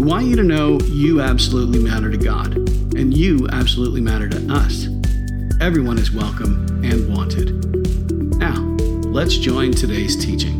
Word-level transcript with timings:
We 0.00 0.06
want 0.06 0.24
you 0.28 0.36
to 0.36 0.42
know 0.42 0.80
you 0.80 1.20
absolutely 1.20 1.78
matter 1.78 2.10
to 2.10 2.16
God, 2.16 2.56
and 2.96 3.14
you 3.14 3.46
absolutely 3.52 4.00
matter 4.00 4.30
to 4.30 4.50
us. 4.50 4.86
Everyone 5.60 5.98
is 5.98 6.10
welcome 6.10 6.66
and 6.82 7.14
wanted. 7.14 7.66
Now, 8.38 8.62
let's 9.10 9.36
join 9.36 9.72
today's 9.72 10.16
teaching. 10.16 10.56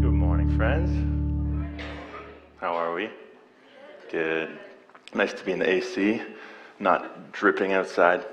Good 0.00 0.12
morning, 0.12 0.56
friends. 0.56 1.82
How 2.60 2.76
are 2.76 2.94
we? 2.94 3.10
Good. 4.12 4.56
Nice 5.12 5.32
to 5.32 5.44
be 5.44 5.50
in 5.50 5.58
the 5.58 5.68
AC, 5.68 6.22
not 6.78 7.32
dripping 7.32 7.72
outside. 7.72 8.24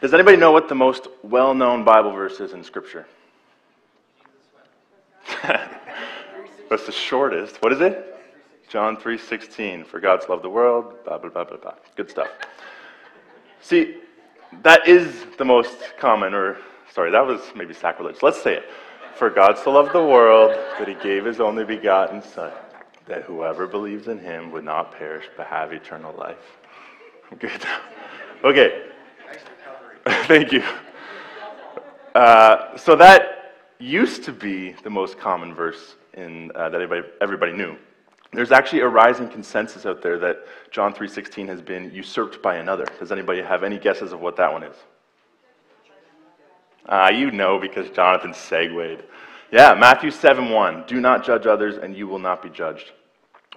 Does 0.00 0.14
anybody 0.14 0.36
know 0.36 0.52
what 0.52 0.68
the 0.68 0.76
most 0.76 1.08
well 1.24 1.54
known 1.54 1.82
Bible 1.82 2.12
verse 2.12 2.38
is 2.38 2.52
in 2.52 2.62
Scripture? 2.62 3.04
That's 5.42 6.86
the 6.86 6.92
shortest. 6.92 7.60
What 7.60 7.72
is 7.72 7.80
it? 7.80 8.12
John 8.74 8.96
3:16, 8.96 9.84
for 9.84 10.00
God's 10.00 10.28
loved 10.28 10.42
the 10.42 10.50
world, 10.50 10.96
blah 11.04 11.16
blah 11.16 11.30
blah 11.30 11.44
blah 11.44 11.58
blah. 11.58 11.74
Good 11.94 12.10
stuff. 12.10 12.26
See, 13.60 13.98
that 14.64 14.88
is 14.88 15.26
the 15.38 15.44
most 15.44 15.78
common 15.96 16.34
or 16.34 16.56
sorry, 16.92 17.12
that 17.12 17.24
was 17.24 17.40
maybe 17.54 17.72
sacrilege. 17.72 18.20
Let's 18.20 18.42
say 18.42 18.54
it. 18.54 18.64
For 19.14 19.30
God 19.30 19.56
so 19.56 19.70
loved 19.70 19.92
the 19.92 20.04
world 20.04 20.50
that 20.76 20.88
he 20.88 20.94
gave 20.94 21.24
his 21.24 21.38
only 21.38 21.64
begotten 21.64 22.20
son 22.20 22.50
that 23.06 23.22
whoever 23.22 23.68
believes 23.68 24.08
in 24.08 24.18
him 24.18 24.50
would 24.50 24.64
not 24.64 24.90
perish 24.90 25.26
but 25.36 25.46
have 25.46 25.72
eternal 25.72 26.12
life. 26.18 26.58
Good. 27.38 27.64
Okay. 28.42 28.86
Thank 30.26 30.50
you. 30.50 30.64
Uh, 32.12 32.76
so 32.76 32.96
that 32.96 33.54
used 33.78 34.24
to 34.24 34.32
be 34.32 34.72
the 34.82 34.90
most 34.90 35.16
common 35.16 35.54
verse 35.54 35.94
in, 36.14 36.50
uh, 36.56 36.70
that 36.70 36.80
everybody, 36.80 37.08
everybody 37.20 37.52
knew. 37.52 37.76
There's 38.34 38.52
actually 38.52 38.80
a 38.80 38.88
rising 38.88 39.28
consensus 39.28 39.86
out 39.86 40.02
there 40.02 40.18
that 40.18 40.44
John 40.70 40.92
3:16 40.92 41.48
has 41.48 41.62
been 41.62 41.90
usurped 41.92 42.42
by 42.42 42.56
another. 42.56 42.86
Does 42.98 43.12
anybody 43.12 43.42
have 43.42 43.62
any 43.62 43.78
guesses 43.78 44.12
of 44.12 44.20
what 44.20 44.36
that 44.36 44.52
one 44.52 44.62
is? 44.62 44.76
Ah, 46.86 47.06
uh, 47.06 47.10
you 47.10 47.30
know 47.30 47.58
because 47.58 47.88
Jonathan 47.90 48.34
segued. 48.34 49.04
Yeah, 49.50 49.74
Matthew 49.74 50.10
7:1. 50.10 50.86
Do 50.86 51.00
not 51.00 51.24
judge 51.24 51.46
others 51.46 51.78
and 51.78 51.96
you 51.96 52.08
will 52.08 52.18
not 52.18 52.42
be 52.42 52.50
judged. 52.50 52.92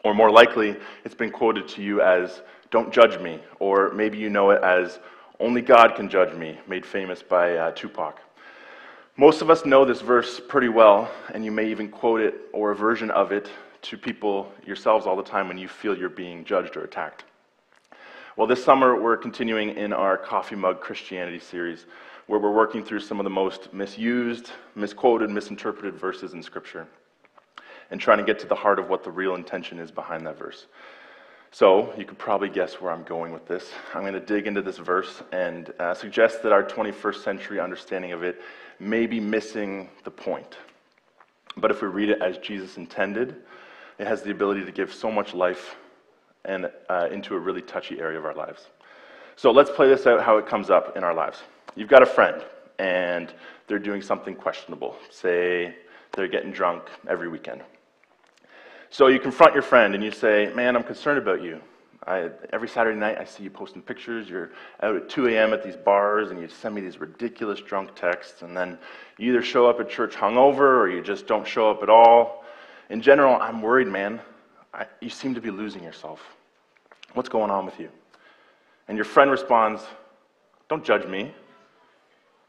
Or 0.03 0.14
more 0.14 0.31
likely, 0.31 0.78
it's 1.03 1.16
been 1.16 1.31
quoted 1.31 1.67
to 1.70 1.81
you 1.81 2.02
as 2.02 2.42
don't 2.70 2.94
judge 2.94 3.20
me, 3.20 3.39
or 3.59 3.92
maybe 3.92 4.17
you 4.17 4.30
know 4.30 4.52
it 4.52 4.64
as 4.64 5.00
only 5.39 5.61
God 5.61 5.95
can 5.95 6.09
judge 6.09 6.33
me, 6.36 6.59
made 6.67 6.86
famous 6.86 7.22
by 7.23 7.55
uh, 7.55 7.72
Tupac. 7.72 8.20
Most 9.16 9.42
of 9.42 9.50
us 9.50 9.66
know 9.66 9.86
this 9.86 10.02
verse 10.02 10.39
pretty 10.39 10.70
well, 10.70 11.09
and 11.33 11.44
you 11.44 11.52
may 11.52 11.67
even 11.67 11.89
quote 11.89 12.22
it 12.22 12.36
or 12.53 12.72
a 12.72 12.75
version 12.75 13.09
of 13.09 13.31
it 13.31 13.50
to 13.83 13.97
people 13.97 14.52
yourselves 14.66 15.06
all 15.06 15.16
the 15.16 15.23
time 15.23 15.47
when 15.47 15.58
you 15.58 15.67
feel 15.67 15.97
you're 15.97 16.09
being 16.09 16.44
judged 16.44 16.78
or 16.78 16.83
attacked. 16.83 17.23
Well, 18.36 18.47
this 18.47 18.64
summer 18.64 19.02
we're 19.02 19.17
continuing 19.17 19.75
in 19.75 19.94
our 19.94 20.17
Coffee 20.17 20.56
Mug 20.56 20.80
Christianity 20.80 21.39
series, 21.39 21.86
where 22.28 22.39
we're 22.39 22.52
working 22.52 22.83
through 22.83 23.00
some 23.00 23.20
of 23.20 23.23
the 23.23 23.30
most 23.30 23.73
misused, 23.73 24.52
misquoted, 24.76 25.30
misinterpreted 25.30 25.95
verses 25.95 26.33
in 26.33 26.43
Scripture 26.43 26.87
and 27.89 27.99
trying 27.99 28.17
to 28.17 28.23
get 28.23 28.39
to 28.39 28.48
the 28.48 28.55
heart 28.55 28.80
of 28.80 28.89
what 28.89 29.04
the 29.04 29.11
real 29.11 29.36
intention 29.36 29.80
is 29.80 29.92
behind 29.92 30.26
that 30.27 30.37
verse. 30.37 30.67
So, 31.52 31.93
you 31.98 32.04
could 32.04 32.17
probably 32.17 32.49
guess 32.49 32.82
where 32.82 32.92
I'm 32.92 33.04
going 33.04 33.32
with 33.32 33.48
this. 33.48 33.71
I'm 33.93 34.02
going 34.02 34.14
to 34.14 34.20
dig 34.20 34.48
into 34.48 34.61
this 34.61 34.77
verse 34.77 35.23
and 35.32 35.73
uh, 35.80 35.93
suggest 35.93 36.43
that 36.43 36.52
our 36.52 36.61
21st 36.61 37.23
century 37.23 37.60
understanding 37.60 38.11
of 38.11 38.21
it 38.21 38.42
may 38.80 39.08
be 39.08 39.20
missing 39.20 39.89
the 40.04 40.11
point. 40.11 40.58
But 41.55 41.71
if 41.71 41.82
we 41.82 41.87
read 41.87 42.10
it 42.10 42.21
as 42.21 42.37
Jesus 42.37 42.77
intended, 42.77 43.37
it 44.00 44.08
has 44.08 44.22
the 44.22 44.32
ability 44.32 44.66
to 44.66 44.72
give 44.72 44.94
so 44.94 45.12
much 45.12 45.34
life 45.34 45.76
and 46.46 46.70
uh, 46.90 47.10
into 47.12 47.36
a 47.36 47.40
really 47.40 47.62
touchy 47.62 48.00
area 48.00 48.18
of 48.18 48.26
our 48.26 48.36
lives. 48.36 48.68
So 49.36 49.52
let's 49.52 49.70
play 49.70 49.88
this 49.88 50.08
out 50.08 50.24
how 50.24 50.38
it 50.38 50.48
comes 50.48 50.70
up 50.70 50.98
in 50.98 51.04
our 51.04 51.14
lives. 51.14 51.40
You've 51.76 51.90
got 51.90 52.02
a 52.02 52.08
friend, 52.08 52.44
and 52.80 53.34
they're 53.68 53.80
doing 53.80 54.02
something 54.02 54.36
questionable. 54.36 54.96
Say 55.10 55.76
they're 56.14 56.28
getting 56.28 56.52
drunk 56.52 56.84
every 57.08 57.28
weekend. 57.28 57.62
So 58.90 59.08
you 59.08 59.20
confront 59.20 59.54
your 59.54 59.64
friend 59.64 59.94
and 59.94 60.04
you 60.04 60.12
say, 60.12 60.52
Man, 60.56 60.76
I'm 60.76 60.84
concerned 60.84 61.20
about 61.20 61.44
you. 61.44 61.62
I, 62.08 62.30
every 62.54 62.70
Saturday 62.70 62.98
night, 62.98 63.18
I 63.20 63.26
see 63.26 63.44
you 63.44 63.50
posting 63.50 63.82
pictures. 63.82 64.30
You're 64.30 64.52
out 64.82 64.96
at 64.96 65.10
2 65.10 65.28
a.m. 65.28 65.52
at 65.52 65.62
these 65.62 65.76
bars, 65.76 66.32
and 66.32 66.40
you 66.40 66.48
send 66.48 66.74
me 66.74 66.80
these 66.80 67.00
ridiculous 67.00 67.60
drunk 67.60 67.96
texts. 67.96 68.44
And 68.44 68.56
then 68.56 68.78
you 69.18 69.30
either 69.30 69.42
show 69.42 69.70
up 69.70 69.82
at 69.82 69.90
church 69.90 70.16
hungover 70.16 70.80
or 70.80 70.90
you 70.90 71.02
just 71.02 71.28
don't 71.28 71.46
show 71.46 71.70
up 71.70 71.84
at 71.84 71.90
all. 71.90 72.46
In 72.89 73.02
general, 73.02 73.36
I'm 73.36 73.61
worried, 73.61 73.87
man. 73.87 74.21
I, 74.73 74.86
you 75.02 75.09
seem 75.09 75.36
to 75.36 75.42
be 75.42 75.52
losing 75.52 75.83
yourself. 75.83 76.21
What's 77.14 77.30
going 77.30 77.52
on 77.52 77.65
with 77.65 77.80
you? 77.80 77.89
And 78.87 78.98
your 78.98 79.05
friend 79.05 79.30
responds, 79.30 79.81
Don't 80.70 80.83
judge 80.83 81.05
me. 81.08 81.33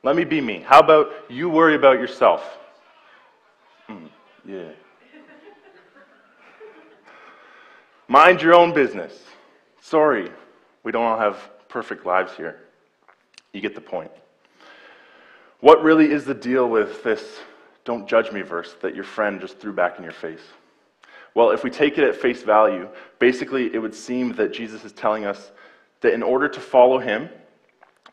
Let 0.03 0.15
me 0.15 0.25
be 0.25 0.41
me. 0.41 0.63
How 0.65 0.79
about 0.79 1.11
you 1.29 1.49
worry 1.49 1.75
about 1.75 1.99
yourself? 1.99 2.59
Mm, 3.89 4.09
yeah. 4.47 4.71
Mind 8.07 8.41
your 8.41 8.55
own 8.55 8.73
business. 8.73 9.23
Sorry, 9.81 10.31
we 10.83 10.93
don't 10.93 11.05
all 11.05 11.19
have 11.19 11.51
perfect 11.69 12.07
lives 12.07 12.33
here. 12.37 12.61
You 13.53 13.61
get 13.61 13.75
the 13.75 13.81
point. 13.81 14.11
What 15.61 15.83
really 15.83 16.11
is 16.11 16.25
the 16.25 16.35
deal 16.35 16.69
with 16.69 17.03
this 17.03 17.41
don't 17.89 18.07
judge 18.07 18.31
me 18.33 18.43
verse 18.43 18.77
that 18.83 18.95
your 18.95 19.03
friend 19.03 19.41
just 19.41 19.59
threw 19.59 19.73
back 19.73 19.97
in 19.97 20.05
your 20.05 20.13
face? 20.13 20.43
Well, 21.35 21.53
if 21.53 21.65
we 21.65 21.71
take 21.71 21.97
it 21.97 22.05
at 22.05 22.15
face 22.15 22.43
value, 22.43 22.87
basically 23.19 23.75
it 23.75 23.79
would 23.79 23.95
seem 23.95 24.35
that 24.35 24.53
Jesus 24.53 24.85
is 24.85 24.93
telling 24.93 25.25
us 25.25 25.53
that 26.03 26.13
in 26.13 26.23
order 26.23 26.51
to 26.51 26.61
follow 26.61 26.99
him, 26.99 27.31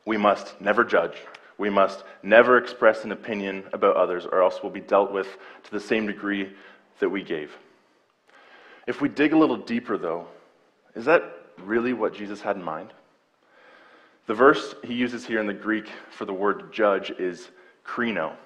we 0.06 0.16
must 0.16 0.62
never 0.62 0.86
judge. 0.86 1.18
We 1.58 1.70
must 1.70 2.06
never 2.24 2.58
express 2.58 3.04
an 3.04 3.12
opinion 3.12 3.66
about 3.74 3.98
others, 3.98 4.26
or 4.26 4.42
else 4.42 4.60
we'll 4.64 4.72
be 4.72 4.80
dealt 4.80 5.12
with 5.12 5.28
to 5.64 5.72
the 5.72 5.80
same 5.82 6.08
degree 6.08 6.54
that 7.00 7.10
we 7.10 7.22
gave. 7.22 7.52
If 8.88 9.02
we 9.02 9.10
dig 9.10 9.34
a 9.34 9.38
little 9.38 9.58
deeper, 9.58 9.98
though, 9.98 10.26
is 10.96 11.04
that 11.04 11.22
really 11.58 11.92
what 11.92 12.14
Jesus 12.14 12.40
had 12.40 12.56
in 12.56 12.64
mind? 12.64 12.94
The 14.28 14.36
verse 14.36 14.74
he 14.86 14.94
uses 14.94 15.26
here 15.26 15.42
in 15.42 15.48
the 15.48 15.54
Greek 15.54 15.90
for 16.12 16.24
the 16.24 16.34
word 16.34 16.72
judge 16.72 17.12
is 17.20 17.50
krino 17.86 18.38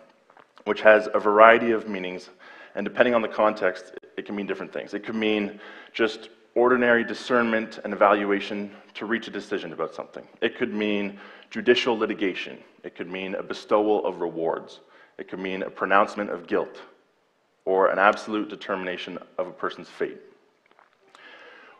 which 0.69 0.81
has 0.81 1.09
a 1.15 1.19
variety 1.19 1.71
of 1.71 1.89
meanings, 1.89 2.29
and 2.75 2.85
depending 2.85 3.15
on 3.15 3.23
the 3.23 3.27
context, 3.27 3.91
it 4.17 4.27
can 4.27 4.35
mean 4.35 4.45
different 4.45 4.71
things. 4.71 4.93
It 4.93 5.03
could 5.03 5.15
mean 5.15 5.59
just 5.93 6.29
ordinary 6.53 7.03
discernment 7.03 7.79
and 7.83 7.91
evaluation 7.91 8.69
to 8.93 9.07
reach 9.07 9.27
a 9.27 9.31
decision 9.31 9.73
about 9.73 9.95
something. 9.95 10.27
It 10.41 10.59
could 10.59 10.71
mean 10.71 11.19
judicial 11.49 11.97
litigation. 11.97 12.59
It 12.83 12.95
could 12.95 13.09
mean 13.09 13.33
a 13.33 13.41
bestowal 13.41 14.05
of 14.05 14.21
rewards. 14.21 14.81
It 15.17 15.27
could 15.27 15.39
mean 15.39 15.63
a 15.63 15.71
pronouncement 15.71 16.29
of 16.29 16.45
guilt 16.45 16.77
or 17.65 17.89
an 17.89 17.97
absolute 17.97 18.47
determination 18.47 19.17
of 19.39 19.47
a 19.47 19.51
person's 19.51 19.89
fate. 19.89 20.19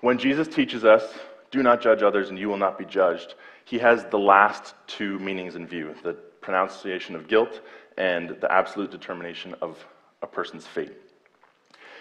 When 0.02 0.18
Jesus 0.18 0.48
teaches 0.48 0.84
us, 0.84 1.04
do 1.52 1.62
not 1.62 1.80
judge 1.80 2.02
others 2.02 2.32
and 2.32 2.40
you 2.40 2.50
will 2.50 2.58
not 2.58 2.80
be 2.80 2.86
judged, 2.86 3.36
he 3.66 3.78
has 3.78 4.06
the 4.06 4.18
last 4.18 4.74
two 4.88 5.20
meanings 5.20 5.56
in 5.56 5.68
view 5.68 5.94
the 6.04 6.14
pronunciation 6.42 7.16
of 7.16 7.28
guilt 7.28 7.62
and 8.00 8.38
the 8.42 8.52
absolute 8.52 8.90
determination 8.90 9.54
of 9.62 9.86
a 10.24 10.28
person's 10.28 10.66
fate. 10.66 10.94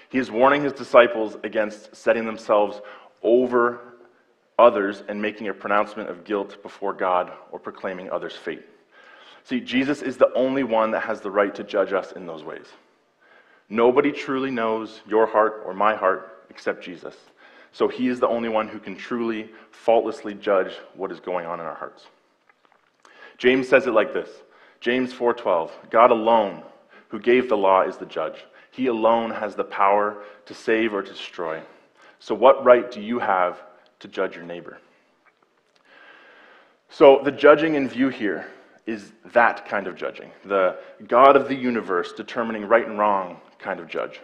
He 0.09 0.19
is 0.19 0.31
warning 0.31 0.63
his 0.63 0.73
disciples 0.73 1.37
against 1.45 1.95
setting 1.95 2.25
themselves 2.25 2.81
over 3.23 3.81
others 4.59 5.03
and 5.09 5.21
making 5.21 5.49
a 5.49 5.55
pronouncement 5.55 6.09
of 6.09 6.25
guilt 6.25 6.63
before 6.63 6.95
God 6.95 7.33
or 7.53 7.59
proclaiming 7.59 8.11
others' 8.11 8.35
fate. 8.35 8.65
See, 9.45 9.61
Jesus 9.61 10.03
is 10.03 10.17
the 10.17 10.33
only 10.35 10.63
one 10.63 10.91
that 10.93 11.03
has 11.03 11.21
the 11.21 11.31
right 11.31 11.55
to 11.55 11.65
judge 11.65 11.93
us 11.93 12.13
in 12.13 12.27
those 12.27 12.45
ways. 12.45 12.67
Nobody 13.69 14.13
truly 14.13 14.51
knows 14.51 15.03
your 15.07 15.27
heart 15.27 15.63
or 15.67 15.75
my 15.75 15.95
heart 15.95 16.45
except 16.49 16.83
Jesus. 16.83 17.15
So 17.73 17.87
he 17.87 18.09
is 18.09 18.19
the 18.19 18.29
only 18.29 18.49
one 18.49 18.67
who 18.67 18.79
can 18.79 18.97
truly, 18.97 19.51
faultlessly 19.71 20.35
judge 20.35 20.73
what 20.95 21.13
is 21.13 21.21
going 21.21 21.47
on 21.47 21.61
in 21.61 21.67
our 21.67 21.75
hearts. 21.75 22.07
James 23.37 23.69
says 23.69 23.87
it 23.87 23.93
like 23.93 24.13
this 24.13 24.31
James 24.81 25.13
4:12 25.13 25.71
God 25.91 26.11
alone 26.11 26.63
who 27.09 27.19
gave 27.19 27.49
the 27.49 27.57
law 27.57 27.83
is 27.83 27.97
the 27.97 28.07
judge. 28.07 28.45
He 28.71 28.87
alone 28.87 29.31
has 29.31 29.55
the 29.55 29.65
power 29.65 30.23
to 30.47 30.55
save 30.55 30.95
or 30.95 31.03
to 31.03 31.11
destroy. 31.11 31.61
So 32.19 32.35
what 32.35 32.65
right 32.65 32.91
do 32.91 33.01
you 33.01 33.19
have 33.19 33.63
to 34.01 34.09
judge 34.09 34.37
your 34.37 34.45
neighbor. 34.45 34.79
So, 36.91 37.21
the 37.23 37.33
judging 37.33 37.75
in 37.75 37.89
view 37.89 38.09
here 38.09 38.47
is 38.87 39.13
that 39.33 39.67
kind 39.67 39.87
of 39.87 39.97
judging, 39.97 40.31
the 40.45 40.79
God 41.07 41.37
of 41.37 41.49
the 41.49 41.55
universe 41.55 42.13
determining 42.13 42.65
right 42.65 42.87
and 42.87 42.99
wrong 42.99 43.41
kind 43.59 43.81
of 43.81 43.89
judge. 43.89 44.21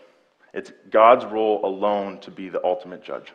It's 0.54 0.72
God's 0.90 1.26
role 1.26 1.64
alone 1.64 2.20
to 2.20 2.30
be 2.30 2.48
the 2.48 2.64
ultimate 2.64 3.02
judge. 3.02 3.32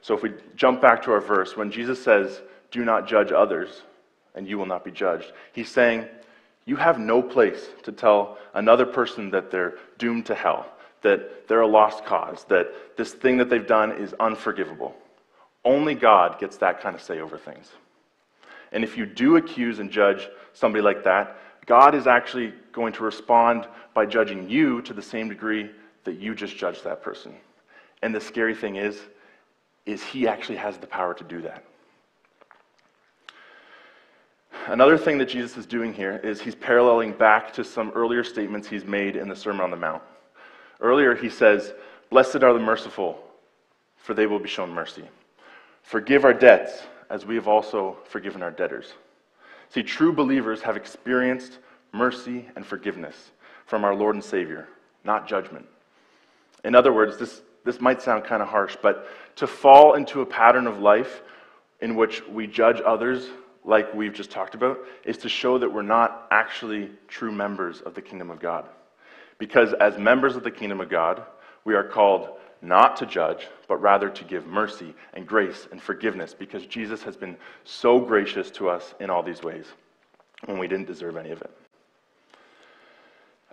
So, 0.00 0.14
if 0.14 0.22
we 0.22 0.34
jump 0.54 0.80
back 0.80 1.02
to 1.02 1.12
our 1.12 1.20
verse, 1.20 1.56
when 1.56 1.70
Jesus 1.70 2.02
says, 2.02 2.42
Do 2.70 2.84
not 2.84 3.08
judge 3.08 3.32
others, 3.32 3.82
and 4.34 4.48
you 4.48 4.58
will 4.58 4.66
not 4.66 4.84
be 4.84 4.90
judged, 4.90 5.32
he's 5.52 5.68
saying, 5.68 6.06
You 6.66 6.76
have 6.76 6.98
no 6.98 7.22
place 7.22 7.68
to 7.84 7.92
tell 7.92 8.38
another 8.54 8.86
person 8.86 9.30
that 9.30 9.50
they're 9.50 9.74
doomed 9.98 10.26
to 10.26 10.34
hell, 10.34 10.66
that 11.02 11.48
they're 11.48 11.60
a 11.60 11.66
lost 11.66 12.04
cause, 12.04 12.44
that 12.48 12.96
this 12.96 13.12
thing 13.12 13.38
that 13.38 13.50
they've 13.50 13.66
done 13.66 13.92
is 13.92 14.14
unforgivable. 14.20 14.94
Only 15.64 15.94
God 15.94 16.38
gets 16.38 16.56
that 16.58 16.80
kind 16.80 16.94
of 16.94 17.02
say 17.02 17.20
over 17.20 17.36
things. 17.36 17.70
And 18.72 18.84
if 18.84 18.96
you 18.96 19.04
do 19.04 19.36
accuse 19.36 19.78
and 19.78 19.90
judge 19.90 20.28
somebody 20.52 20.82
like 20.82 21.04
that, 21.04 21.36
God 21.66 21.94
is 21.94 22.06
actually 22.06 22.54
going 22.72 22.92
to 22.94 23.04
respond 23.04 23.66
by 23.94 24.06
judging 24.06 24.48
you 24.48 24.80
to 24.82 24.94
the 24.94 25.02
same 25.02 25.28
degree 25.28 25.70
that 26.04 26.18
you 26.18 26.34
just 26.34 26.56
judged 26.56 26.84
that 26.84 27.02
person. 27.02 27.34
And 28.02 28.14
the 28.14 28.20
scary 28.20 28.54
thing 28.54 28.76
is, 28.76 29.00
is 29.86 30.02
he 30.02 30.26
actually 30.26 30.56
has 30.56 30.78
the 30.78 30.86
power 30.86 31.14
to 31.14 31.24
do 31.24 31.42
that. 31.42 31.64
Another 34.66 34.98
thing 34.98 35.18
that 35.18 35.28
Jesus 35.28 35.56
is 35.56 35.66
doing 35.66 35.92
here 35.92 36.20
is 36.22 36.40
he's 36.40 36.54
paralleling 36.54 37.12
back 37.12 37.52
to 37.54 37.64
some 37.64 37.90
earlier 37.94 38.22
statements 38.22 38.68
he's 38.68 38.84
made 38.84 39.16
in 39.16 39.28
the 39.28 39.36
Sermon 39.36 39.62
on 39.62 39.70
the 39.70 39.76
Mount. 39.76 40.02
Earlier, 40.80 41.14
he 41.14 41.30
says, 41.30 41.72
Blessed 42.10 42.42
are 42.42 42.52
the 42.52 42.58
merciful, 42.58 43.22
for 43.96 44.14
they 44.14 44.26
will 44.26 44.38
be 44.38 44.48
shown 44.48 44.70
mercy. 44.70 45.04
Forgive 45.82 46.24
our 46.24 46.34
debts, 46.34 46.82
as 47.08 47.26
we 47.26 47.34
have 47.34 47.48
also 47.48 47.96
forgiven 48.04 48.42
our 48.42 48.50
debtors. 48.50 48.92
See, 49.70 49.82
true 49.82 50.12
believers 50.12 50.60
have 50.62 50.76
experienced 50.76 51.58
mercy 51.92 52.46
and 52.56 52.64
forgiveness 52.64 53.30
from 53.66 53.84
our 53.84 53.94
Lord 53.94 54.14
and 54.14 54.24
Savior, 54.24 54.68
not 55.04 55.28
judgment. 55.28 55.66
In 56.64 56.74
other 56.74 56.92
words, 56.92 57.16
this, 57.16 57.42
this 57.64 57.80
might 57.80 58.02
sound 58.02 58.24
kind 58.24 58.42
of 58.42 58.48
harsh, 58.48 58.76
but 58.82 59.08
to 59.36 59.46
fall 59.46 59.94
into 59.94 60.20
a 60.20 60.26
pattern 60.26 60.66
of 60.66 60.80
life 60.80 61.22
in 61.80 61.94
which 61.94 62.26
we 62.28 62.46
judge 62.46 62.80
others, 62.84 63.28
like 63.64 63.92
we've 63.94 64.14
just 64.14 64.30
talked 64.30 64.54
about, 64.54 64.78
is 65.04 65.18
to 65.18 65.28
show 65.28 65.58
that 65.58 65.72
we're 65.72 65.82
not 65.82 66.26
actually 66.30 66.90
true 67.08 67.32
members 67.32 67.80
of 67.80 67.94
the 67.94 68.02
kingdom 68.02 68.30
of 68.30 68.40
God. 68.40 68.66
Because 69.38 69.72
as 69.74 69.98
members 69.98 70.36
of 70.36 70.44
the 70.44 70.50
kingdom 70.50 70.80
of 70.80 70.88
God, 70.88 71.22
we 71.64 71.74
are 71.74 71.84
called 71.84 72.38
not 72.62 72.96
to 72.96 73.06
judge, 73.06 73.48
but 73.68 73.80
rather 73.80 74.10
to 74.10 74.24
give 74.24 74.46
mercy 74.46 74.94
and 75.14 75.26
grace 75.26 75.66
and 75.72 75.80
forgiveness 75.80 76.34
because 76.34 76.66
Jesus 76.66 77.02
has 77.02 77.16
been 77.16 77.36
so 77.64 77.98
gracious 77.98 78.50
to 78.52 78.68
us 78.68 78.94
in 79.00 79.08
all 79.08 79.22
these 79.22 79.42
ways 79.42 79.66
when 80.44 80.58
we 80.58 80.68
didn't 80.68 80.86
deserve 80.86 81.16
any 81.16 81.30
of 81.30 81.40
it. 81.40 81.50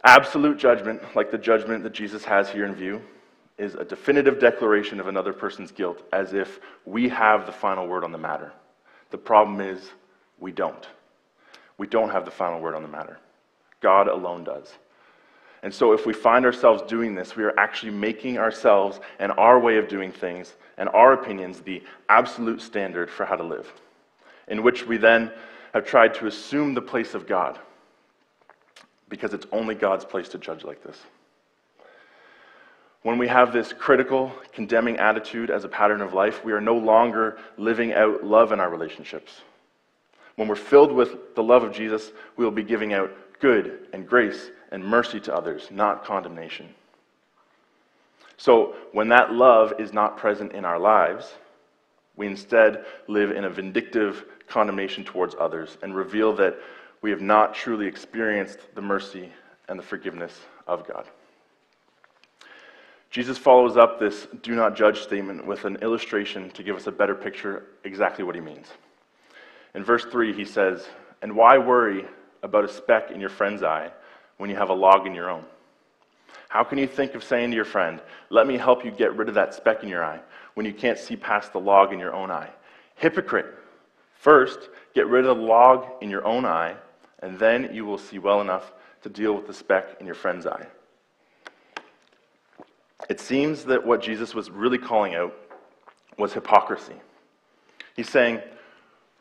Absolute 0.04 0.57
judgment, 0.57 1.01
like 1.15 1.31
the 1.31 1.38
judgment 1.38 1.83
that 1.83 1.94
Jesus 1.94 2.24
has 2.24 2.50
here 2.50 2.65
in 2.65 2.75
view, 2.75 3.01
is 3.57 3.75
a 3.75 3.83
definitive 3.83 4.39
declaration 4.39 5.00
of 5.00 5.07
another 5.07 5.33
person's 5.33 5.71
guilt 5.71 6.04
as 6.13 6.33
if 6.33 6.59
we 6.86 7.09
have 7.09 7.45
the 7.45 7.51
final 7.51 7.88
word 7.88 8.04
on 8.04 8.12
the 8.12 8.18
matter. 8.18 8.54
The 9.09 9.18
problem 9.18 9.62
is 9.62 9.92
we 10.39 10.51
don't. 10.51 10.88
We 11.77 11.88
don't 11.88 12.09
have 12.09 12.25
the 12.25 12.31
final 12.31 12.59
word 12.59 12.75
on 12.75 12.81
the 12.81 12.88
matter. 12.88 13.19
God 13.81 14.07
alone 14.07 14.44
does. 14.44 14.74
And 15.63 15.74
so, 15.74 15.92
if 15.92 16.06
we 16.06 16.13
find 16.13 16.45
ourselves 16.45 16.83
doing 16.83 17.15
this, 17.15 17.36
we 17.36 17.44
are 17.44 17.57
actually 17.59 17.92
making 17.92 18.38
ourselves 18.38 19.00
and 19.19 19.31
our 19.33 19.59
way 19.59 19.77
of 19.77 19.88
doing 19.88 20.12
things 20.12 20.54
and 20.77 20.88
our 20.89 21.13
opinions 21.13 21.62
the 21.62 21.81
absolute 22.09 22.62
standard 22.62 23.09
for 23.09 23.25
how 23.25 23.36
to 23.36 23.44
live, 23.44 23.71
in 24.48 24.62
which 24.62 24.86
we 24.86 24.98
then 24.98 25.31
have 25.74 25.86
tried 25.86 26.13
to 26.15 26.27
assume 26.27 26.74
the 26.74 26.81
place 26.81 27.15
of 27.15 27.27
God, 27.27 27.59
because 29.09 29.33
it's 29.33 29.48
only 29.51 29.74
God's 29.74 30.06
place 30.06 30.30
to 30.30 30.38
judge 30.38 30.63
like 30.63 30.83
this. 30.83 31.00
When 33.07 33.18
we 33.18 33.30
have 33.30 33.54
this 33.54 33.71
critical, 33.71 34.33
condemning 34.51 34.98
attitude 34.98 35.50
as 35.50 35.63
a 35.63 35.69
pattern 35.69 36.01
of 36.01 36.13
life, 36.13 36.44
we 36.44 36.51
are 36.51 36.59
no 36.59 36.75
longer 36.75 37.38
living 37.56 37.94
out 37.94 38.25
love 38.25 38.51
in 38.51 38.59
our 38.59 38.69
relationships. 38.69 39.44
When 40.36 40.50
we're 40.50 40.56
filled 40.56 40.92
with 40.92 41.33
the 41.33 41.42
love 41.42 41.63
of 41.63 41.71
Jesus, 41.71 42.12
we 42.36 42.44
will 42.44 42.51
be 42.51 42.63
giving 42.63 42.92
out 42.92 43.09
good 43.39 43.88
and 43.94 44.06
grace 44.06 44.51
and 44.74 44.83
mercy 44.83 45.21
to 45.21 45.33
others, 45.33 45.69
not 45.71 46.04
condemnation. 46.04 46.68
So, 48.36 48.75
when 48.92 49.07
that 49.07 49.31
love 49.31 49.75
is 49.80 49.94
not 49.94 50.18
present 50.18 50.51
in 50.51 50.65
our 50.65 50.77
lives, 50.77 51.33
we 52.18 52.27
instead 52.27 52.86
live 53.07 53.31
in 53.31 53.45
a 53.45 53.50
vindictive 53.50 54.25
condemnation 54.50 55.06
towards 55.06 55.33
others 55.39 55.77
and 55.81 55.95
reveal 55.95 56.36
that 56.36 56.57
we 57.01 57.09
have 57.12 57.21
not 57.21 57.54
truly 57.54 57.88
experienced 57.88 58.59
the 58.75 58.81
mercy 58.81 59.31
and 59.69 59.80
the 59.80 59.83
forgiveness 59.83 60.42
of 60.68 60.86
God. 60.86 61.06
Jesus 63.09 63.38
follows 63.38 63.77
up 63.77 64.00
this 64.00 64.27
do 64.42 64.54
not 64.56 64.75
judge 64.75 65.01
statement 65.01 65.45
with 65.45 65.65
an 65.65 65.77
illustration 65.77 66.50
to 66.51 66.63
give 66.63 66.75
us 66.75 66.88
a 66.88 66.92
better 66.92 67.15
picture 67.15 67.63
exactly 67.83 68.24
what 68.24 68.36
he 68.36 68.42
means. 68.42 68.68
In 69.75 69.83
verse 69.83 70.06
3, 70.06 70.33
he 70.33 70.45
says, 70.45 70.88
And 71.21 71.36
why 71.36 71.57
worry 71.57 72.06
about 72.44 72.65
a 72.65 72.68
speck 72.68 73.12
in 73.12 73.19
your 73.19 73.30
friend's 73.30 73.63
eye 73.63 73.92
when 74.38 74.50
you 74.50 74.56
have 74.56 74.69
a 74.69 74.74
log 74.74 75.07
in 75.07 75.15
your 75.15 75.30
own? 75.30 75.45
How 76.50 76.63
can 76.63 76.77
you 76.77 76.88
think 76.88 77.15
of 77.15 77.24
saying 77.24 77.51
to 77.51 77.56
your 77.56 77.65
friend, 77.65 78.01
Let 78.30 78.48
me 78.48 78.57
help 78.57 78.83
you 78.83 78.92
get 78.92 79.15
rid 79.15 79.30
of 79.30 79.36
that 79.36 79.54
speck 79.54 79.83
in 79.83 79.89
your 79.89 80.04
eye, 80.04 80.19
when 80.56 80.65
you 80.65 80.74
can't 80.74 80.98
see 80.98 81.15
past 81.15 81.54
the 81.54 81.59
log 81.59 81.94
in 81.94 82.00
your 82.00 82.13
own 82.13 82.31
eye? 82.31 82.50
Hypocrite! 82.95 83.54
First, 84.15 84.69
get 84.94 85.07
rid 85.07 85.25
of 85.25 85.38
the 85.38 85.44
log 85.44 85.86
in 86.01 86.09
your 86.09 86.25
own 86.25 86.45
eye, 86.45 86.75
and 87.19 87.38
then 87.38 87.69
you 87.74 87.86
will 87.86 87.98
see 87.98 88.19
well 88.19 88.42
enough 88.42 88.74
to 89.04 89.09
deal 89.09 89.33
with 89.33 89.48
the 89.48 89.54
speck 89.54 89.98
in 90.00 90.06
your 90.06 90.15
friend's 90.15 90.48
eye. 90.48 90.68
It 93.09 93.19
seems 93.19 93.65
that 93.65 93.86
what 93.86 94.01
Jesus 94.01 94.36
was 94.36 94.50
really 94.50 94.77
calling 94.77 95.15
out 95.15 95.33
was 96.18 96.33
hypocrisy. 96.33 96.95
He's 97.95 98.09
saying, 98.09 98.42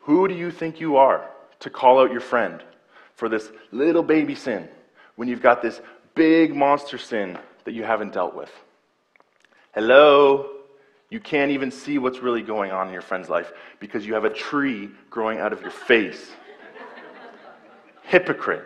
Who 0.01 0.27
do 0.27 0.33
you 0.33 0.51
think 0.51 0.79
you 0.79 0.97
are 0.97 1.29
to 1.59 1.69
call 1.69 1.99
out 1.99 2.11
your 2.11 2.21
friend 2.21 2.63
for 3.15 3.29
this 3.29 3.51
little 3.71 4.03
baby 4.03 4.35
sin 4.35 4.67
when 5.15 5.27
you've 5.27 5.41
got 5.41 5.61
this 5.61 5.81
big 6.15 6.55
monster 6.55 6.97
sin 6.97 7.37
that 7.63 7.73
you 7.73 7.83
haven't 7.83 8.13
dealt 8.13 8.35
with? 8.35 8.51
Hello? 9.73 10.51
You 11.09 11.21
can't 11.21 11.51
even 11.51 11.71
see 11.71 11.97
what's 11.97 12.19
really 12.19 12.41
going 12.41 12.71
on 12.71 12.87
in 12.87 12.93
your 12.93 13.01
friend's 13.01 13.29
life 13.29 13.53
because 13.79 14.05
you 14.05 14.13
have 14.15 14.25
a 14.25 14.29
tree 14.29 14.89
growing 15.09 15.39
out 15.39 15.53
of 15.53 15.61
your 15.61 15.71
face. 15.71 16.31
Hypocrite. 18.03 18.65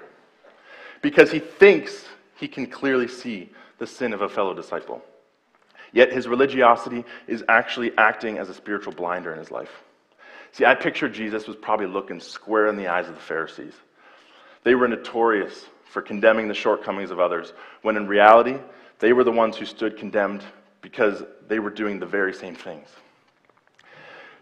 Because 1.03 1.31
he 1.31 1.39
thinks 1.39 2.05
he 2.35 2.47
can 2.47 2.65
clearly 2.65 3.07
see 3.07 3.51
the 3.77 3.85
sin 3.85 4.13
of 4.13 4.21
a 4.21 4.29
fellow 4.29 4.53
disciple. 4.55 5.03
Yet 5.93 6.13
his 6.13 6.27
religiosity 6.27 7.03
is 7.27 7.43
actually 7.49 7.91
acting 7.97 8.37
as 8.37 8.49
a 8.49 8.53
spiritual 8.53 8.93
blinder 8.93 9.33
in 9.33 9.39
his 9.39 9.51
life. 9.51 9.83
See, 10.53 10.65
I 10.65 10.75
picture 10.75 11.09
Jesus 11.09 11.47
was 11.47 11.55
probably 11.55 11.87
looking 11.87 12.19
square 12.19 12.67
in 12.67 12.77
the 12.77 12.87
eyes 12.87 13.07
of 13.07 13.15
the 13.15 13.21
Pharisees. 13.21 13.73
They 14.63 14.75
were 14.75 14.87
notorious 14.87 15.65
for 15.85 16.01
condemning 16.01 16.47
the 16.47 16.53
shortcomings 16.53 17.11
of 17.11 17.19
others, 17.19 17.53
when 17.81 17.97
in 17.97 18.07
reality, 18.07 18.57
they 18.99 19.13
were 19.13 19.23
the 19.23 19.31
ones 19.31 19.57
who 19.57 19.65
stood 19.65 19.97
condemned 19.97 20.43
because 20.81 21.23
they 21.47 21.59
were 21.59 21.69
doing 21.69 21.99
the 21.99 22.05
very 22.05 22.33
same 22.33 22.55
things. 22.55 22.87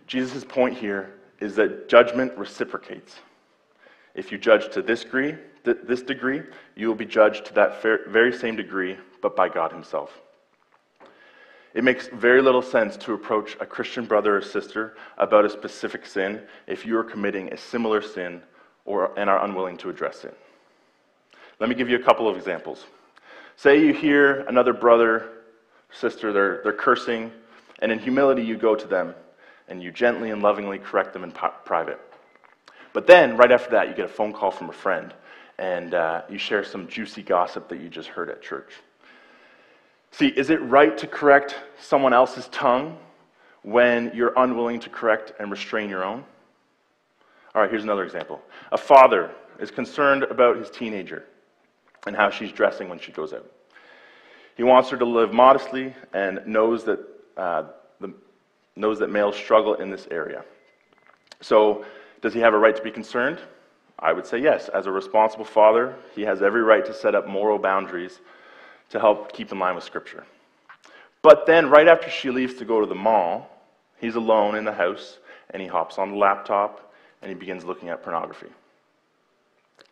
Jesus' 0.06 0.44
point 0.44 0.78
here 0.78 1.16
is 1.40 1.56
that 1.56 1.90
judgment 1.90 2.36
reciprocates. 2.38 3.16
If 4.16 4.32
you 4.32 4.38
judge 4.38 4.72
to 4.74 4.82
this 4.82 5.04
degree, 5.04 5.36
this 5.64 6.02
degree, 6.02 6.42
you 6.76 6.88
will 6.88 6.96
be 6.96 7.06
judged 7.06 7.46
to 7.46 7.54
that 7.54 7.82
very 7.82 8.34
same 8.34 8.56
degree, 8.56 8.98
but 9.22 9.36
by 9.36 9.50
God 9.50 9.72
Himself. 9.72 10.20
It 11.74 11.84
makes 11.84 12.08
very 12.08 12.42
little 12.42 12.62
sense 12.62 12.98
to 12.98 13.14
approach 13.14 13.56
a 13.60 13.66
Christian 13.66 14.06
brother 14.06 14.38
or 14.38 14.42
sister 14.42 14.96
about 15.18 15.46
a 15.46 15.50
specific 15.50 16.06
sin 16.06 16.42
if 16.68 16.86
you 16.86 16.98
are 16.98 17.04
committing 17.04 17.54
a 17.54 17.58
similar 17.58 18.02
sin 18.02 18.42
or, 18.86 19.18
and 19.20 19.30
are 19.30 19.44
unwilling 19.46 19.78
to 19.78 19.90
address 19.90 20.24
it. 20.24 20.38
Let 21.60 21.70
me 21.70 21.76
give 21.76 21.90
you 21.90 21.98
a 21.98 22.04
couple 22.04 22.28
of 22.28 22.36
examples. 22.36 22.86
Say 23.56 23.86
you 23.86 23.94
hear 23.94 24.42
another 24.42 24.74
brother, 24.74 25.30
sister, 25.92 26.34
they're, 26.34 26.62
they're 26.64 26.74
cursing, 26.74 27.32
and 27.80 27.92
in 27.92 28.00
humility 28.00 28.42
you 28.42 28.58
go 28.58 28.76
to 28.76 28.88
them 28.88 29.14
and 29.68 29.84
you 29.84 29.92
gently 29.92 30.32
and 30.32 30.42
lovingly 30.42 30.80
correct 30.80 31.14
them 31.14 31.24
in 31.24 31.32
private. 31.32 32.00
But 32.94 33.06
then, 33.06 33.38
right 33.38 33.52
after 33.52 33.70
that, 33.72 33.88
you 33.88 33.94
get 33.94 34.06
a 34.06 34.10
phone 34.10 34.34
call 34.34 34.50
from 34.50 34.70
a 34.70 34.74
friend 34.74 35.14
and 35.60 35.94
uh, 35.94 36.22
you 36.30 36.38
share 36.38 36.64
some 36.64 36.88
juicy 36.88 37.22
gossip 37.22 37.68
that 37.70 37.80
you 37.80 37.90
just 37.90 38.08
heard 38.08 38.30
at 38.30 38.42
church. 38.42 38.72
See, 40.12 40.28
is 40.28 40.50
it 40.50 40.62
right 40.64 40.98
to 40.98 41.08
correct 41.08 41.56
someone 41.80 42.14
else's 42.14 42.48
tongue 42.50 42.98
when 43.64 44.12
you're 44.14 44.34
unwilling 44.38 44.80
to 44.82 44.90
correct 44.90 45.34
and 45.40 45.52
restrain 45.52 45.90
your 45.90 46.04
own? 46.04 46.24
All 47.54 47.62
right, 47.62 47.70
here's 47.70 47.84
another 47.84 48.04
example. 48.04 48.42
A 48.72 48.78
father 48.78 49.32
is 49.60 49.72
concerned 49.72 50.24
about 50.24 50.58
his 50.58 50.70
teenager 50.70 51.26
and 52.08 52.16
how 52.16 52.30
she's 52.30 52.52
dressing 52.52 52.90
when 52.90 53.00
she 53.00 53.12
goes 53.12 53.34
out. 53.34 53.50
He 54.56 54.64
wants 54.64 54.90
her 54.90 54.98
to 54.98 55.06
live 55.06 55.34
modestly 55.34 55.96
and 56.14 56.42
knows 56.46 56.84
that 56.84 57.00
uh, 57.38 57.64
the, 58.02 58.14
knows 58.76 59.00
that 59.00 59.10
males 59.10 59.36
struggle 59.36 59.76
in 59.76 59.90
this 59.90 60.08
area. 60.12 60.44
So, 61.42 61.86
does 62.22 62.34
he 62.34 62.40
have 62.42 62.54
a 62.54 62.58
right 62.58 62.76
to 62.76 62.82
be 62.82 62.92
concerned? 62.92 63.40
I 64.00 64.12
would 64.12 64.26
say 64.26 64.40
yes. 64.40 64.70
As 64.70 64.86
a 64.86 64.92
responsible 64.92 65.46
father, 65.46 65.96
he 66.14 66.22
has 66.24 66.42
every 66.42 66.62
right 66.62 66.86
to 66.86 66.94
set 66.94 67.16
up 67.16 67.28
moral 67.28 67.58
boundaries 67.58 68.20
to 68.90 69.00
help 69.00 69.34
keep 69.34 69.52
in 69.52 69.60
line 69.60 69.76
with 69.76 69.84
Scripture. 69.84 70.26
But 71.22 71.46
then, 71.46 71.70
right 71.70 71.88
after 71.88 72.10
she 72.10 72.30
leaves 72.30 72.56
to 72.56 72.66
go 72.66 72.80
to 72.80 72.88
the 72.88 72.96
mall, 72.96 73.50
he's 73.98 74.16
alone 74.16 74.56
in 74.56 74.64
the 74.64 74.74
house 74.74 75.20
and 75.50 75.62
he 75.62 75.68
hops 75.68 75.98
on 75.98 76.12
the 76.12 76.18
laptop 76.18 76.94
and 77.22 77.30
he 77.30 77.36
begins 77.36 77.66
looking 77.66 77.90
at 77.90 78.04
pornography. 78.04 78.48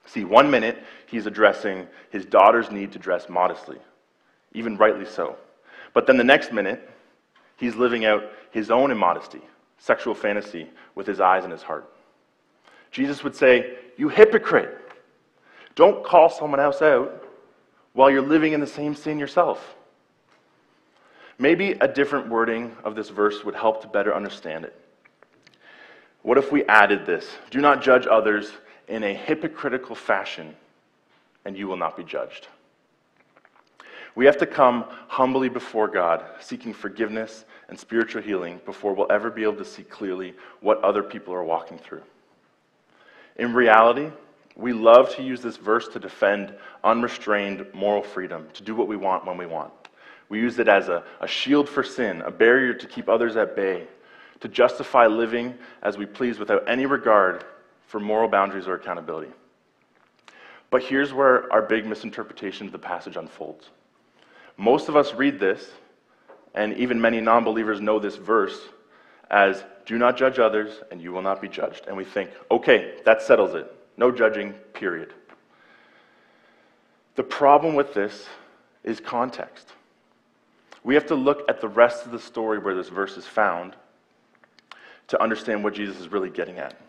See, 0.05 0.23
one 0.23 0.49
minute 0.49 0.81
he's 1.05 1.25
addressing 1.25 1.87
his 2.11 2.25
daughter's 2.25 2.71
need 2.71 2.93
to 2.93 2.99
dress 2.99 3.27
modestly, 3.27 3.77
even 4.53 4.77
rightly 4.77 5.05
so. 5.05 5.35
But 5.93 6.07
then 6.07 6.17
the 6.17 6.23
next 6.23 6.53
minute, 6.53 6.89
he's 7.57 7.75
living 7.75 8.05
out 8.05 8.23
his 8.51 8.71
own 8.71 8.91
immodesty, 8.91 9.41
sexual 9.77 10.15
fantasy, 10.15 10.69
with 10.95 11.07
his 11.07 11.19
eyes 11.19 11.43
and 11.43 11.51
his 11.51 11.61
heart. 11.61 11.91
Jesus 12.91 13.23
would 13.23 13.35
say, 13.35 13.77
You 13.97 14.07
hypocrite! 14.07 14.77
Don't 15.75 16.03
call 16.03 16.29
someone 16.29 16.59
else 16.59 16.81
out 16.81 17.26
while 17.97 18.11
you're 18.11 18.21
living 18.21 18.53
in 18.53 18.59
the 18.59 18.67
same 18.67 18.93
sin 18.93 19.17
yourself. 19.17 19.75
Maybe 21.39 21.71
a 21.71 21.87
different 21.87 22.29
wording 22.29 22.77
of 22.83 22.93
this 22.93 23.09
verse 23.09 23.43
would 23.43 23.55
help 23.55 23.81
to 23.81 23.87
better 23.87 24.13
understand 24.13 24.65
it. 24.65 24.79
What 26.21 26.37
if 26.37 26.51
we 26.51 26.63
added 26.65 27.07
this? 27.07 27.27
Do 27.49 27.59
not 27.59 27.81
judge 27.81 28.05
others 28.05 28.51
in 28.87 29.03
a 29.03 29.15
hypocritical 29.15 29.95
fashion, 29.95 30.55
and 31.43 31.57
you 31.57 31.67
will 31.67 31.75
not 31.75 31.97
be 31.97 32.03
judged. 32.03 32.47
We 34.13 34.27
have 34.27 34.37
to 34.37 34.45
come 34.45 34.85
humbly 35.07 35.49
before 35.49 35.87
God, 35.87 36.23
seeking 36.39 36.75
forgiveness 36.75 37.45
and 37.67 37.79
spiritual 37.79 38.21
healing 38.21 38.61
before 38.63 38.93
we'll 38.93 39.11
ever 39.11 39.31
be 39.31 39.41
able 39.41 39.55
to 39.55 39.65
see 39.65 39.81
clearly 39.81 40.35
what 40.61 40.83
other 40.83 41.01
people 41.01 41.33
are 41.33 41.43
walking 41.43 41.79
through. 41.79 42.03
In 43.37 43.55
reality, 43.55 44.11
we 44.57 44.73
love 44.73 45.15
to 45.15 45.23
use 45.23 45.41
this 45.41 45.57
verse 45.57 45.87
to 45.89 45.99
defend 45.99 46.53
unrestrained 46.83 47.65
moral 47.73 48.01
freedom, 48.01 48.47
to 48.53 48.63
do 48.63 48.75
what 48.75 48.87
we 48.87 48.97
want 48.97 49.25
when 49.25 49.37
we 49.37 49.45
want. 49.45 49.71
We 50.29 50.39
use 50.39 50.57
it 50.57 50.67
as 50.67 50.89
a, 50.89 51.03
a 51.21 51.27
shield 51.27 51.69
for 51.69 51.83
sin, 51.83 52.21
a 52.21 52.31
barrier 52.31 52.73
to 52.73 52.87
keep 52.87 53.07
others 53.07 53.37
at 53.37 53.55
bay, 53.55 53.87
to 54.39 54.47
justify 54.47 55.05
living 55.05 55.55
as 55.83 55.97
we 55.97 56.05
please 56.05 56.39
without 56.39 56.67
any 56.67 56.85
regard 56.85 57.45
for 57.85 57.99
moral 57.99 58.27
boundaries 58.27 58.67
or 58.67 58.73
accountability. 58.73 59.31
But 60.69 60.83
here's 60.83 61.13
where 61.13 61.51
our 61.53 61.61
big 61.61 61.85
misinterpretation 61.85 62.65
of 62.65 62.73
the 62.73 62.79
passage 62.79 63.15
unfolds. 63.15 63.69
Most 64.57 64.89
of 64.89 64.95
us 64.95 65.13
read 65.13 65.39
this, 65.39 65.69
and 66.55 66.75
even 66.77 66.99
many 66.99 67.21
non 67.21 67.43
believers 67.43 67.79
know 67.79 67.99
this 67.99 68.15
verse 68.15 68.59
as 69.29 69.63
do 69.85 69.97
not 69.97 70.17
judge 70.17 70.39
others, 70.39 70.81
and 70.91 71.01
you 71.01 71.11
will 71.11 71.21
not 71.21 71.41
be 71.41 71.47
judged. 71.47 71.85
And 71.87 71.95
we 71.95 72.03
think, 72.03 72.31
okay, 72.49 72.95
that 73.05 73.21
settles 73.21 73.53
it. 73.53 73.71
No 73.97 74.11
judging, 74.11 74.53
period. 74.73 75.13
The 77.15 77.23
problem 77.23 77.73
with 77.75 77.93
this 77.93 78.27
is 78.83 78.99
context. 78.99 79.73
We 80.83 80.93
have 80.93 81.07
to 81.07 81.15
look 81.15 81.43
at 81.49 81.59
the 81.59 81.67
rest 81.67 82.05
of 82.05 82.11
the 82.11 82.19
story 82.19 82.59
where 82.59 82.75
this 82.75 82.89
verse 82.89 83.17
is 83.17 83.25
found 83.25 83.75
to 85.07 85.21
understand 85.21 85.63
what 85.63 85.73
Jesus 85.73 85.99
is 85.99 86.09
really 86.09 86.29
getting 86.29 86.59
at. 86.59 86.79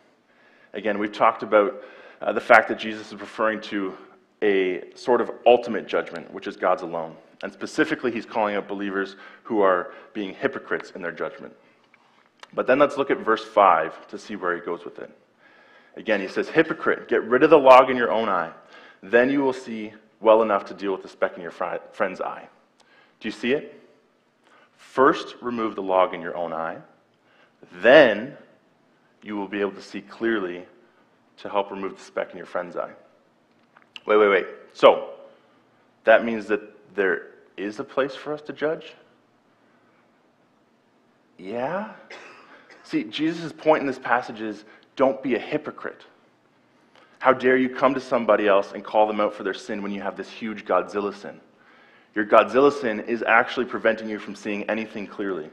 Again, 0.74 0.98
we've 0.98 1.12
talked 1.12 1.42
about 1.42 1.82
uh, 2.20 2.32
the 2.32 2.40
fact 2.40 2.68
that 2.68 2.78
Jesus 2.78 3.08
is 3.08 3.20
referring 3.20 3.60
to 3.62 3.96
a 4.42 4.84
sort 4.94 5.20
of 5.20 5.30
ultimate 5.46 5.86
judgment, 5.88 6.32
which 6.32 6.46
is 6.46 6.56
God's 6.56 6.82
alone. 6.82 7.16
And 7.42 7.52
specifically, 7.52 8.12
he's 8.12 8.26
calling 8.26 8.56
out 8.56 8.68
believers 8.68 9.16
who 9.44 9.62
are 9.62 9.92
being 10.12 10.34
hypocrites 10.34 10.92
in 10.94 11.02
their 11.02 11.12
judgment. 11.12 11.54
But 12.52 12.66
then 12.66 12.78
let's 12.78 12.96
look 12.96 13.10
at 13.10 13.18
verse 13.18 13.44
5 13.44 14.08
to 14.08 14.18
see 14.18 14.36
where 14.36 14.54
he 14.54 14.60
goes 14.60 14.84
with 14.84 14.98
it. 14.98 15.10
Again, 15.98 16.20
he 16.20 16.28
says, 16.28 16.48
Hypocrite, 16.48 17.08
get 17.08 17.24
rid 17.24 17.42
of 17.42 17.50
the 17.50 17.58
log 17.58 17.90
in 17.90 17.96
your 17.96 18.12
own 18.12 18.28
eye. 18.28 18.52
Then 19.02 19.30
you 19.30 19.40
will 19.40 19.52
see 19.52 19.92
well 20.20 20.42
enough 20.42 20.64
to 20.66 20.74
deal 20.74 20.92
with 20.92 21.02
the 21.02 21.08
speck 21.08 21.36
in 21.36 21.42
your 21.42 21.50
friend's 21.50 22.20
eye. 22.20 22.48
Do 23.18 23.28
you 23.28 23.32
see 23.32 23.52
it? 23.52 23.82
First, 24.76 25.34
remove 25.42 25.74
the 25.74 25.82
log 25.82 26.14
in 26.14 26.20
your 26.20 26.36
own 26.36 26.52
eye. 26.52 26.78
Then 27.82 28.36
you 29.22 29.36
will 29.36 29.48
be 29.48 29.60
able 29.60 29.72
to 29.72 29.82
see 29.82 30.00
clearly 30.00 30.64
to 31.38 31.48
help 31.48 31.72
remove 31.72 31.96
the 31.96 32.04
speck 32.04 32.30
in 32.30 32.36
your 32.36 32.46
friend's 32.46 32.76
eye. 32.76 32.92
Wait, 34.06 34.16
wait, 34.16 34.28
wait. 34.28 34.46
So, 34.72 35.10
that 36.04 36.24
means 36.24 36.46
that 36.46 36.60
there 36.94 37.30
is 37.56 37.80
a 37.80 37.84
place 37.84 38.14
for 38.14 38.32
us 38.32 38.40
to 38.42 38.52
judge? 38.52 38.94
Yeah? 41.38 41.92
See, 42.84 43.02
Jesus' 43.04 43.52
point 43.52 43.80
in 43.80 43.86
this 43.86 43.98
passage 43.98 44.40
is 44.40 44.64
don't 44.98 45.22
be 45.22 45.36
a 45.36 45.38
hypocrite. 45.38 46.04
How 47.20 47.32
dare 47.32 47.56
you 47.56 47.68
come 47.68 47.94
to 47.94 48.00
somebody 48.00 48.48
else 48.48 48.72
and 48.72 48.84
call 48.84 49.06
them 49.06 49.20
out 49.20 49.32
for 49.32 49.44
their 49.44 49.54
sin 49.54 49.80
when 49.80 49.92
you 49.92 50.02
have 50.02 50.16
this 50.16 50.28
huge 50.28 50.64
Godzilla 50.64 51.14
sin? 51.14 51.40
Your 52.16 52.26
Godzilla 52.26 52.72
sin 52.72 53.00
is 53.00 53.22
actually 53.22 53.66
preventing 53.66 54.08
you 54.08 54.18
from 54.18 54.34
seeing 54.34 54.64
anything 54.64 55.06
clearly. 55.06 55.50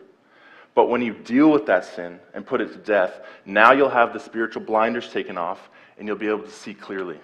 But 0.73 0.89
when 0.89 1.01
you 1.01 1.13
deal 1.13 1.51
with 1.51 1.67
that 1.67 1.85
sin 1.85 2.19
and 2.33 2.45
put 2.45 2.59
it 2.59 2.71
to 2.73 2.77
death, 2.79 3.21
now 3.45 3.71
you'll 3.71 3.87
have 3.87 4.13
the 4.13 4.19
spiritual 4.19 4.63
blinders 4.63 5.11
taken 5.11 5.37
off 5.37 5.69
and 5.99 6.07
you'll 6.07 6.17
be 6.17 6.27
able 6.27 6.43
to 6.43 6.51
see 6.51 6.73
clearly. 6.73 7.19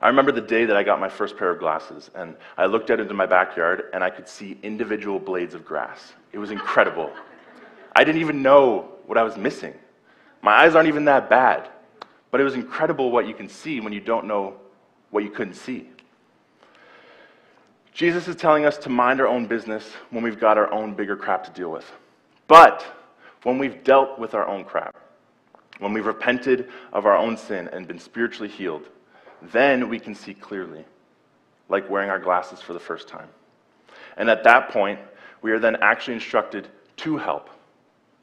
I 0.00 0.06
remember 0.06 0.30
the 0.30 0.40
day 0.40 0.66
that 0.66 0.76
I 0.76 0.84
got 0.84 1.00
my 1.00 1.08
first 1.08 1.36
pair 1.36 1.50
of 1.50 1.58
glasses, 1.58 2.10
and 2.14 2.36
I 2.56 2.66
looked 2.66 2.90
out 2.90 3.00
into 3.00 3.12
my 3.12 3.26
backyard 3.26 3.90
and 3.92 4.04
I 4.04 4.08
could 4.08 4.28
see 4.28 4.56
individual 4.62 5.18
blades 5.18 5.54
of 5.54 5.64
grass. 5.64 6.14
It 6.32 6.38
was 6.38 6.52
incredible. 6.52 7.12
I 7.96 8.04
didn't 8.04 8.20
even 8.20 8.40
know 8.40 8.92
what 9.06 9.18
I 9.18 9.24
was 9.24 9.36
missing. 9.36 9.74
My 10.42 10.52
eyes 10.52 10.74
aren't 10.74 10.88
even 10.88 11.04
that 11.06 11.28
bad, 11.28 11.68
but 12.30 12.40
it 12.40 12.44
was 12.44 12.54
incredible 12.54 13.10
what 13.10 13.26
you 13.26 13.34
can 13.34 13.48
see 13.48 13.80
when 13.80 13.92
you 13.92 14.00
don't 14.00 14.26
know 14.26 14.54
what 15.10 15.24
you 15.24 15.30
couldn't 15.30 15.54
see. 15.54 15.88
Jesus 17.92 18.28
is 18.28 18.36
telling 18.36 18.64
us 18.64 18.78
to 18.78 18.88
mind 18.88 19.20
our 19.20 19.26
own 19.26 19.46
business 19.46 19.84
when 20.10 20.22
we've 20.22 20.40
got 20.40 20.56
our 20.56 20.72
own 20.72 20.94
bigger 20.94 21.16
crap 21.16 21.44
to 21.44 21.50
deal 21.50 21.70
with. 21.70 21.90
But 22.48 22.84
when 23.42 23.58
we've 23.58 23.84
dealt 23.84 24.18
with 24.18 24.34
our 24.34 24.46
own 24.46 24.64
crap, 24.64 24.96
when 25.80 25.92
we've 25.92 26.06
repented 26.06 26.68
of 26.92 27.06
our 27.06 27.16
own 27.16 27.36
sin 27.36 27.68
and 27.72 27.86
been 27.86 27.98
spiritually 27.98 28.48
healed, 28.48 28.88
then 29.42 29.88
we 29.88 29.98
can 29.98 30.14
see 30.14 30.34
clearly, 30.34 30.84
like 31.68 31.88
wearing 31.88 32.10
our 32.10 32.18
glasses 32.18 32.60
for 32.60 32.72
the 32.72 32.80
first 32.80 33.08
time. 33.08 33.28
And 34.16 34.30
at 34.30 34.44
that 34.44 34.70
point, 34.70 35.00
we 35.42 35.52
are 35.52 35.58
then 35.58 35.76
actually 35.76 36.14
instructed 36.14 36.68
to 36.98 37.16
help, 37.16 37.48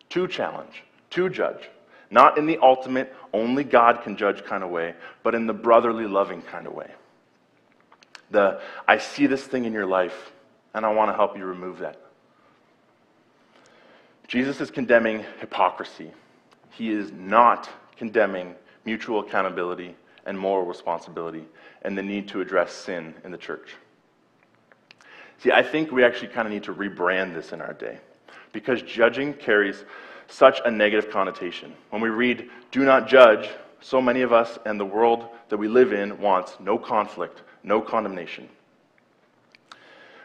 to 0.09 0.27
challenge, 0.27 0.83
to 1.11 1.29
judge. 1.29 1.69
Not 2.09 2.37
in 2.37 2.45
the 2.45 2.57
ultimate, 2.61 3.13
only 3.33 3.63
God 3.63 4.01
can 4.01 4.15
judge 4.15 4.43
kind 4.45 4.63
of 4.63 4.69
way, 4.69 4.93
but 5.23 5.35
in 5.35 5.45
the 5.45 5.53
brotherly, 5.53 6.05
loving 6.05 6.41
kind 6.41 6.65
of 6.65 6.73
way. 6.73 6.89
The, 8.31 8.61
I 8.87 8.97
see 8.97 9.27
this 9.27 9.43
thing 9.43 9.65
in 9.65 9.73
your 9.73 9.85
life, 9.85 10.31
and 10.73 10.85
I 10.85 10.93
want 10.93 11.11
to 11.11 11.15
help 11.15 11.37
you 11.37 11.45
remove 11.45 11.79
that. 11.79 11.99
Jesus 14.27 14.59
is 14.59 14.69
condemning 14.69 15.23
hypocrisy. 15.39 16.11
He 16.71 16.91
is 16.91 17.11
not 17.11 17.69
condemning 17.95 18.55
mutual 18.85 19.21
accountability 19.21 19.95
and 20.25 20.37
moral 20.37 20.65
responsibility 20.65 21.45
and 21.81 21.97
the 21.97 22.03
need 22.03 22.27
to 22.29 22.41
address 22.41 22.73
sin 22.73 23.13
in 23.23 23.31
the 23.31 23.37
church. 23.37 23.75
See, 25.39 25.51
I 25.51 25.63
think 25.63 25.91
we 25.91 26.03
actually 26.03 26.29
kind 26.29 26.47
of 26.47 26.53
need 26.53 26.63
to 26.63 26.73
rebrand 26.73 27.33
this 27.33 27.53
in 27.53 27.61
our 27.61 27.73
day 27.73 27.99
because 28.51 28.81
judging 28.81 29.33
carries 29.33 29.85
such 30.27 30.59
a 30.65 30.71
negative 30.71 31.09
connotation. 31.09 31.73
When 31.89 32.01
we 32.01 32.09
read, 32.09 32.49
do 32.71 32.83
not 32.83 33.07
judge, 33.07 33.49
so 33.79 34.01
many 34.01 34.21
of 34.21 34.33
us 34.33 34.59
and 34.65 34.79
the 34.79 34.85
world 34.85 35.27
that 35.49 35.57
we 35.57 35.67
live 35.67 35.93
in 35.93 36.19
wants 36.19 36.57
no 36.59 36.77
conflict, 36.77 37.43
no 37.63 37.81
condemnation. 37.81 38.49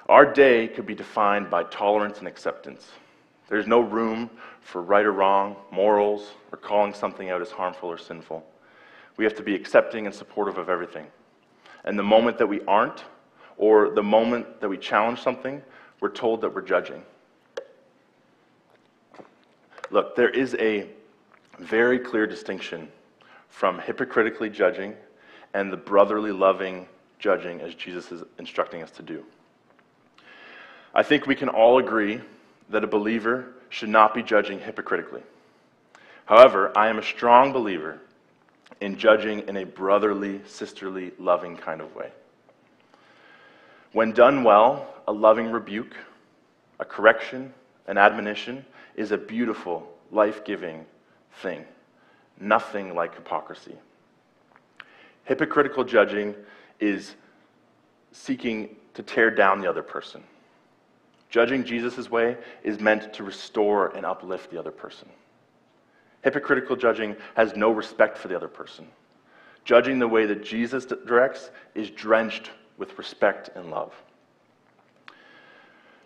Our 0.09 0.31
day 0.31 0.69
could 0.69 0.87
be 0.87 0.95
defined 0.95 1.51
by 1.51 1.65
tolerance 1.65 2.19
and 2.19 2.29
acceptance. 2.29 2.91
There's 3.49 3.67
no 3.67 3.81
room 3.81 4.31
for 4.61 4.83
right 4.83 5.05
or 5.05 5.13
wrong, 5.13 5.57
morals, 5.71 6.33
or 6.51 6.59
calling 6.59 6.95
something 6.95 7.31
out 7.31 7.41
as 7.43 7.51
harmful 7.51 7.89
or 7.89 7.99
sinful. 7.99 8.45
We 9.17 9.25
have 9.25 9.37
to 9.37 9.43
be 9.43 9.55
accepting 9.55 10.07
and 10.07 10.15
supportive 10.15 10.59
of 10.59 10.69
everything. 10.69 11.07
And 11.85 11.99
the 11.99 12.03
moment 12.03 12.39
that 12.39 12.47
we 12.47 12.61
aren't, 12.63 13.05
or 13.59 13.91
the 13.91 14.03
moment 14.03 14.61
that 14.61 14.69
we 14.69 14.79
challenge 14.79 15.21
something, 15.21 15.63
we're 16.01 16.09
told 16.09 16.41
that 16.41 16.55
we're 16.55 16.63
judging. 16.63 17.03
Look, 19.93 20.17
there 20.17 20.31
is 20.31 20.57
a 20.59 20.87
very 21.59 21.99
clear 21.99 22.27
distinction 22.27 22.89
from 23.51 23.79
hypocritically 23.79 24.49
judging 24.49 24.95
and 25.53 25.71
the 25.71 25.77
brotherly 25.77 26.33
loving 26.33 26.87
judging 27.19 27.61
as 27.61 27.75
Jesus 27.75 28.11
is 28.11 28.25
instructing 28.39 28.83
us 28.83 28.91
to 28.93 29.03
do. 29.03 29.23
I 30.95 31.03
think 31.03 31.27
we 31.27 31.35
can 31.35 31.51
all 31.51 31.79
agree 31.79 32.23
that 32.71 32.83
a 32.83 32.87
believer 32.87 33.53
should 33.69 33.91
not 33.91 34.15
be 34.15 34.23
judging 34.23 34.59
hypocritically. 34.59 35.23
However, 36.25 36.73
I 36.75 36.89
am 36.89 36.99
a 36.99 37.03
strong 37.03 37.53
believer 37.53 38.01
in 38.81 38.97
judging 38.97 39.47
in 39.47 39.59
a 39.59 39.65
brotherly, 39.65 40.41
sisterly, 40.47 41.13
loving 41.19 41.55
kind 41.55 41.83
of 41.83 41.95
way. 41.95 42.11
When 43.93 44.13
done 44.13 44.43
well, 44.43 44.89
a 45.07 45.13
loving 45.13 45.51
rebuke, 45.53 45.95
a 46.81 46.85
correction, 46.87 47.53
an 47.87 47.99
admonition 47.99 48.65
is 48.97 49.13
a 49.13 49.19
beautiful, 49.19 49.89
life 50.11 50.45
giving 50.45 50.85
thing. 51.43 51.65
Nothing 52.41 52.95
like 52.95 53.15
hypocrisy. 53.15 53.77
Hypocritical 55.25 55.85
judging 55.85 56.35
is 56.81 57.15
seeking 58.13 58.77
to 58.95 59.03
tear 59.03 59.31
down 59.31 59.61
the 59.61 59.69
other 59.69 59.83
person. 59.83 60.23
Judging 61.31 61.65
Jesus' 61.65 62.11
way 62.11 62.37
is 62.63 62.79
meant 62.79 63.13
to 63.15 63.25
restore 63.25 63.89
and 63.97 64.05
uplift 64.05 64.51
the 64.51 64.59
other 64.59 64.71
person. 64.71 65.09
Hypocritical 66.23 66.77
judging 66.77 67.17
has 67.35 67.57
no 67.57 67.71
respect 67.71 68.19
for 68.19 68.29
the 68.29 68.37
other 68.37 68.49
person. 68.49 68.87
Judging 69.65 69.99
the 69.99 70.09
way 70.09 70.27
that 70.27 70.45
Jesus 70.45 70.85
directs 70.85 71.51
is 71.75 71.91
drenched 71.91 72.51
with 72.77 72.99
respect 72.99 73.51
and 73.55 73.71
love. 73.71 73.95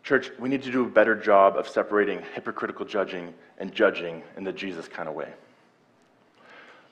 Church, 0.07 0.31
we 0.39 0.49
need 0.49 0.63
to 0.63 0.71
do 0.71 0.85
a 0.85 0.89
better 0.89 1.17
job 1.17 1.57
of 1.57 1.69
separating 1.69 2.23
hypocritical 2.33 2.87
judging 2.87 3.35
and 3.59 3.75
judging 3.75 4.23
in 4.37 4.45
the 4.45 4.53
Jesus 4.53 4.87
kind 4.87 5.09
of 5.09 5.17
way. 5.17 5.33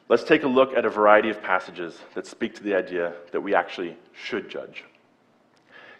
Let's 0.08 0.24
take 0.24 0.42
a 0.42 0.48
look 0.48 0.76
at 0.76 0.84
a 0.84 0.90
variety 0.90 1.30
of 1.30 1.40
passages 1.40 1.96
that 2.14 2.26
speak 2.26 2.56
to 2.56 2.64
the 2.64 2.74
idea 2.74 3.12
that 3.30 3.40
we 3.40 3.54
actually 3.54 3.96
should 4.12 4.50
judge. 4.50 4.82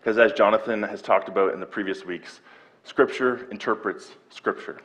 Because 0.01 0.19
as 0.19 0.33
Jonathan 0.33 0.83
has 0.83 1.01
talked 1.01 1.29
about 1.29 1.55
in 1.55 1.61
the 1.61 1.67
previous 1.67 2.05
weeks, 2.05 2.41
Scripture 2.83 3.49
interprets 3.53 4.11
Scripture. 4.31 4.81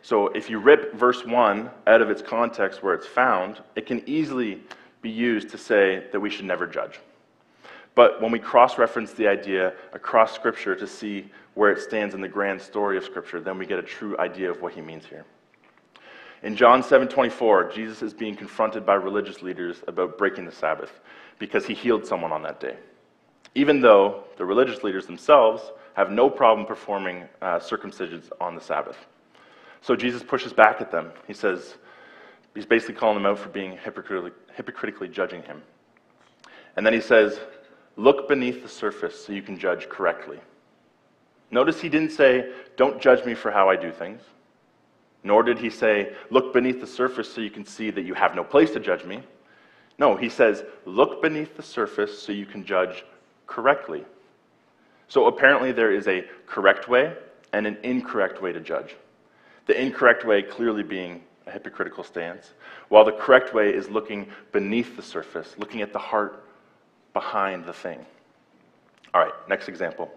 So 0.00 0.28
if 0.28 0.48
you 0.48 0.60
rip 0.60 0.94
verse 0.94 1.22
1 1.26 1.68
out 1.86 2.00
of 2.00 2.08
its 2.08 2.22
context 2.22 2.82
where 2.82 2.94
it's 2.94 3.06
found, 3.06 3.60
it 3.76 3.84
can 3.84 4.02
easily 4.08 4.62
be 5.02 5.10
used 5.10 5.50
to 5.50 5.58
say 5.58 6.06
that 6.12 6.20
we 6.20 6.30
should 6.30 6.46
never 6.46 6.66
judge. 6.66 6.98
But 7.94 8.20
when 8.20 8.32
we 8.32 8.38
cross 8.38 8.78
reference 8.78 9.12
the 9.12 9.28
idea 9.28 9.74
across 9.92 10.34
Scripture 10.34 10.74
to 10.74 10.86
see 10.86 11.30
where 11.54 11.70
it 11.70 11.80
stands 11.80 12.14
in 12.14 12.20
the 12.20 12.28
grand 12.28 12.60
story 12.60 12.96
of 12.96 13.04
Scripture, 13.04 13.40
then 13.40 13.58
we 13.58 13.66
get 13.66 13.78
a 13.78 13.82
true 13.82 14.18
idea 14.18 14.50
of 14.50 14.60
what 14.60 14.72
he 14.72 14.80
means 14.80 15.06
here. 15.06 15.24
In 16.42 16.56
John 16.56 16.82
7:24, 16.82 17.72
Jesus 17.72 18.02
is 18.02 18.12
being 18.12 18.36
confronted 18.36 18.84
by 18.84 18.94
religious 18.94 19.42
leaders 19.42 19.82
about 19.86 20.18
breaking 20.18 20.44
the 20.44 20.52
Sabbath 20.52 21.00
because 21.38 21.66
he 21.66 21.74
healed 21.74 22.04
someone 22.04 22.32
on 22.32 22.42
that 22.42 22.60
day. 22.60 22.76
Even 23.54 23.80
though 23.80 24.24
the 24.36 24.44
religious 24.44 24.82
leaders 24.82 25.06
themselves 25.06 25.72
have 25.94 26.10
no 26.10 26.28
problem 26.28 26.66
performing 26.66 27.24
uh, 27.40 27.58
circumcisions 27.58 28.30
on 28.40 28.54
the 28.54 28.60
Sabbath. 28.60 29.06
So 29.80 29.94
Jesus 29.94 30.22
pushes 30.22 30.52
back 30.52 30.80
at 30.80 30.90
them. 30.90 31.12
He 31.26 31.32
says, 31.32 31.76
he's 32.54 32.66
basically 32.66 32.94
calling 32.96 33.16
them 33.16 33.26
out 33.26 33.38
for 33.38 33.48
being 33.48 33.76
hypocritically, 33.76 34.32
hypocritically 34.54 35.08
judging 35.08 35.42
him. 35.42 35.62
And 36.76 36.84
then 36.84 36.92
he 36.92 37.00
says, 37.00 37.38
Look 37.96 38.28
beneath 38.28 38.62
the 38.62 38.68
surface 38.68 39.24
so 39.24 39.32
you 39.32 39.42
can 39.42 39.58
judge 39.58 39.88
correctly. 39.88 40.38
Notice 41.50 41.80
he 41.80 41.88
didn't 41.88 42.10
say, 42.10 42.50
Don't 42.76 43.00
judge 43.00 43.24
me 43.24 43.34
for 43.34 43.50
how 43.50 43.68
I 43.68 43.76
do 43.76 43.92
things. 43.92 44.22
Nor 45.22 45.42
did 45.42 45.58
he 45.58 45.70
say, 45.70 46.12
Look 46.30 46.52
beneath 46.52 46.80
the 46.80 46.86
surface 46.86 47.32
so 47.32 47.40
you 47.40 47.50
can 47.50 47.64
see 47.64 47.90
that 47.90 48.02
you 48.02 48.14
have 48.14 48.34
no 48.34 48.44
place 48.44 48.72
to 48.72 48.80
judge 48.80 49.04
me. 49.04 49.22
No, 49.98 50.16
he 50.16 50.28
says, 50.28 50.64
Look 50.84 51.22
beneath 51.22 51.56
the 51.56 51.62
surface 51.62 52.20
so 52.20 52.32
you 52.32 52.46
can 52.46 52.64
judge 52.64 53.04
correctly. 53.46 54.04
So 55.08 55.26
apparently 55.26 55.70
there 55.70 55.92
is 55.92 56.08
a 56.08 56.24
correct 56.46 56.88
way 56.88 57.14
and 57.52 57.66
an 57.66 57.78
incorrect 57.82 58.42
way 58.42 58.52
to 58.52 58.60
judge. 58.60 58.96
The 59.66 59.80
incorrect 59.80 60.24
way 60.24 60.42
clearly 60.42 60.82
being 60.82 61.22
a 61.46 61.50
hypocritical 61.50 62.04
stance, 62.04 62.52
while 62.88 63.04
the 63.04 63.12
correct 63.12 63.54
way 63.54 63.72
is 63.72 63.88
looking 63.88 64.28
beneath 64.52 64.96
the 64.96 65.02
surface, 65.02 65.54
looking 65.58 65.82
at 65.82 65.92
the 65.92 65.98
heart 65.98 66.43
behind 67.14 67.64
the 67.64 67.72
thing. 67.72 68.04
All 69.14 69.22
right, 69.22 69.32
next 69.48 69.68
example. 69.68 70.10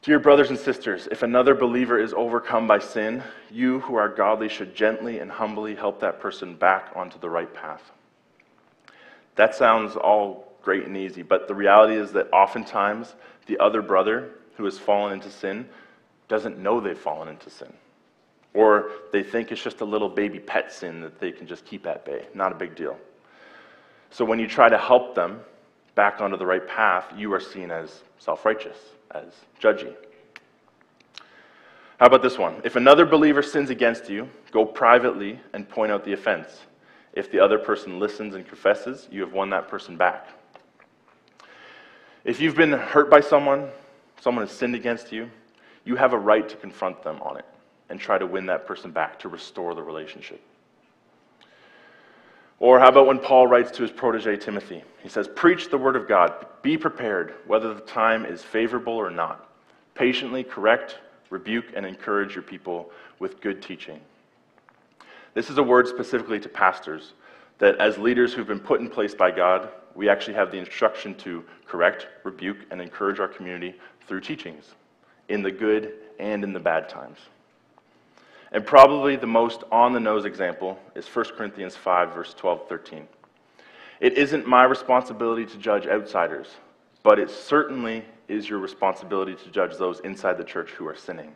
Dear 0.00 0.18
brothers 0.18 0.50
and 0.50 0.58
sisters, 0.58 1.06
if 1.12 1.22
another 1.22 1.54
believer 1.54 1.98
is 1.98 2.12
overcome 2.12 2.66
by 2.66 2.78
sin, 2.78 3.22
you 3.50 3.80
who 3.80 3.96
are 3.96 4.08
godly 4.08 4.48
should 4.48 4.74
gently 4.74 5.18
and 5.18 5.30
humbly 5.30 5.74
help 5.74 6.00
that 6.00 6.18
person 6.18 6.56
back 6.56 6.90
onto 6.96 7.18
the 7.20 7.28
right 7.28 7.52
path. 7.52 7.92
That 9.36 9.54
sounds 9.54 9.94
all 9.94 10.52
great 10.62 10.86
and 10.86 10.96
easy, 10.96 11.22
but 11.22 11.46
the 11.46 11.54
reality 11.54 11.94
is 11.94 12.12
that 12.12 12.32
oftentimes 12.32 13.14
the 13.46 13.58
other 13.58 13.82
brother 13.82 14.30
who 14.56 14.64
has 14.64 14.78
fallen 14.78 15.12
into 15.12 15.30
sin 15.30 15.68
doesn't 16.28 16.58
know 16.58 16.80
they've 16.80 16.98
fallen 16.98 17.28
into 17.28 17.50
sin. 17.50 17.72
Or 18.54 18.90
they 19.12 19.22
think 19.22 19.50
it's 19.50 19.62
just 19.62 19.80
a 19.80 19.84
little 19.84 20.08
baby 20.08 20.38
pet 20.38 20.72
sin 20.72 21.00
that 21.02 21.20
they 21.20 21.32
can 21.32 21.46
just 21.46 21.64
keep 21.64 21.86
at 21.86 22.04
bay. 22.04 22.26
Not 22.34 22.52
a 22.52 22.54
big 22.54 22.74
deal. 22.74 22.98
So 24.12 24.26
when 24.26 24.38
you 24.38 24.46
try 24.46 24.68
to 24.68 24.76
help 24.78 25.14
them 25.14 25.40
back 25.94 26.20
onto 26.20 26.36
the 26.36 26.46
right 26.46 26.66
path, 26.68 27.06
you 27.16 27.32
are 27.32 27.40
seen 27.40 27.70
as 27.70 28.02
self 28.18 28.44
righteous, 28.44 28.76
as 29.10 29.32
judgy. 29.60 29.94
How 31.98 32.06
about 32.06 32.22
this 32.22 32.36
one? 32.36 32.60
If 32.62 32.76
another 32.76 33.06
believer 33.06 33.42
sins 33.42 33.70
against 33.70 34.10
you, 34.10 34.28
go 34.50 34.66
privately 34.66 35.40
and 35.54 35.68
point 35.68 35.92
out 35.92 36.04
the 36.04 36.12
offense. 36.12 36.60
If 37.14 37.30
the 37.30 37.38
other 37.40 37.58
person 37.58 37.98
listens 37.98 38.34
and 38.34 38.46
confesses, 38.46 39.08
you 39.10 39.20
have 39.22 39.32
won 39.32 39.50
that 39.50 39.68
person 39.68 39.96
back. 39.96 40.28
If 42.24 42.40
you've 42.40 42.56
been 42.56 42.72
hurt 42.72 43.10
by 43.10 43.20
someone, 43.20 43.68
someone 44.20 44.46
has 44.46 44.54
sinned 44.54 44.74
against 44.74 45.10
you, 45.10 45.30
you 45.84 45.96
have 45.96 46.12
a 46.12 46.18
right 46.18 46.48
to 46.48 46.56
confront 46.56 47.02
them 47.02 47.20
on 47.22 47.38
it 47.38 47.46
and 47.88 47.98
try 47.98 48.18
to 48.18 48.26
win 48.26 48.46
that 48.46 48.66
person 48.66 48.90
back 48.90 49.18
to 49.20 49.28
restore 49.28 49.74
the 49.74 49.82
relationship. 49.82 50.40
Or 52.62 52.78
how 52.78 52.90
about 52.90 53.08
when 53.08 53.18
Paul 53.18 53.48
writes 53.48 53.72
to 53.72 53.82
his 53.82 53.90
protege 53.90 54.36
Timothy? 54.36 54.84
He 55.02 55.08
says, 55.08 55.26
Preach 55.26 55.68
the 55.68 55.76
word 55.76 55.96
of 55.96 56.06
God. 56.06 56.46
Be 56.62 56.78
prepared, 56.78 57.34
whether 57.48 57.74
the 57.74 57.80
time 57.80 58.24
is 58.24 58.40
favorable 58.40 58.92
or 58.92 59.10
not. 59.10 59.50
Patiently 59.96 60.44
correct, 60.44 60.98
rebuke, 61.28 61.64
and 61.74 61.84
encourage 61.84 62.36
your 62.36 62.44
people 62.44 62.92
with 63.18 63.40
good 63.40 63.62
teaching. 63.62 64.00
This 65.34 65.50
is 65.50 65.58
a 65.58 65.62
word 65.62 65.88
specifically 65.88 66.38
to 66.38 66.48
pastors 66.48 67.14
that 67.58 67.78
as 67.78 67.98
leaders 67.98 68.32
who've 68.32 68.46
been 68.46 68.60
put 68.60 68.80
in 68.80 68.88
place 68.88 69.12
by 69.12 69.32
God, 69.32 69.68
we 69.96 70.08
actually 70.08 70.34
have 70.34 70.52
the 70.52 70.58
instruction 70.58 71.16
to 71.16 71.44
correct, 71.66 72.06
rebuke, 72.22 72.58
and 72.70 72.80
encourage 72.80 73.18
our 73.18 73.26
community 73.26 73.74
through 74.06 74.20
teachings 74.20 74.76
in 75.28 75.42
the 75.42 75.50
good 75.50 75.94
and 76.20 76.44
in 76.44 76.52
the 76.52 76.60
bad 76.60 76.88
times. 76.88 77.18
And 78.52 78.66
probably 78.66 79.16
the 79.16 79.26
most 79.26 79.64
on 79.72 79.92
the 79.92 80.00
nose 80.00 80.26
example 80.26 80.78
is 80.94 81.06
1 81.06 81.24
Corinthians 81.36 81.74
5, 81.74 82.14
verse 82.14 82.34
12 82.34 82.68
13. 82.68 83.08
It 84.00 84.18
isn't 84.18 84.46
my 84.46 84.64
responsibility 84.64 85.46
to 85.46 85.58
judge 85.58 85.86
outsiders, 85.86 86.48
but 87.02 87.18
it 87.18 87.30
certainly 87.30 88.04
is 88.28 88.48
your 88.48 88.58
responsibility 88.58 89.34
to 89.34 89.50
judge 89.50 89.76
those 89.76 90.00
inside 90.00 90.36
the 90.36 90.44
church 90.44 90.70
who 90.70 90.86
are 90.86 90.96
sinning. 90.96 91.32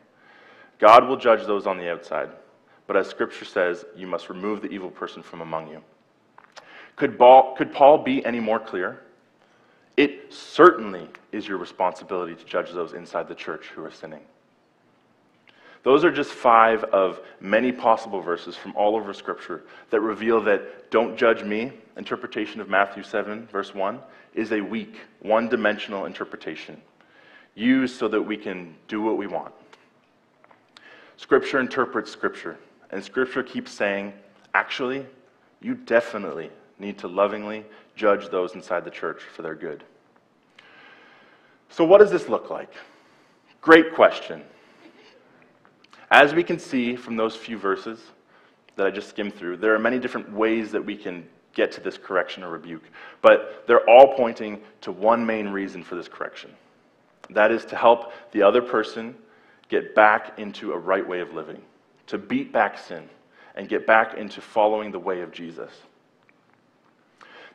God 0.78 1.08
will 1.08 1.16
judge 1.16 1.46
those 1.46 1.66
on 1.66 1.78
the 1.78 1.90
outside, 1.90 2.28
but 2.86 2.96
as 2.96 3.08
Scripture 3.08 3.44
says, 3.44 3.84
you 3.96 4.06
must 4.06 4.28
remove 4.28 4.60
the 4.60 4.68
evil 4.68 4.90
person 4.90 5.22
from 5.22 5.40
among 5.40 5.68
you. 5.68 5.82
Could 6.96 7.18
Paul, 7.18 7.54
could 7.56 7.72
Paul 7.72 7.98
be 7.98 8.24
any 8.26 8.40
more 8.40 8.60
clear? 8.60 9.02
It 9.96 10.32
certainly 10.32 11.08
is 11.32 11.48
your 11.48 11.58
responsibility 11.58 12.34
to 12.34 12.44
judge 12.44 12.72
those 12.72 12.92
inside 12.92 13.28
the 13.28 13.34
church 13.34 13.66
who 13.68 13.84
are 13.84 13.90
sinning. 13.90 14.22
Those 15.86 16.04
are 16.04 16.10
just 16.10 16.32
five 16.32 16.82
of 16.82 17.20
many 17.38 17.70
possible 17.70 18.20
verses 18.20 18.56
from 18.56 18.74
all 18.74 18.96
over 18.96 19.14
Scripture 19.14 19.62
that 19.90 20.00
reveal 20.00 20.40
that 20.40 20.90
don't 20.90 21.16
judge 21.16 21.44
me 21.44 21.70
interpretation 21.96 22.60
of 22.60 22.68
Matthew 22.68 23.04
7, 23.04 23.46
verse 23.52 23.72
1, 23.72 24.00
is 24.34 24.50
a 24.50 24.60
weak, 24.60 24.96
one 25.20 25.48
dimensional 25.48 26.06
interpretation 26.06 26.82
used 27.54 27.96
so 27.96 28.08
that 28.08 28.20
we 28.20 28.36
can 28.36 28.74
do 28.88 29.00
what 29.00 29.16
we 29.16 29.28
want. 29.28 29.54
Scripture 31.18 31.60
interprets 31.60 32.10
Scripture, 32.10 32.58
and 32.90 33.00
Scripture 33.04 33.44
keeps 33.44 33.70
saying, 33.70 34.12
actually, 34.54 35.06
you 35.60 35.76
definitely 35.76 36.50
need 36.80 36.98
to 36.98 37.06
lovingly 37.06 37.64
judge 37.94 38.28
those 38.30 38.56
inside 38.56 38.84
the 38.84 38.90
church 38.90 39.22
for 39.22 39.42
their 39.42 39.54
good. 39.54 39.84
So, 41.68 41.84
what 41.84 41.98
does 41.98 42.10
this 42.10 42.28
look 42.28 42.50
like? 42.50 42.72
Great 43.60 43.94
question. 43.94 44.42
As 46.10 46.34
we 46.34 46.44
can 46.44 46.58
see 46.58 46.94
from 46.94 47.16
those 47.16 47.34
few 47.34 47.58
verses 47.58 48.00
that 48.76 48.86
I 48.86 48.90
just 48.90 49.08
skimmed 49.08 49.34
through, 49.34 49.56
there 49.56 49.74
are 49.74 49.78
many 49.78 49.98
different 49.98 50.32
ways 50.32 50.70
that 50.72 50.84
we 50.84 50.96
can 50.96 51.26
get 51.54 51.72
to 51.72 51.80
this 51.80 51.98
correction 51.98 52.44
or 52.44 52.50
rebuke, 52.50 52.84
but 53.22 53.64
they're 53.66 53.88
all 53.88 54.14
pointing 54.14 54.60
to 54.82 54.92
one 54.92 55.24
main 55.24 55.48
reason 55.48 55.82
for 55.82 55.96
this 55.96 56.06
correction. 56.06 56.50
That 57.30 57.50
is 57.50 57.64
to 57.66 57.76
help 57.76 58.12
the 58.32 58.42
other 58.42 58.62
person 58.62 59.16
get 59.68 59.94
back 59.94 60.38
into 60.38 60.72
a 60.72 60.78
right 60.78 61.06
way 61.06 61.20
of 61.20 61.32
living, 61.32 61.60
to 62.06 62.18
beat 62.18 62.52
back 62.52 62.78
sin, 62.78 63.08
and 63.56 63.68
get 63.68 63.86
back 63.86 64.14
into 64.14 64.40
following 64.40 64.92
the 64.92 64.98
way 64.98 65.22
of 65.22 65.32
Jesus. 65.32 65.72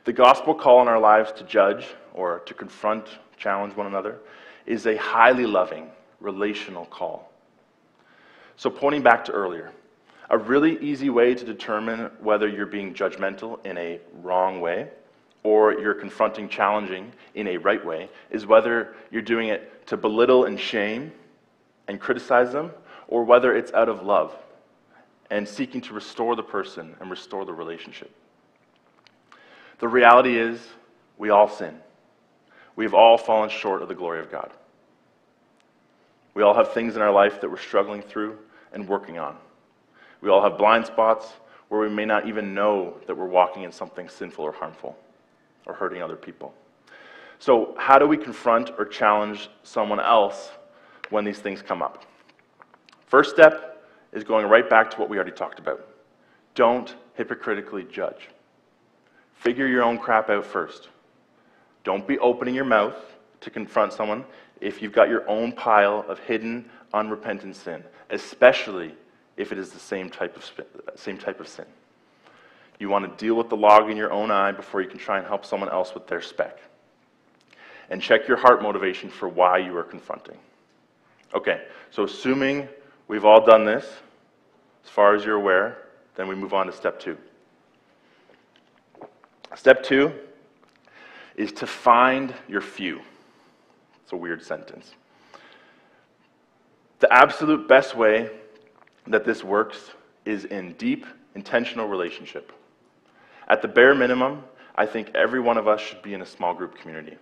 The 0.04 0.12
gospel 0.12 0.54
call 0.54 0.82
in 0.82 0.88
our 0.88 0.98
lives 0.98 1.32
to 1.32 1.44
judge 1.44 1.86
or 2.12 2.40
to 2.40 2.54
confront, 2.54 3.06
challenge 3.38 3.76
one 3.76 3.86
another 3.86 4.18
is 4.66 4.86
a 4.86 4.96
highly 4.96 5.46
loving, 5.46 5.90
relational 6.20 6.86
call. 6.86 7.31
So, 8.56 8.70
pointing 8.70 9.02
back 9.02 9.24
to 9.26 9.32
earlier, 9.32 9.72
a 10.30 10.38
really 10.38 10.78
easy 10.82 11.10
way 11.10 11.34
to 11.34 11.44
determine 11.44 12.10
whether 12.20 12.48
you're 12.48 12.66
being 12.66 12.94
judgmental 12.94 13.64
in 13.66 13.76
a 13.76 14.00
wrong 14.22 14.60
way 14.60 14.88
or 15.42 15.78
you're 15.78 15.94
confronting 15.94 16.48
challenging 16.48 17.12
in 17.34 17.48
a 17.48 17.56
right 17.56 17.84
way 17.84 18.08
is 18.30 18.46
whether 18.46 18.94
you're 19.10 19.22
doing 19.22 19.48
it 19.48 19.86
to 19.86 19.96
belittle 19.96 20.44
and 20.44 20.58
shame 20.58 21.12
and 21.88 22.00
criticize 22.00 22.52
them 22.52 22.70
or 23.08 23.24
whether 23.24 23.54
it's 23.54 23.72
out 23.72 23.88
of 23.88 24.04
love 24.04 24.34
and 25.30 25.46
seeking 25.46 25.80
to 25.80 25.94
restore 25.94 26.36
the 26.36 26.42
person 26.42 26.94
and 27.00 27.10
restore 27.10 27.44
the 27.44 27.52
relationship. 27.52 28.10
The 29.80 29.88
reality 29.88 30.38
is, 30.38 30.60
we 31.18 31.30
all 31.30 31.48
sin. 31.48 31.76
We've 32.76 32.94
all 32.94 33.18
fallen 33.18 33.50
short 33.50 33.82
of 33.82 33.88
the 33.88 33.94
glory 33.94 34.20
of 34.20 34.30
God. 34.30 34.50
We 36.34 36.42
all 36.42 36.54
have 36.54 36.72
things 36.72 36.96
in 36.96 37.02
our 37.02 37.12
life 37.12 37.40
that 37.40 37.50
we're 37.50 37.58
struggling 37.58 38.02
through 38.02 38.38
and 38.72 38.88
working 38.88 39.18
on. 39.18 39.36
We 40.20 40.30
all 40.30 40.42
have 40.42 40.56
blind 40.56 40.86
spots 40.86 41.32
where 41.68 41.80
we 41.80 41.88
may 41.88 42.04
not 42.04 42.26
even 42.26 42.54
know 42.54 42.96
that 43.06 43.16
we're 43.16 43.26
walking 43.26 43.64
in 43.64 43.72
something 43.72 44.08
sinful 44.08 44.44
or 44.44 44.52
harmful 44.52 44.96
or 45.66 45.74
hurting 45.74 46.02
other 46.02 46.16
people. 46.16 46.54
So, 47.38 47.74
how 47.76 47.98
do 47.98 48.06
we 48.06 48.16
confront 48.16 48.70
or 48.78 48.84
challenge 48.84 49.50
someone 49.62 49.98
else 49.98 50.52
when 51.10 51.24
these 51.24 51.40
things 51.40 51.60
come 51.60 51.82
up? 51.82 52.04
First 53.06 53.30
step 53.30 53.84
is 54.12 54.22
going 54.22 54.46
right 54.46 54.68
back 54.68 54.90
to 54.90 54.96
what 54.98 55.08
we 55.08 55.16
already 55.16 55.32
talked 55.32 55.58
about. 55.58 55.86
Don't 56.54 56.94
hypocritically 57.14 57.84
judge. 57.84 58.28
Figure 59.34 59.66
your 59.66 59.82
own 59.82 59.98
crap 59.98 60.30
out 60.30 60.46
first. 60.46 60.88
Don't 61.84 62.06
be 62.06 62.18
opening 62.20 62.54
your 62.54 62.64
mouth 62.64 62.94
to 63.40 63.50
confront 63.50 63.92
someone 63.92 64.24
if 64.62 64.80
you've 64.80 64.92
got 64.92 65.08
your 65.08 65.28
own 65.28 65.52
pile 65.52 66.04
of 66.08 66.20
hidden, 66.20 66.70
unrepentant 66.94 67.56
sin, 67.56 67.82
especially 68.10 68.94
if 69.36 69.50
it 69.50 69.58
is 69.58 69.70
the 69.70 69.78
same 69.78 70.08
type 70.08 70.36
of, 70.36 70.50
same 70.94 71.18
type 71.18 71.40
of 71.40 71.48
sin. 71.48 71.64
You 72.78 72.88
want 72.88 73.10
to 73.10 73.24
deal 73.24 73.34
with 73.34 73.48
the 73.48 73.56
log 73.56 73.90
in 73.90 73.96
your 73.96 74.12
own 74.12 74.30
eye 74.30 74.52
before 74.52 74.80
you 74.80 74.88
can 74.88 74.98
try 74.98 75.18
and 75.18 75.26
help 75.26 75.44
someone 75.44 75.68
else 75.68 75.94
with 75.94 76.06
their 76.06 76.22
speck. 76.22 76.58
And 77.90 78.00
check 78.00 78.28
your 78.28 78.36
heart 78.36 78.62
motivation 78.62 79.10
for 79.10 79.28
why 79.28 79.58
you 79.58 79.76
are 79.76 79.82
confronting. 79.82 80.38
Okay, 81.34 81.62
so 81.90 82.04
assuming 82.04 82.68
we've 83.08 83.24
all 83.24 83.44
done 83.44 83.64
this, 83.64 83.84
as 84.84 84.90
far 84.90 85.14
as 85.14 85.24
you're 85.24 85.36
aware, 85.36 85.78
then 86.14 86.28
we 86.28 86.34
move 86.34 86.54
on 86.54 86.66
to 86.66 86.72
step 86.72 87.00
two. 87.00 87.16
Step 89.56 89.82
two 89.82 90.12
is 91.36 91.52
to 91.52 91.66
find 91.66 92.34
your 92.48 92.60
few. 92.60 93.00
It's 94.12 94.18
a 94.18 94.20
weird 94.20 94.42
sentence. 94.42 94.92
The 96.98 97.10
absolute 97.10 97.66
best 97.66 97.96
way 97.96 98.28
that 99.06 99.24
this 99.24 99.42
works 99.42 99.78
is 100.26 100.44
in 100.44 100.74
deep, 100.74 101.06
intentional 101.34 101.88
relationship. 101.88 102.52
At 103.48 103.62
the 103.62 103.68
bare 103.68 103.94
minimum, 103.94 104.44
I 104.74 104.84
think 104.84 105.12
every 105.14 105.40
one 105.40 105.56
of 105.56 105.66
us 105.66 105.80
should 105.80 106.02
be 106.02 106.12
in 106.12 106.20
a 106.20 106.26
small 106.26 106.52
group 106.52 106.78
community. 106.78 107.16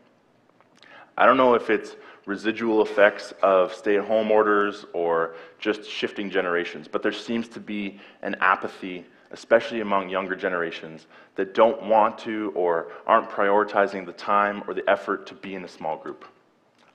I 1.16 1.26
don't 1.26 1.36
know 1.36 1.54
if 1.54 1.70
it's 1.70 1.94
residual 2.26 2.82
effects 2.82 3.32
of 3.40 3.72
stay 3.72 3.96
at 3.96 4.04
home 4.04 4.32
orders 4.32 4.84
or 4.92 5.36
just 5.60 5.88
shifting 5.88 6.28
generations, 6.28 6.88
but 6.88 7.04
there 7.04 7.12
seems 7.12 7.46
to 7.50 7.60
be 7.60 8.00
an 8.22 8.34
apathy 8.40 9.04
especially 9.30 9.80
among 9.80 10.08
younger 10.08 10.34
generations, 10.34 11.06
that 11.36 11.54
don't 11.54 11.82
want 11.82 12.18
to 12.18 12.52
or 12.54 12.92
aren't 13.06 13.28
prioritizing 13.30 14.04
the 14.04 14.12
time 14.12 14.62
or 14.66 14.74
the 14.74 14.88
effort 14.90 15.26
to 15.26 15.34
be 15.34 15.54
in 15.54 15.64
a 15.64 15.68
small 15.68 15.96
group. 15.96 16.24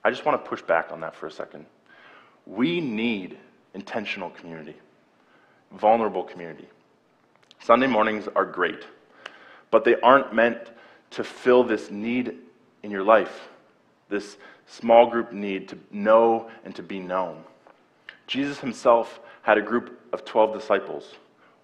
I 0.05 0.11
just 0.11 0.23
want 0.23 0.41
to 0.41 0.47
push 0.47 0.61
back 0.61 0.91
on 0.91 1.01
that 1.01 1.15
for 1.15 1.25
a 1.25 1.31
second. 1.31 1.65
We 2.45 2.79
need 2.79 3.39
intentional 3.73 4.29
community, 4.29 4.75
vulnerable 5.71 6.21
community. 6.21 6.67
Sunday 7.59 7.87
mornings 7.87 8.27
are 8.35 8.45
great, 8.45 8.85
but 9.71 9.83
they 9.83 9.99
aren't 10.01 10.31
meant 10.31 10.59
to 11.09 11.23
fill 11.23 11.63
this 11.63 11.89
need 11.89 12.35
in 12.83 12.91
your 12.91 13.01
life, 13.01 13.47
this 14.07 14.37
small 14.67 15.09
group 15.09 15.33
need 15.33 15.67
to 15.69 15.79
know 15.89 16.51
and 16.63 16.75
to 16.75 16.83
be 16.83 16.99
known. 16.99 17.43
Jesus 18.27 18.59
himself 18.59 19.19
had 19.41 19.57
a 19.57 19.61
group 19.61 19.99
of 20.13 20.23
12 20.23 20.53
disciples. 20.53 21.15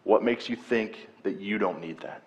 What 0.03 0.23
makes 0.23 0.49
you 0.49 0.55
think 0.55 1.09
that 1.21 1.39
you 1.39 1.59
don't 1.59 1.79
need 1.79 1.99
that? 1.99 2.23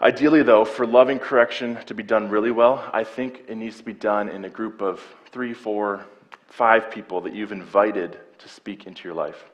Ideally, 0.00 0.42
though, 0.42 0.66
for 0.66 0.86
loving 0.86 1.18
correction 1.18 1.78
to 1.86 1.94
be 1.94 2.02
done 2.02 2.28
really 2.28 2.50
well, 2.50 2.88
I 2.92 3.02
think 3.02 3.44
it 3.48 3.56
needs 3.56 3.78
to 3.78 3.82
be 3.82 3.94
done 3.94 4.28
in 4.28 4.44
a 4.44 4.50
group 4.50 4.82
of 4.82 5.02
three, 5.30 5.54
four, 5.54 6.04
five 6.48 6.90
people 6.90 7.22
that 7.22 7.34
you've 7.34 7.52
invited 7.52 8.18
to 8.38 8.48
speak 8.48 8.86
into 8.86 9.04
your 9.04 9.14
life. 9.14 9.44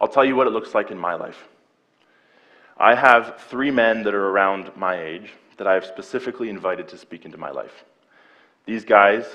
I'll 0.00 0.08
tell 0.08 0.24
you 0.24 0.34
what 0.34 0.48
it 0.48 0.50
looks 0.50 0.74
like 0.74 0.90
in 0.90 0.98
my 0.98 1.14
life. 1.14 1.46
I 2.76 2.96
have 2.96 3.40
three 3.46 3.70
men 3.70 4.02
that 4.02 4.14
are 4.14 4.28
around 4.30 4.76
my 4.76 5.00
age 5.00 5.30
that 5.58 5.68
I 5.68 5.74
have 5.74 5.84
specifically 5.84 6.50
invited 6.50 6.88
to 6.88 6.98
speak 6.98 7.24
into 7.24 7.38
my 7.38 7.52
life. 7.52 7.84
These 8.66 8.84
guys 8.84 9.26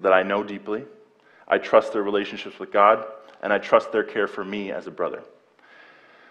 that 0.00 0.12
I 0.12 0.24
know 0.24 0.42
deeply, 0.42 0.84
I 1.46 1.58
trust 1.58 1.92
their 1.92 2.02
relationships 2.02 2.58
with 2.58 2.72
God, 2.72 3.04
and 3.42 3.52
I 3.52 3.58
trust 3.58 3.92
their 3.92 4.02
care 4.02 4.26
for 4.26 4.44
me 4.44 4.72
as 4.72 4.88
a 4.88 4.90
brother. 4.90 5.22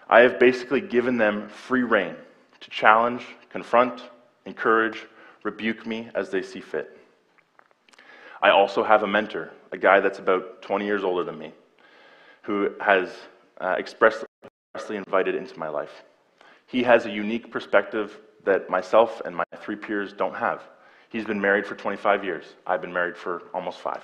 I 0.10 0.20
have 0.20 0.38
basically 0.38 0.82
given 0.82 1.18
them 1.18 1.48
free 1.48 1.84
rein 1.84 2.18
to 2.62 2.70
challenge, 2.70 3.26
confront, 3.50 4.04
encourage, 4.46 5.06
rebuke 5.44 5.86
me 5.86 6.10
as 6.16 6.30
they 6.30 6.42
see 6.42 6.60
fit. 6.60 6.98
I 8.42 8.50
also 8.50 8.84
have 8.84 9.04
a 9.04 9.08
mentor, 9.08 9.52
a 9.72 9.78
guy 9.78 10.00
that's 10.00 10.20
about 10.20 10.62
20 10.62 10.86
years 10.86 11.04
older 11.04 11.24
than 11.24 11.38
me, 11.38 11.54
who 12.44 12.70
has 12.80 13.10
uh, 13.60 13.76
expressly 13.78 14.28
invited 14.90 15.36
into 15.36 15.58
my 15.58 15.70
life. 15.70 16.04
He 16.68 16.84
has 16.84 17.06
a 17.06 17.10
unique 17.10 17.52
perspective 17.52 18.20
that 18.44 18.70
myself 18.70 19.22
and 19.26 19.36
my 19.36 19.46
three 19.58 19.76
peers 19.76 20.14
don't 20.14 20.36
have. 20.36 20.62
He's 21.10 21.26
been 21.26 21.40
married 21.40 21.66
for 21.66 21.76
25 21.76 22.24
years. 22.24 22.46
I've 22.66 22.82
been 22.82 22.94
married 22.94 23.18
for 23.18 23.44
almost 23.54 23.80
five. 23.80 24.04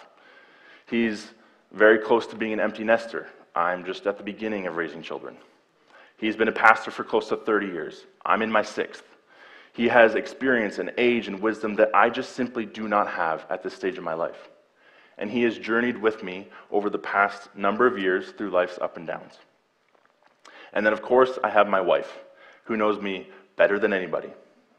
He's 0.87 1.31
very 1.71 1.99
close 1.99 2.25
to 2.27 2.35
being 2.35 2.53
an 2.53 2.59
empty 2.59 2.83
nester. 2.83 3.27
I'm 3.55 3.85
just 3.85 4.07
at 4.07 4.17
the 4.17 4.23
beginning 4.23 4.67
of 4.67 4.77
raising 4.77 5.01
children. 5.01 5.37
He's 6.17 6.35
been 6.35 6.47
a 6.47 6.53
pastor 6.53 6.91
for 6.91 7.03
close 7.03 7.29
to 7.29 7.37
30 7.37 7.67
years. 7.67 8.05
I'm 8.25 8.41
in 8.41 8.51
my 8.51 8.61
sixth. 8.61 9.03
He 9.73 9.87
has 9.87 10.15
experience 10.15 10.77
and 10.77 10.93
age 10.97 11.27
and 11.27 11.39
wisdom 11.39 11.75
that 11.75 11.89
I 11.93 12.09
just 12.09 12.33
simply 12.33 12.65
do 12.65 12.87
not 12.87 13.07
have 13.07 13.45
at 13.49 13.63
this 13.63 13.73
stage 13.73 13.97
of 13.97 14.03
my 14.03 14.13
life. 14.13 14.49
And 15.17 15.29
he 15.29 15.43
has 15.43 15.57
journeyed 15.57 15.97
with 15.97 16.23
me 16.23 16.47
over 16.71 16.89
the 16.89 16.99
past 16.99 17.49
number 17.55 17.85
of 17.85 17.97
years 17.97 18.31
through 18.31 18.51
life's 18.51 18.77
up 18.79 18.97
and 18.97 19.07
downs. 19.07 19.39
And 20.73 20.85
then, 20.85 20.93
of 20.93 21.01
course, 21.01 21.37
I 21.43 21.49
have 21.49 21.67
my 21.67 21.81
wife, 21.81 22.19
who 22.63 22.77
knows 22.77 23.01
me 23.01 23.29
better 23.55 23.79
than 23.79 23.93
anybody 23.93 24.29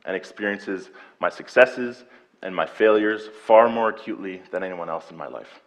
and 0.05 0.16
experiences 0.16 0.90
my 1.20 1.29
successes 1.29 2.05
and 2.42 2.55
my 2.55 2.66
failures 2.66 3.29
far 3.47 3.68
more 3.68 3.88
acutely 3.88 4.42
than 4.51 4.62
anyone 4.62 4.90
else 4.90 5.11
in 5.11 5.16
my 5.16 5.27
life. 5.27 5.61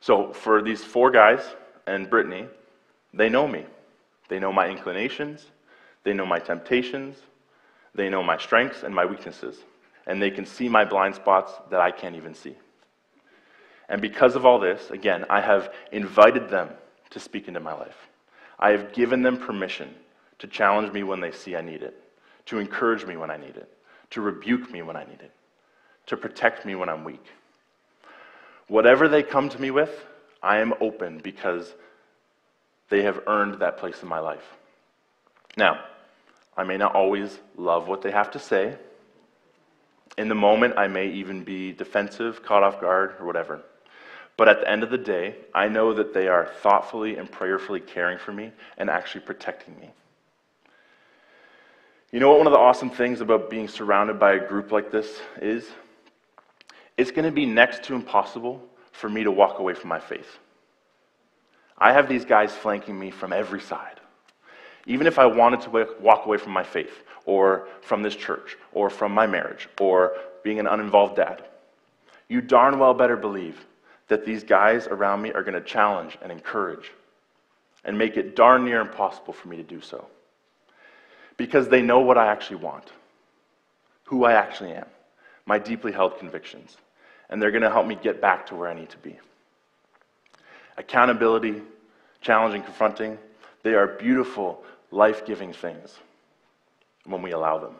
So 0.00 0.32
for 0.32 0.62
these 0.62 0.84
four 0.84 1.10
guys 1.10 1.40
and 1.86 2.08
Brittany, 2.08 2.46
they 3.14 3.28
know 3.28 3.48
me. 3.48 3.64
They 4.28 4.38
know 4.38 4.52
my 4.52 4.68
inclinations, 4.68 5.46
they 6.04 6.12
know 6.12 6.26
my 6.26 6.38
temptations, 6.38 7.16
they 7.94 8.08
know 8.08 8.22
my 8.22 8.36
strengths 8.38 8.82
and 8.82 8.94
my 8.94 9.04
weaknesses, 9.04 9.58
and 10.06 10.22
they 10.22 10.30
can 10.30 10.46
see 10.46 10.68
my 10.68 10.84
blind 10.84 11.14
spots 11.14 11.52
that 11.70 11.80
I 11.80 11.90
can't 11.90 12.16
even 12.16 12.34
see. 12.34 12.56
And 13.88 14.02
because 14.02 14.36
of 14.36 14.44
all 14.44 14.58
this, 14.58 14.90
again, 14.90 15.24
I 15.30 15.40
have 15.40 15.72
invited 15.92 16.48
them 16.48 16.70
to 17.10 17.18
speak 17.18 17.48
into 17.48 17.60
my 17.60 17.72
life. 17.72 18.08
I 18.58 18.70
have 18.70 18.92
given 18.92 19.22
them 19.22 19.38
permission 19.38 19.94
to 20.38 20.46
challenge 20.46 20.92
me 20.92 21.02
when 21.02 21.20
they 21.20 21.32
see 21.32 21.56
I 21.56 21.62
need 21.62 21.82
it, 21.82 22.00
to 22.46 22.58
encourage 22.58 23.06
me 23.06 23.16
when 23.16 23.30
I 23.30 23.36
need 23.36 23.56
it, 23.56 23.72
to 24.10 24.20
rebuke 24.20 24.70
me 24.70 24.82
when 24.82 24.96
I 24.96 25.04
need 25.04 25.20
it, 25.20 25.32
to 26.06 26.16
protect 26.16 26.66
me 26.66 26.74
when 26.74 26.88
I'm 26.88 27.04
weak. 27.04 27.24
Whatever 28.68 29.08
they 29.08 29.22
come 29.22 29.48
to 29.48 29.60
me 29.60 29.70
with, 29.70 30.04
I 30.42 30.58
am 30.58 30.74
open 30.80 31.18
because 31.18 31.74
they 32.88 33.02
have 33.02 33.20
earned 33.26 33.60
that 33.60 33.78
place 33.78 34.02
in 34.02 34.08
my 34.08 34.18
life. 34.18 34.44
Now, 35.56 35.80
I 36.56 36.64
may 36.64 36.76
not 36.76 36.94
always 36.94 37.38
love 37.56 37.88
what 37.88 38.02
they 38.02 38.10
have 38.10 38.30
to 38.32 38.38
say. 38.38 38.76
In 40.16 40.28
the 40.28 40.34
moment, 40.34 40.74
I 40.76 40.88
may 40.88 41.08
even 41.08 41.44
be 41.44 41.72
defensive, 41.72 42.42
caught 42.42 42.62
off 42.62 42.80
guard, 42.80 43.14
or 43.20 43.26
whatever. 43.26 43.60
But 44.36 44.48
at 44.48 44.60
the 44.60 44.70
end 44.70 44.82
of 44.82 44.90
the 44.90 44.98
day, 44.98 45.36
I 45.54 45.68
know 45.68 45.94
that 45.94 46.14
they 46.14 46.28
are 46.28 46.46
thoughtfully 46.62 47.16
and 47.16 47.30
prayerfully 47.30 47.80
caring 47.80 48.18
for 48.18 48.32
me 48.32 48.52
and 48.76 48.88
actually 48.88 49.22
protecting 49.22 49.78
me. 49.80 49.90
You 52.12 52.20
know 52.20 52.30
what 52.30 52.38
one 52.38 52.46
of 52.46 52.52
the 52.52 52.58
awesome 52.58 52.90
things 52.90 53.20
about 53.20 53.50
being 53.50 53.68
surrounded 53.68 54.18
by 54.18 54.32
a 54.32 54.48
group 54.48 54.72
like 54.72 54.90
this 54.90 55.20
is? 55.42 55.68
it's 56.98 57.12
going 57.12 57.24
to 57.24 57.30
be 57.30 57.46
next 57.46 57.84
to 57.84 57.94
impossible 57.94 58.60
for 58.92 59.08
me 59.08 59.22
to 59.24 59.30
walk 59.30 59.60
away 59.60 59.72
from 59.72 59.88
my 59.88 60.00
faith. 60.00 60.38
I 61.78 61.92
have 61.92 62.08
these 62.08 62.24
guys 62.24 62.54
flanking 62.54 62.98
me 62.98 63.10
from 63.10 63.32
every 63.32 63.60
side. 63.60 64.00
Even 64.86 65.06
if 65.06 65.18
I 65.18 65.26
wanted 65.26 65.60
to 65.62 65.96
walk 66.00 66.26
away 66.26 66.38
from 66.38 66.52
my 66.52 66.64
faith, 66.64 67.04
or 67.24 67.68
from 67.82 68.02
this 68.02 68.16
church, 68.16 68.56
or 68.72 68.88
from 68.88 69.12
my 69.12 69.26
marriage, 69.26 69.68
or 69.80 70.16
being 70.42 70.58
an 70.58 70.66
uninvolved 70.66 71.16
dad, 71.16 71.44
you 72.28 72.40
darn 72.40 72.78
well 72.78 72.94
better 72.94 73.16
believe 73.16 73.66
that 74.08 74.24
these 74.24 74.42
guys 74.42 74.86
around 74.86 75.20
me 75.20 75.32
are 75.32 75.42
going 75.42 75.54
to 75.54 75.60
challenge 75.60 76.16
and 76.22 76.32
encourage 76.32 76.90
and 77.84 77.96
make 77.96 78.16
it 78.16 78.34
darn 78.34 78.64
near 78.64 78.80
impossible 78.80 79.32
for 79.32 79.48
me 79.48 79.56
to 79.56 79.62
do 79.62 79.80
so. 79.80 80.06
Because 81.36 81.68
they 81.68 81.82
know 81.82 82.00
what 82.00 82.18
I 82.18 82.26
actually 82.26 82.56
want, 82.56 82.92
who 84.04 84.24
I 84.24 84.32
actually 84.32 84.72
am, 84.72 84.86
my 85.46 85.58
deeply 85.58 85.92
held 85.92 86.18
convictions 86.18 86.76
and 87.30 87.40
they're 87.40 87.50
going 87.50 87.62
to 87.62 87.70
help 87.70 87.86
me 87.86 87.96
get 88.02 88.20
back 88.20 88.46
to 88.46 88.54
where 88.54 88.68
I 88.68 88.74
need 88.74 88.90
to 88.90 88.98
be. 88.98 89.18
Accountability, 90.78 91.60
challenging, 92.20 92.62
confronting, 92.62 93.18
they 93.62 93.74
are 93.74 93.86
beautiful, 93.86 94.62
life 94.90 95.26
giving 95.26 95.52
things 95.52 95.98
when 97.04 97.20
we 97.20 97.32
allow 97.32 97.58
them. 97.58 97.74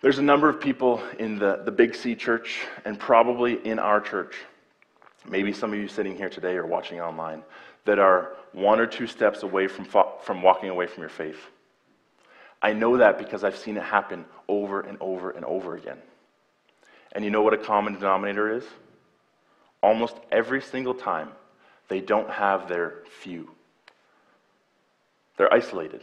There's 0.00 0.18
a 0.18 0.22
number 0.22 0.48
of 0.48 0.60
people 0.60 1.02
in 1.18 1.38
the, 1.38 1.62
the 1.64 1.72
Big 1.72 1.94
C 1.94 2.14
church 2.14 2.60
and 2.84 2.98
probably 2.98 3.66
in 3.66 3.78
our 3.78 4.00
church, 4.00 4.36
maybe 5.28 5.52
some 5.52 5.72
of 5.72 5.78
you 5.78 5.88
sitting 5.88 6.16
here 6.16 6.30
today 6.30 6.54
or 6.54 6.66
watching 6.66 7.00
online, 7.00 7.42
that 7.84 7.98
are 7.98 8.36
one 8.52 8.80
or 8.80 8.86
two 8.86 9.06
steps 9.06 9.42
away 9.42 9.66
from, 9.66 9.84
from 10.22 10.42
walking 10.42 10.68
away 10.68 10.86
from 10.86 11.00
your 11.00 11.10
faith. 11.10 11.38
I 12.62 12.72
know 12.72 12.98
that 12.98 13.18
because 13.18 13.42
I've 13.42 13.56
seen 13.56 13.76
it 13.76 13.82
happen 13.82 14.24
over 14.48 14.80
and 14.80 14.98
over 15.00 15.30
and 15.30 15.44
over 15.44 15.76
again. 15.76 15.98
And 17.12 17.24
you 17.24 17.30
know 17.30 17.42
what 17.42 17.54
a 17.54 17.58
common 17.58 17.94
denominator 17.94 18.54
is? 18.54 18.64
Almost 19.82 20.16
every 20.30 20.60
single 20.60 20.94
time, 20.94 21.30
they 21.88 22.00
don't 22.00 22.30
have 22.30 22.68
their 22.68 23.02
few. 23.20 23.50
They're 25.36 25.52
isolated. 25.52 26.02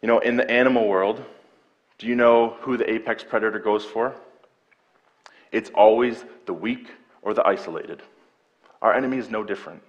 You 0.00 0.08
know, 0.08 0.18
in 0.18 0.36
the 0.36 0.50
animal 0.50 0.88
world, 0.88 1.22
do 1.98 2.06
you 2.06 2.14
know 2.14 2.56
who 2.60 2.76
the 2.76 2.90
apex 2.90 3.24
predator 3.24 3.58
goes 3.58 3.84
for? 3.84 4.14
It's 5.52 5.70
always 5.74 6.24
the 6.46 6.52
weak 6.52 6.88
or 7.22 7.34
the 7.34 7.46
isolated. 7.46 8.02
Our 8.82 8.94
enemy 8.94 9.18
is 9.18 9.30
no 9.30 9.42
different. 9.42 9.82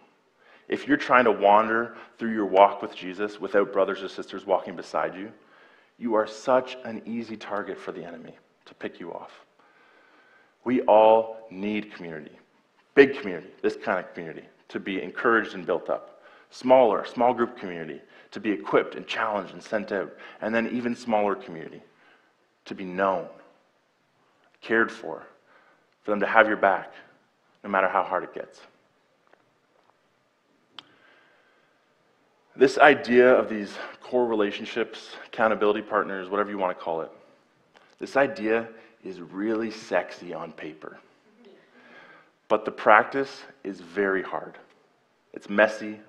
If 0.68 0.88
you're 0.88 0.98
trying 0.98 1.26
to 1.26 1.32
wander 1.32 1.96
through 2.18 2.34
your 2.34 2.46
walk 2.46 2.82
with 2.82 2.96
Jesus 2.96 3.40
without 3.40 3.72
brothers 3.72 4.04
or 4.04 4.10
sisters 4.10 4.46
walking 4.46 4.76
beside 4.76 5.16
you, 5.16 5.32
you 5.98 6.16
are 6.16 6.28
such 6.28 6.78
an 6.84 7.02
easy 7.06 7.38
target 7.38 7.80
for 7.80 7.92
the 7.92 8.04
enemy 8.04 8.36
to 8.66 8.74
pick 8.76 9.00
you 9.00 9.14
off. 9.14 9.46
We 10.68 10.82
all 10.82 11.48
need 11.50 11.94
community, 11.94 12.38
big 12.94 13.18
community, 13.18 13.48
this 13.62 13.78
kind 13.78 14.00
of 14.00 14.14
community, 14.14 14.44
to 14.68 14.82
be 14.82 15.02
encouraged 15.02 15.54
and 15.54 15.66
built 15.66 15.90
up. 15.90 16.22
Smaller, 16.50 17.06
small 17.06 17.34
group 17.34 17.58
community, 17.58 18.02
to 18.32 18.42
be 18.42 18.52
equipped 18.52 18.96
and 18.96 19.08
challenged 19.08 19.54
and 19.54 19.64
sent 19.64 19.94
out. 19.94 20.14
And 20.42 20.54
then 20.54 20.68
even 20.74 20.94
smaller 20.94 21.36
community, 21.36 21.82
to 22.66 22.76
be 22.76 22.84
known, 22.84 23.28
cared 24.60 24.92
for, 24.92 25.26
for 26.04 26.12
them 26.12 26.20
to 26.20 26.28
have 26.28 26.50
your 26.50 26.58
back, 26.58 26.94
no 27.64 27.70
matter 27.70 27.88
how 27.88 28.04
hard 28.04 28.26
it 28.26 28.34
gets. 28.34 28.60
This 32.58 32.78
idea 32.78 33.34
of 33.34 33.48
these 33.48 33.72
core 34.02 34.26
relationships, 34.26 35.12
accountability 35.28 35.84
partners, 35.84 36.28
whatever 36.28 36.50
you 36.50 36.58
want 36.58 36.78
to 36.78 36.84
call 36.84 37.00
it, 37.00 37.12
this 38.00 38.18
idea 38.18 38.68
is 39.04 39.22
really 39.22 39.72
sexy 39.72 40.34
on 40.34 40.52
paper. 40.52 40.98
But 42.48 42.66
the 42.66 42.72
practice 42.72 43.44
is 43.64 43.80
very 43.80 44.24
hard. 44.24 44.58
It's 45.34 45.50
messy. 45.50 46.00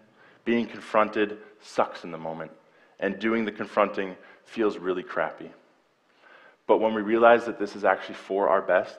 Being 0.44 0.66
confronted 0.66 1.38
sucks 1.60 2.04
in 2.04 2.10
the 2.10 2.18
moment. 2.18 2.52
And 3.00 3.18
doing 3.18 3.44
the 3.44 3.52
confronting 3.52 4.16
feels 4.44 4.78
really 4.78 5.02
crappy. 5.02 5.50
But 6.66 6.78
when 6.78 6.94
we 6.94 7.02
realize 7.02 7.44
that 7.46 7.58
this 7.58 7.76
is 7.76 7.84
actually 7.84 8.16
for 8.16 8.48
our 8.48 8.62
best, 8.62 8.98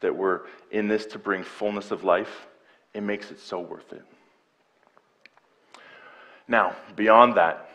that 0.00 0.14
we're 0.14 0.42
in 0.70 0.88
this 0.88 1.06
to 1.06 1.18
bring 1.18 1.42
fullness 1.42 1.90
of 1.90 2.04
life, 2.04 2.46
it 2.94 3.02
makes 3.02 3.30
it 3.30 3.40
so 3.40 3.60
worth 3.60 3.92
it. 3.92 4.04
Now, 6.48 6.74
beyond 6.96 7.36
that, 7.36 7.70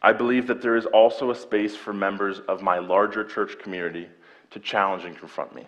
I 0.00 0.12
believe 0.12 0.46
that 0.46 0.62
there 0.62 0.76
is 0.76 0.86
also 0.86 1.30
a 1.30 1.34
space 1.34 1.74
for 1.74 1.92
members 1.92 2.40
of 2.40 2.62
my 2.62 2.78
larger 2.78 3.24
church 3.24 3.58
community 3.58 4.08
to 4.54 4.60
challenge 4.60 5.04
and 5.04 5.16
confront 5.16 5.54
me. 5.54 5.66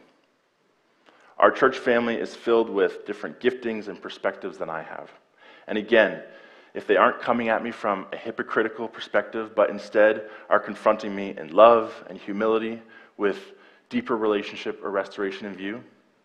Our 1.38 1.50
church 1.50 1.78
family 1.78 2.14
is 2.14 2.34
filled 2.34 2.70
with 2.70 3.04
different 3.04 3.40
giftings 3.40 3.88
and 3.88 4.00
perspectives 4.00 4.56
than 4.56 4.70
I 4.70 4.82
have. 4.82 5.10
And 5.66 5.76
again, 5.76 6.22
if 6.72 6.86
they 6.86 6.96
aren't 6.96 7.20
coming 7.20 7.48
at 7.48 7.62
me 7.62 7.70
from 7.70 8.06
a 8.12 8.16
hypocritical 8.16 8.88
perspective, 8.88 9.54
but 9.54 9.70
instead 9.70 10.28
are 10.48 10.60
confronting 10.60 11.14
me 11.14 11.34
in 11.36 11.52
love 11.52 11.92
and 12.08 12.16
humility 12.16 12.80
with 13.16 13.52
deeper 13.90 14.16
relationship 14.16 14.80
or 14.82 14.90
restoration 14.90 15.46
in 15.46 15.54
view, 15.54 15.82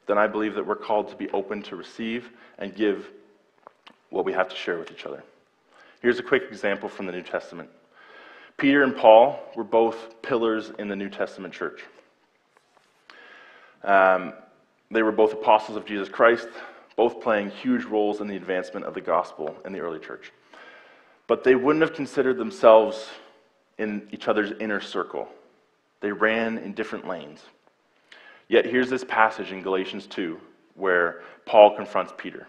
then 0.07 0.17
I 0.17 0.27
believe 0.27 0.55
that 0.55 0.65
we're 0.65 0.75
called 0.75 1.09
to 1.09 1.15
be 1.15 1.29
open 1.31 1.61
to 1.63 1.75
receive 1.75 2.29
and 2.57 2.75
give 2.75 3.09
what 4.09 4.23
we 4.23 4.33
have 4.33 4.49
to 4.49 4.55
share 4.55 4.77
with 4.77 4.91
each 4.91 5.05
other. 5.05 5.23
Here's 6.01 6.19
a 6.19 6.23
quick 6.23 6.43
example 6.49 6.89
from 6.89 7.05
the 7.05 7.11
New 7.11 7.23
Testament. 7.23 7.69
Peter 8.57 8.83
and 8.83 8.95
Paul 8.95 9.39
were 9.55 9.63
both 9.63 10.21
pillars 10.21 10.71
in 10.77 10.87
the 10.87 10.95
New 10.95 11.09
Testament 11.09 11.53
church. 11.53 11.81
Um, 13.83 14.33
they 14.89 15.03
were 15.03 15.11
both 15.11 15.33
apostles 15.33 15.77
of 15.77 15.85
Jesus 15.85 16.09
Christ, 16.09 16.47
both 16.95 17.21
playing 17.21 17.49
huge 17.49 17.85
roles 17.85 18.21
in 18.21 18.27
the 18.27 18.35
advancement 18.35 18.85
of 18.85 18.93
the 18.93 19.01
gospel 19.01 19.55
in 19.65 19.73
the 19.73 19.79
early 19.79 19.99
church. 19.99 20.31
But 21.27 21.43
they 21.43 21.55
wouldn't 21.55 21.81
have 21.81 21.93
considered 21.93 22.37
themselves 22.37 23.09
in 23.77 24.07
each 24.11 24.27
other's 24.27 24.51
inner 24.59 24.81
circle. 24.81 25.27
They 26.01 26.11
ran 26.11 26.57
in 26.57 26.73
different 26.73 27.07
lanes. 27.07 27.41
Yet 28.47 28.65
here's 28.65 28.89
this 28.89 29.05
passage 29.05 29.51
in 29.51 29.61
Galatians 29.61 30.07
2 30.07 30.39
where 30.75 31.21
Paul 31.45 31.75
confronts 31.75 32.13
Peter. 32.17 32.47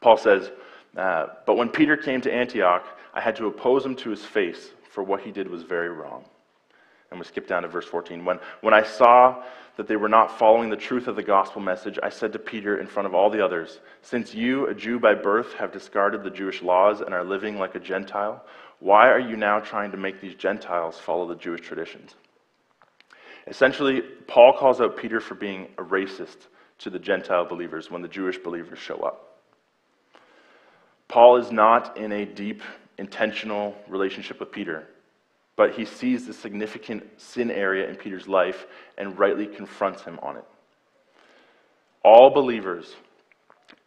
Paul 0.00 0.16
says, 0.16 0.50
uh, 0.96 1.26
but 1.46 1.56
when 1.56 1.68
Peter 1.68 1.96
came 1.96 2.20
to 2.20 2.32
Antioch, 2.32 2.86
I 3.12 3.20
had 3.20 3.36
to 3.36 3.46
oppose 3.46 3.84
him 3.84 3.96
to 3.96 4.10
his 4.10 4.24
face, 4.24 4.70
for 4.90 5.02
what 5.02 5.20
he 5.20 5.30
did 5.30 5.48
was 5.48 5.62
very 5.62 5.88
wrong. 5.88 6.24
And 7.10 7.18
we 7.18 7.26
skip 7.26 7.46
down 7.46 7.62
to 7.62 7.68
verse 7.68 7.86
14. 7.86 8.24
When, 8.24 8.38
when 8.60 8.74
I 8.74 8.82
saw 8.82 9.42
that 9.76 9.88
they 9.88 9.96
were 9.96 10.08
not 10.08 10.38
following 10.38 10.70
the 10.70 10.76
truth 10.76 11.08
of 11.08 11.16
the 11.16 11.22
gospel 11.22 11.60
message, 11.60 11.98
I 12.02 12.08
said 12.08 12.32
to 12.32 12.38
Peter 12.38 12.78
in 12.78 12.86
front 12.86 13.06
of 13.06 13.14
all 13.14 13.28
the 13.28 13.44
others, 13.44 13.80
Since 14.02 14.34
you, 14.34 14.66
a 14.66 14.74
Jew 14.74 15.00
by 15.00 15.14
birth, 15.14 15.54
have 15.54 15.72
discarded 15.72 16.22
the 16.22 16.30
Jewish 16.30 16.62
laws 16.62 17.00
and 17.00 17.12
are 17.12 17.24
living 17.24 17.58
like 17.58 17.74
a 17.74 17.80
Gentile, 17.80 18.44
why 18.78 19.08
are 19.08 19.18
you 19.18 19.36
now 19.36 19.60
trying 19.60 19.90
to 19.90 19.96
make 19.96 20.20
these 20.20 20.34
Gentiles 20.34 20.98
follow 20.98 21.26
the 21.26 21.34
Jewish 21.34 21.62
traditions? 21.62 22.14
Essentially, 23.46 24.00
Paul 24.26 24.52
calls 24.52 24.80
out 24.80 24.96
Peter 24.96 25.20
for 25.20 25.34
being 25.34 25.68
a 25.78 25.82
racist 25.82 26.46
to 26.78 26.90
the 26.90 26.98
Gentile 26.98 27.44
believers 27.44 27.90
when 27.90 28.02
the 28.02 28.08
Jewish 28.08 28.38
believers 28.38 28.78
show 28.78 28.96
up. 28.96 29.38
Paul 31.08 31.36
is 31.36 31.52
not 31.52 31.96
in 31.96 32.12
a 32.12 32.24
deep, 32.24 32.62
intentional 32.98 33.76
relationship 33.88 34.40
with 34.40 34.50
Peter, 34.50 34.86
but 35.56 35.74
he 35.74 35.84
sees 35.84 36.26
the 36.26 36.32
significant 36.32 37.20
sin 37.20 37.50
area 37.50 37.88
in 37.88 37.96
Peter's 37.96 38.28
life 38.28 38.66
and 38.98 39.18
rightly 39.18 39.46
confronts 39.46 40.02
him 40.02 40.18
on 40.22 40.36
it. 40.36 40.44
All 42.02 42.30
believers 42.30 42.94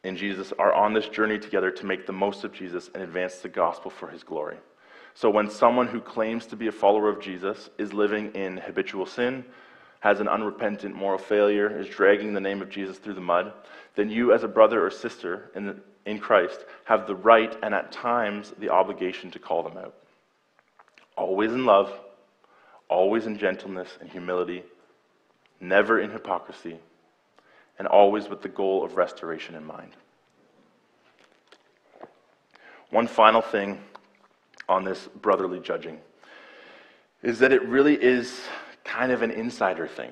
in 0.04 0.16
Jesus 0.16 0.54
are 0.58 0.74
on 0.74 0.94
this 0.94 1.08
journey 1.10 1.38
together 1.38 1.70
to 1.72 1.86
make 1.86 2.06
the 2.06 2.14
most 2.14 2.44
of 2.44 2.54
Jesus 2.54 2.90
and 2.94 3.04
advance 3.04 3.38
the 3.38 3.50
gospel 3.50 3.92
for 3.92 4.08
his 4.08 4.24
glory. 4.24 4.58
So 5.14 5.30
when 5.30 5.50
someone 5.50 5.88
who 5.88 6.00
claims 6.00 6.46
to 6.48 6.56
be 6.56 6.68
a 6.68 6.72
follower 6.72 7.10
of 7.10 7.20
Jesus 7.20 7.70
is 7.78 7.92
living 7.92 8.32
in 8.34 8.58
habitual 8.58 9.06
sin, 9.06 9.44
has 10.00 10.20
an 10.20 10.28
unrepentant 10.28 10.96
moral 10.96 11.18
failure, 11.18 11.80
is 11.80 11.88
dragging 11.88 12.34
the 12.34 12.40
name 12.40 12.62
of 12.62 12.70
Jesus 12.70 12.98
through 12.98 13.16
the 13.16 13.22
mud, 13.22 13.52
then 13.96 14.10
you, 14.10 14.32
as 14.32 14.44
a 14.44 14.48
brother 14.48 14.86
or 14.86 14.92
sister 14.92 15.50
in, 15.56 15.82
in 16.06 16.20
Christ, 16.20 16.66
have 16.86 17.08
the 17.08 17.16
right 17.16 17.56
and 17.64 17.74
at 17.74 17.92
times 17.92 18.54
the 18.60 18.70
obligation 18.70 19.32
to 19.32 19.40
call 19.40 19.64
them 19.64 19.78
out. 19.78 19.96
Always 21.18 21.52
in 21.52 21.66
love, 21.66 21.92
always 22.88 23.26
in 23.26 23.38
gentleness 23.38 23.90
and 24.00 24.10
humility, 24.10 24.64
never 25.60 26.00
in 26.00 26.12
hypocrisy, 26.12 26.78
and 27.80 27.88
always 27.88 28.30
with 28.30 28.42
the 28.42 28.50
goal 28.50 28.84
of 28.84 28.96
restoration 28.96 29.56
in 29.56 29.66
mind. 29.66 29.92
One 32.92 33.08
final 33.08 33.42
thing 33.42 33.82
on 34.70 34.84
this 34.84 35.10
brotherly 35.22 35.60
judging 35.60 36.00
is 37.24 37.40
that 37.40 37.52
it 37.52 37.64
really 37.64 37.96
is 37.96 38.42
kind 38.84 39.12
of 39.12 39.22
an 39.22 39.32
insider 39.32 39.88
thing. 39.88 40.12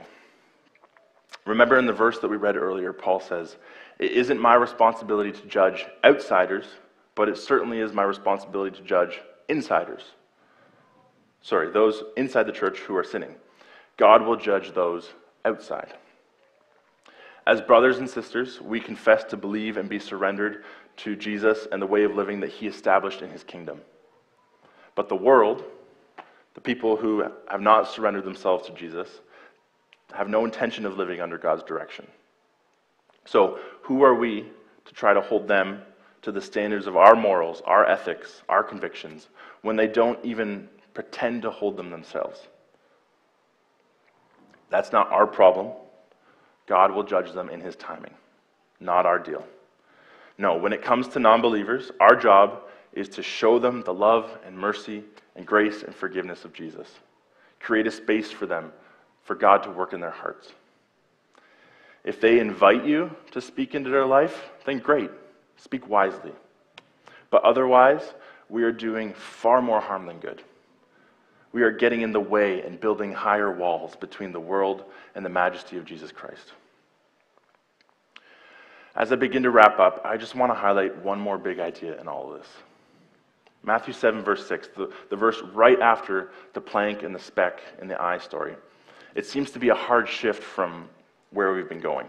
Remember 1.46 1.78
in 1.78 1.86
the 1.86 1.94
verse 1.94 2.20
that 2.20 2.28
we 2.28 2.38
read 2.38 2.58
earlier, 2.58 2.92
Paul 2.92 3.20
says, 3.20 3.56
It 4.00 4.12
isn't 4.12 4.40
my 4.40 4.56
responsibility 4.56 5.32
to 5.32 5.48
judge 5.48 5.86
outsiders, 6.04 6.66
but 7.14 7.30
it 7.30 7.38
certainly 7.38 7.80
is 7.80 7.94
my 7.94 8.04
responsibility 8.04 8.76
to 8.78 8.84
judge 8.84 9.22
insiders. 9.48 10.02
Sorry, 11.46 11.70
those 11.70 12.02
inside 12.18 12.48
the 12.48 12.52
church 12.52 12.80
who 12.80 12.96
are 12.96 13.04
sinning. 13.04 13.36
God 13.98 14.26
will 14.26 14.36
judge 14.36 14.74
those 14.74 15.12
outside. 15.46 15.94
As 17.46 17.62
brothers 17.62 18.00
and 18.00 18.10
sisters, 18.10 18.60
we 18.60 18.80
confess 18.80 19.24
to 19.26 19.38
believe 19.38 19.78
and 19.78 19.88
be 19.88 20.00
surrendered 20.00 20.64
to 20.98 21.16
Jesus 21.16 21.68
and 21.72 21.80
the 21.80 21.86
way 21.86 22.04
of 22.04 22.16
living 22.16 22.40
that 22.40 22.50
he 22.50 22.66
established 22.66 23.22
in 23.22 23.30
his 23.30 23.44
kingdom. 23.44 23.82
But 24.96 25.08
the 25.08 25.16
world, 25.16 25.64
the 26.56 26.62
people 26.62 26.96
who 26.96 27.24
have 27.48 27.62
not 27.62 27.92
surrendered 27.92 28.26
themselves 28.26 28.66
to 28.66 28.74
Jesus 28.74 29.08
have 30.14 30.28
no 30.28 30.46
intention 30.46 30.84
of 30.84 30.98
living 30.98 31.22
under 31.22 31.38
God's 31.38 31.62
direction. 31.62 32.08
So, 33.26 33.60
who 33.84 34.02
are 34.02 34.16
we 34.16 34.48
to 34.86 34.94
try 34.96 35.14
to 35.14 35.22
hold 35.22 35.48
them 35.48 35.84
to 36.24 36.32
the 36.32 36.42
standards 36.42 36.88
of 36.88 36.98
our 36.98 37.16
morals, 37.16 37.62
our 37.66 37.88
ethics, 37.88 38.42
our 38.50 38.64
convictions, 38.64 39.30
when 39.62 39.76
they 39.76 39.88
don't 39.88 40.18
even 40.26 40.70
pretend 40.96 41.44
to 41.44 41.52
hold 41.52 41.78
them 41.78 41.92
themselves? 41.92 42.40
That's 44.72 44.92
not 44.92 45.12
our 45.12 45.28
problem. 45.28 45.74
God 46.66 46.92
will 46.92 47.04
judge 47.04 47.32
them 47.34 47.50
in 47.50 47.62
his 47.62 47.76
timing, 47.76 48.14
not 48.80 49.06
our 49.06 49.20
deal. 49.20 49.46
No, 50.40 50.58
when 50.58 50.74
it 50.74 50.82
comes 50.82 51.08
to 51.10 51.20
non 51.20 51.42
believers, 51.42 51.92
our 52.00 52.16
job 52.16 52.64
is 52.94 53.08
to 53.10 53.22
show 53.22 53.60
them 53.60 53.84
the 53.84 53.94
love 53.94 54.38
and 54.46 54.58
mercy 54.58 55.04
and 55.36 55.46
grace 55.46 55.84
and 55.84 55.94
forgiveness 55.94 56.44
of 56.46 56.54
Jesus. 56.54 56.88
Create 57.60 57.88
a 57.88 57.92
space 57.92 58.32
for 58.32 58.46
them, 58.46 58.72
for 59.24 59.36
God 59.36 59.64
to 59.64 59.70
work 59.70 59.94
in 59.94 60.00
their 60.00 60.10
hearts. 60.10 60.52
If 62.04 62.22
they 62.22 62.40
invite 62.40 62.86
you 62.86 63.12
to 63.32 63.42
speak 63.42 63.76
into 63.76 63.90
their 63.90 64.06
life, 64.06 64.50
then 64.66 64.80
great. 64.80 65.12
Speak 65.58 65.88
wisely. 65.88 66.32
But 67.30 67.44
otherwise, 67.44 68.14
we 68.50 68.64
are 68.64 68.72
doing 68.72 69.14
far 69.14 69.62
more 69.62 69.82
harm 69.82 70.06
than 70.06 70.20
good. 70.20 70.44
We 71.56 71.64
are 71.64 71.72
getting 71.72 72.02
in 72.02 72.12
the 72.12 72.20
way 72.20 72.64
and 72.64 72.78
building 72.78 73.14
higher 73.14 73.50
walls 73.50 73.96
between 73.96 74.34
the 74.34 74.42
world 74.42 74.84
and 75.16 75.24
the 75.26 75.30
majesty 75.30 75.78
of 75.78 75.86
Jesus 75.86 76.12
Christ. 76.12 76.52
As 78.94 79.14
I 79.14 79.16
begin 79.16 79.44
to 79.44 79.52
wrap 79.52 79.80
up, 79.80 80.02
I 80.04 80.18
just 80.18 80.36
want 80.36 80.52
to 80.52 80.54
highlight 80.54 81.02
one 81.02 81.18
more 81.18 81.38
big 81.38 81.60
idea 81.60 81.98
in 81.98 82.10
all 82.10 82.30
of 82.30 82.40
this. 82.42 82.50
Matthew 83.64 83.94
7, 83.94 84.22
verse 84.22 84.46
6, 84.46 84.68
the, 84.76 84.92
the 85.10 85.16
verse 85.16 85.42
right 85.54 85.80
after 85.80 86.32
the 86.52 86.60
plank 86.60 87.04
and 87.04 87.16
the 87.16 87.20
speck 87.20 87.62
in 87.82 87.88
the 87.88 88.02
eye 88.04 88.18
story. 88.18 88.58
It 89.16 89.26
seems 89.26 89.50
to 89.52 89.60
be 89.60 89.70
a 89.70 89.76
hard 89.76 90.10
shift 90.10 90.44
from 90.44 90.90
where 91.32 91.54
we've 91.54 91.70
been 91.70 91.80
going. 91.80 92.08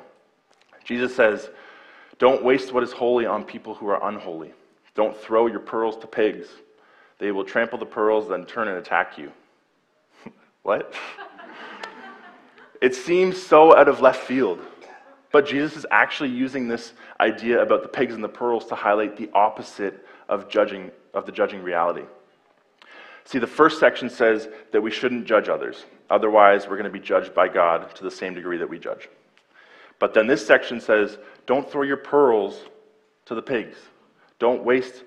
Jesus 0.83 1.15
says, 1.15 1.51
Don't 2.19 2.43
waste 2.43 2.73
what 2.73 2.83
is 2.83 2.91
holy 2.91 3.27
on 3.27 3.45
people 3.45 3.77
who 3.77 3.87
are 3.87 4.09
unholy. 4.09 4.55
Don't 4.97 5.17
throw 5.17 5.47
your 5.47 5.61
pearls 5.61 5.97
to 5.99 6.09
pigs. 6.09 6.49
They 7.19 7.33
will 7.33 7.45
trample 7.45 7.79
the 7.79 7.87
pearls, 7.87 8.29
then 8.29 8.45
turn 8.45 8.69
and 8.69 8.79
attack 8.79 9.19
you. 9.19 9.33
what? 10.63 10.95
it 12.81 12.95
seems 12.95 13.41
so 13.41 13.77
out 13.77 13.89
of 13.89 14.01
left 14.01 14.25
field. 14.25 14.61
But 15.33 15.47
Jesus 15.47 15.77
is 15.77 15.87
actually 15.91 16.31
using 16.31 16.69
this 16.69 16.93
idea 17.21 17.61
about 17.61 17.83
the 17.83 17.89
pigs 17.89 18.15
and 18.15 18.23
the 18.23 18.29
pearls 18.29 18.67
to 18.67 18.75
highlight 18.75 19.17
the 19.17 19.31
opposite 19.35 20.07
of 20.29 20.49
judging 20.49 20.91
of 21.17 21.27
the 21.27 21.33
judging 21.33 21.63
reality. 21.63 22.05
See, 23.25 23.39
the 23.39 23.47
first 23.47 23.81
section 23.81 24.09
says 24.09 24.49
that 24.71 24.81
we 24.81 24.91
shouldn't 24.91 25.27
judge 25.27 25.49
others. 25.49 25.85
Otherwise, 26.11 26.69
we're 26.69 26.77
going 26.77 26.85
to 26.85 26.91
be 26.91 27.01
judged 27.01 27.35
by 27.35 27.49
God 27.49 27.93
to 27.97 28.05
the 28.05 28.11
same 28.11 28.35
degree 28.35 28.59
that 28.59 28.69
we 28.69 28.79
judge. 28.79 29.09
But 29.99 30.15
then 30.15 30.29
this 30.29 30.47
section 30.47 30.81
says, 30.81 31.19
don't 31.47 31.69
throw 31.69 31.83
your 31.83 31.97
pearls 31.97 32.61
to 33.25 33.35
the 33.35 33.43
pigs. 33.43 33.79
Don't 34.39 34.63
waste 34.63 35.03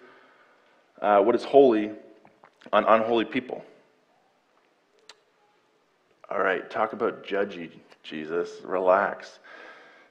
uh, 1.02 1.20
what 1.20 1.36
is 1.36 1.44
holy 1.44 1.92
on 2.74 2.86
unholy 2.86 3.26
people. 3.26 3.64
All 6.30 6.42
right, 6.42 6.70
talk 6.70 6.94
about 6.94 7.26
judgy, 7.26 7.72
Jesus. 8.04 8.50
Relax. 8.64 9.40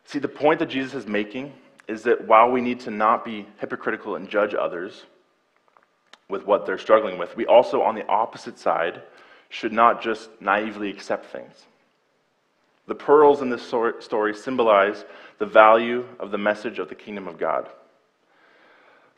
See, 0.05 0.19
the 0.19 0.29
point 0.29 0.59
that 0.59 0.69
Jesus 0.69 0.95
is 0.95 1.07
making 1.07 1.53
is 1.87 2.03
that 2.03 2.27
while 2.27 2.51
we 2.51 2.61
need 2.61 2.81
to 2.81 2.91
not 2.91 3.25
be 3.25 3.47
hypocritical 3.59 4.17
and 4.17 4.29
judge 4.29 4.55
others 4.55 5.05
with 6.29 6.45
what 6.45 6.67
they're 6.67 6.79
struggling 6.79 7.19
with, 7.19 7.37
we 7.37 7.47
also, 7.47 7.83
on 7.83 7.95
the 7.95 8.07
opposite 8.09 8.59
side, 8.59 9.03
should 9.49 9.73
not 9.73 10.03
just 10.03 10.29
naively 10.41 10.91
accept 10.91 11.27
things. 11.27 11.67
The 12.87 12.95
pearls 12.95 13.43
in 13.43 13.51
this 13.51 13.63
story 13.63 14.35
symbolize 14.35 15.05
the 15.39 15.47
value 15.47 16.07
of 16.19 16.31
the 16.31 16.39
message 16.39 16.79
of 16.79 16.89
the 16.89 16.95
kingdom 16.95 17.29
of 17.29 17.39
God 17.39 17.69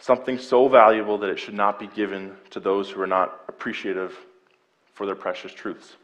something 0.01 0.39
so 0.39 0.67
valuable 0.67 1.19
that 1.19 1.31
it 1.31 1.39
should 1.39 1.55
not 1.55 1.79
be 1.79 1.87
given 1.87 2.33
to 2.51 2.59
those 2.59 2.91
who 2.91 3.01
are 3.01 3.07
not 3.07 3.43
appreciative 3.49 4.17
for 4.95 5.07
their 5.07 5.15
precious 5.15 5.53
truths. 5.53 5.97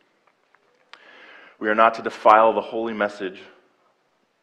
We 1.59 1.69
are 1.69 1.75
not 1.75 1.95
to 1.95 2.03
defile 2.03 2.53
the 2.53 2.61
holy 2.61 2.93
message 2.93 3.41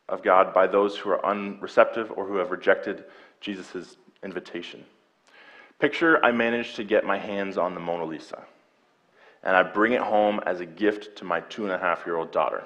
of 0.10 0.24
God 0.24 0.54
by 0.54 0.68
those 0.68 0.98
who 0.98 1.12
are 1.12 1.24
unreceptive 1.26 2.12
or 2.18 2.26
who 2.26 2.38
have 2.38 2.52
rejected 2.52 3.06
Jesus' 3.40 3.98
invitation. 4.24 4.84
Picture 5.80 6.24
I 6.26 6.32
managed 6.32 6.76
to 6.78 6.84
get 6.84 7.06
my 7.06 7.18
hands 7.18 7.58
on 7.58 7.74
the 7.74 7.80
Mona 7.80 8.06
Lisa, 8.06 8.44
and 9.44 9.56
I 9.56 9.64
bring 9.64 9.94
it 9.94 10.02
home 10.02 10.40
as 10.46 10.60
a 10.62 10.66
gift 10.66 11.18
to 11.18 11.26
my 11.26 11.42
two 11.42 11.64
and 11.64 11.72
a 11.72 11.78
half 11.78 12.06
year 12.06 12.16
old 12.16 12.32
daughter. 12.32 12.64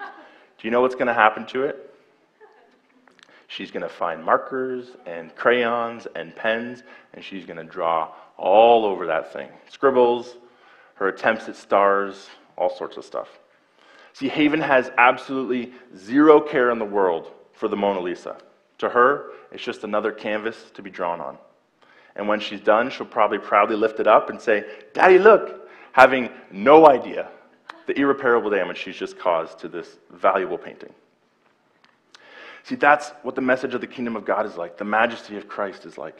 Do 0.00 0.66
you 0.66 0.70
know 0.70 0.80
what's 0.80 0.94
going 0.94 1.06
to 1.06 1.14
happen 1.14 1.46
to 1.46 1.64
it? 1.64 1.89
She's 3.50 3.72
going 3.72 3.82
to 3.82 3.88
find 3.88 4.24
markers 4.24 4.92
and 5.06 5.34
crayons 5.34 6.06
and 6.14 6.36
pens, 6.36 6.84
and 7.14 7.24
she's 7.24 7.44
going 7.44 7.56
to 7.56 7.64
draw 7.64 8.12
all 8.36 8.84
over 8.84 9.06
that 9.06 9.32
thing. 9.32 9.48
Scribbles, 9.68 10.36
her 10.94 11.08
attempts 11.08 11.48
at 11.48 11.56
stars, 11.56 12.28
all 12.56 12.70
sorts 12.70 12.96
of 12.96 13.04
stuff. 13.04 13.40
See, 14.12 14.28
Haven 14.28 14.60
has 14.60 14.92
absolutely 14.98 15.72
zero 15.96 16.40
care 16.40 16.70
in 16.70 16.78
the 16.78 16.84
world 16.84 17.32
for 17.52 17.66
the 17.66 17.76
Mona 17.76 17.98
Lisa. 17.98 18.36
To 18.78 18.88
her, 18.88 19.32
it's 19.50 19.64
just 19.64 19.82
another 19.82 20.12
canvas 20.12 20.70
to 20.74 20.80
be 20.80 20.88
drawn 20.88 21.20
on. 21.20 21.36
And 22.14 22.28
when 22.28 22.38
she's 22.38 22.60
done, 22.60 22.88
she'll 22.88 23.04
probably 23.04 23.38
proudly 23.38 23.74
lift 23.74 23.98
it 23.98 24.06
up 24.06 24.30
and 24.30 24.40
say, 24.40 24.64
Daddy, 24.94 25.18
look, 25.18 25.68
having 25.90 26.30
no 26.52 26.88
idea 26.88 27.28
the 27.88 27.98
irreparable 27.98 28.50
damage 28.50 28.78
she's 28.78 28.96
just 28.96 29.18
caused 29.18 29.58
to 29.58 29.68
this 29.68 29.98
valuable 30.12 30.56
painting. 30.56 30.92
See, 32.64 32.74
that's 32.74 33.10
what 33.22 33.34
the 33.34 33.40
message 33.40 33.74
of 33.74 33.80
the 33.80 33.86
kingdom 33.86 34.16
of 34.16 34.24
God 34.24 34.46
is 34.46 34.56
like. 34.56 34.76
The 34.76 34.84
majesty 34.84 35.36
of 35.36 35.48
Christ 35.48 35.86
is 35.86 35.98
like. 35.98 36.16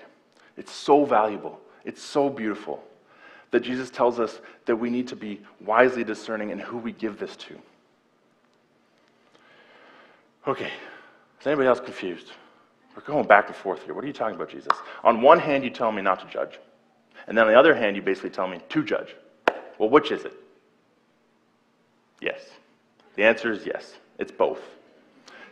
It's 0.57 0.73
so 0.73 1.05
valuable, 1.05 1.61
it's 1.85 2.03
so 2.03 2.29
beautiful 2.29 2.83
that 3.51 3.61
Jesus 3.61 3.91
tells 3.91 4.21
us 4.21 4.41
that 4.67 4.77
we 4.77 4.91
need 4.91 5.09
to 5.09 5.17
be 5.17 5.41
wisely 5.65 6.05
discerning 6.05 6.51
in 6.51 6.59
who 6.59 6.79
we 6.79 6.93
give 6.93 7.19
this 7.19 7.37
to. 7.37 7.59
Okay, 10.47 10.71
is 11.41 11.47
anybody 11.47 11.69
else 11.69 11.81
confused? 11.81 12.33
We're 12.97 13.03
going 13.03 13.27
back 13.27 13.49
and 13.49 13.57
forth 13.57 13.83
here. 13.85 13.95
What 13.95 14.05
are 14.05 14.07
you 14.07 14.13
talking 14.13 14.35
about, 14.35 14.51
Jesus? 14.51 14.73
On 15.05 15.21
one 15.21 15.39
hand, 15.39 15.65
you 15.65 15.71
tell 15.71 15.93
me 15.93 16.03
not 16.03 16.21
to 16.21 16.27
judge. 16.27 16.59
And 17.27 17.37
then 17.37 17.47
on 17.47 17.53
the 17.53 17.59
other 17.59 17.75
hand, 17.75 17.97
you 17.97 18.03
basically 18.03 18.31
tell 18.31 18.49
me 18.49 18.61
to 18.69 18.85
judge. 18.85 19.15
Well, 19.79 19.89
which 19.89 20.11
is 20.11 20.25
it? 20.25 20.35
Yes. 22.21 22.41
The 23.17 23.25
answer 23.25 23.53
is 23.53 23.65
yes. 23.65 23.95
It's 24.19 24.33
both. 24.33 24.61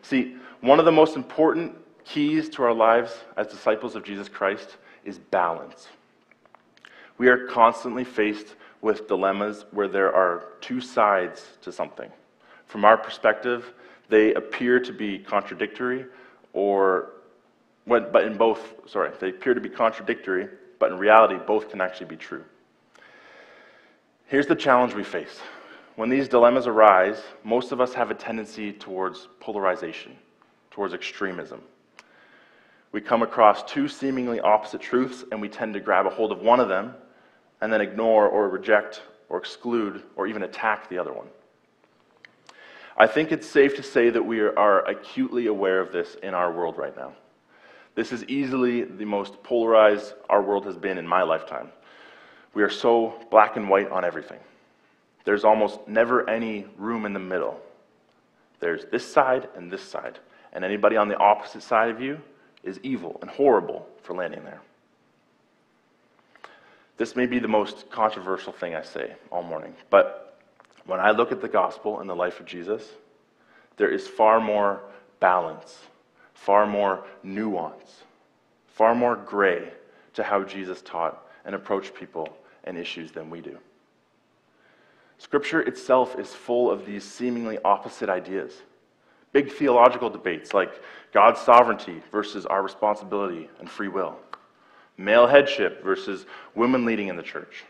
See, 0.09 0.37
one 0.63 0.79
of 0.79 0.87
the 0.87 0.93
most 0.93 1.17
important 1.17 1.75
keys 2.03 2.49
to 2.51 2.63
our 2.63 2.73
lives 2.73 3.13
as 3.37 3.47
disciples 3.47 3.95
of 3.95 4.05
Jesus 4.05 4.27
Christ 4.27 4.79
is 5.05 5.19
balance. 5.19 5.89
We 7.19 7.29
are 7.29 7.47
constantly 7.49 8.05
faced 8.05 8.57
with 8.81 9.07
dilemmas 9.07 9.67
where 9.71 9.87
there 9.87 10.11
are 10.11 10.55
two 10.63 10.81
sides 10.81 11.45
to 11.61 11.71
something. 11.71 12.11
From 12.65 12.87
our 12.87 12.97
perspective, 12.97 13.75
they 14.09 14.33
appear 14.33 14.81
to 14.81 14.95
be 14.95 15.19
contradictory 15.19 16.07
or 16.55 17.11
but 17.87 18.23
in 18.23 18.39
both 18.39 18.61
sorry 18.87 19.11
they 19.21 19.29
appear 19.29 19.53
to 19.53 19.61
be 19.61 19.69
contradictory 19.69 20.49
but 20.79 20.91
in 20.91 20.99
reality 20.99 21.37
both 21.47 21.71
can 21.71 21.81
actually 21.81 22.07
be 22.07 22.17
true 22.17 22.45
here's 24.27 24.47
the 24.47 24.55
challenge 24.55 24.95
we 24.95 25.03
face 25.05 25.41
when 25.99 26.09
these 26.09 26.29
dilemmas 26.29 26.69
arise 26.69 27.21
most 27.43 27.73
of 27.73 27.81
us 27.81 27.93
have 27.93 28.13
a 28.13 28.15
tendency 28.15 28.73
towards 28.73 29.27
polarization 29.41 30.17
towards 30.71 30.95
extremism. 30.95 31.61
We 32.93 33.01
come 33.01 33.23
across 33.23 33.65
two 33.65 33.89
seemingly 33.89 34.39
opposite 34.39 34.81
truths 34.81 35.25
and 35.33 35.41
we 35.41 35.49
tend 35.49 35.75
to 35.75 35.81
grab 35.81 36.07
a 36.07 36.11
hold 36.11 36.31
of 36.31 36.39
one 36.39 36.61
of 36.61 36.69
them 36.69 36.95
and 37.61 37.73
then 37.73 37.81
ignore 37.81 38.29
or 38.29 38.49
reject 38.49 39.03
or 39.29 39.39
exclude 39.39 40.05
or 40.15 40.29
even 40.29 40.45
attack 40.45 40.89
the 40.89 40.99
other 40.99 41.13
one. 41.13 41.27
I 42.97 43.09
think 43.09 43.33
it's 43.33 43.49
safe 43.49 43.75
to 43.75 43.83
say 43.83 44.09
that 44.09 44.23
we 44.23 44.39
are 44.39 44.87
acutely 44.89 45.49
aware 45.49 45.81
of 45.81 45.91
this 45.91 46.15
in 46.23 46.33
our 46.33 46.53
world 46.53 46.79
right 46.79 46.97
now. 46.97 47.13
This 47.97 48.13
is 48.13 48.23
easily 48.27 48.85
the 48.85 49.05
most 49.05 49.43
polarized 49.43 50.15
our 50.31 50.43
world 50.43 50.65
has 50.67 50.77
been 50.77 50.97
in 50.97 51.09
my 51.09 51.25
lifetime. 51.25 51.73
We 52.55 52.63
are 52.63 52.71
so 52.71 53.21
black 53.33 53.57
and 53.57 53.69
white 53.69 53.91
on 53.91 54.05
everything. 54.05 54.39
There's 55.29 55.45
almost 55.45 55.87
never 55.87 56.27
any 56.27 56.65
room 56.79 57.05
in 57.05 57.13
the 57.13 57.19
middle. 57.19 57.61
There's 58.61 58.87
this 58.87 59.05
side 59.05 59.47
and 59.55 59.71
this 59.71 59.83
side 59.83 60.19
and 60.55 60.65
anybody 60.65 60.97
on 60.97 61.09
the 61.09 61.19
opposite 61.19 61.63
side 61.63 61.91
of 61.91 62.01
you 62.01 62.19
is 62.63 62.81
evil 62.83 63.19
and 63.21 63.31
horrible 63.31 63.87
for 64.01 64.15
landing 64.15 64.43
there. 64.43 64.63
This 66.97 67.15
may 67.15 67.27
be 67.27 67.41
the 67.41 67.47
most 67.47 67.91
controversial 67.91 68.55
thing 68.55 68.75
I 68.75 68.81
say 68.81 69.17
all 69.31 69.43
morning, 69.43 69.75
but 69.91 70.39
when 70.87 70.99
I 70.99 71.11
look 71.11 71.31
at 71.31 71.43
the 71.43 71.49
gospel 71.49 72.01
and 72.01 72.09
the 72.09 72.17
life 72.17 72.41
of 72.41 72.47
Jesus, 72.47 72.89
there 73.77 73.91
is 73.91 74.09
far 74.09 74.41
more 74.41 74.81
balance, 75.21 75.77
far 76.33 76.67
more 76.67 77.05
nuance, 77.23 78.03
far 78.67 78.95
more 78.95 79.17
gray 79.17 79.75
to 80.15 80.23
how 80.23 80.43
Jesus 80.43 80.81
taught 80.81 81.23
and 81.45 81.55
approached 81.55 81.93
people 81.93 82.35
and 82.65 82.79
issues 82.79 83.13
than 83.13 83.29
we 83.29 83.43
do. 83.43 83.59
Scripture 85.19 85.61
itself 85.61 86.19
is 86.19 86.33
full 86.33 86.71
of 86.71 86.87
these 86.87 87.05
seemingly 87.05 87.59
opposite 87.65 88.09
ideas. 88.09 88.53
Big 89.33 89.53
theological 89.53 90.09
debates 90.09 90.55
like 90.55 90.81
God's 91.13 91.41
sovereignty 91.41 92.01
versus 92.11 92.47
our 92.47 92.63
responsibility 92.63 93.51
and 93.59 93.69
free 93.69 93.89
will, 93.89 94.17
male 94.97 95.27
headship 95.27 95.83
versus 95.83 96.25
women 96.55 96.85
leading 96.85 97.09
in 97.09 97.17
the 97.17 97.23
church, 97.23 97.65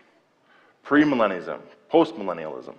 premillennialism, 0.86 1.58
postmillennialism. 1.90 2.74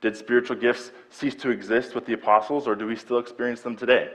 Did 0.00 0.16
spiritual 0.16 0.56
gifts 0.56 0.92
cease 1.10 1.34
to 1.36 1.50
exist 1.50 1.94
with 1.94 2.06
the 2.06 2.12
apostles, 2.12 2.68
or 2.68 2.74
do 2.74 2.86
we 2.86 2.96
still 2.96 3.18
experience 3.18 3.62
them 3.62 3.76
today? 3.76 4.10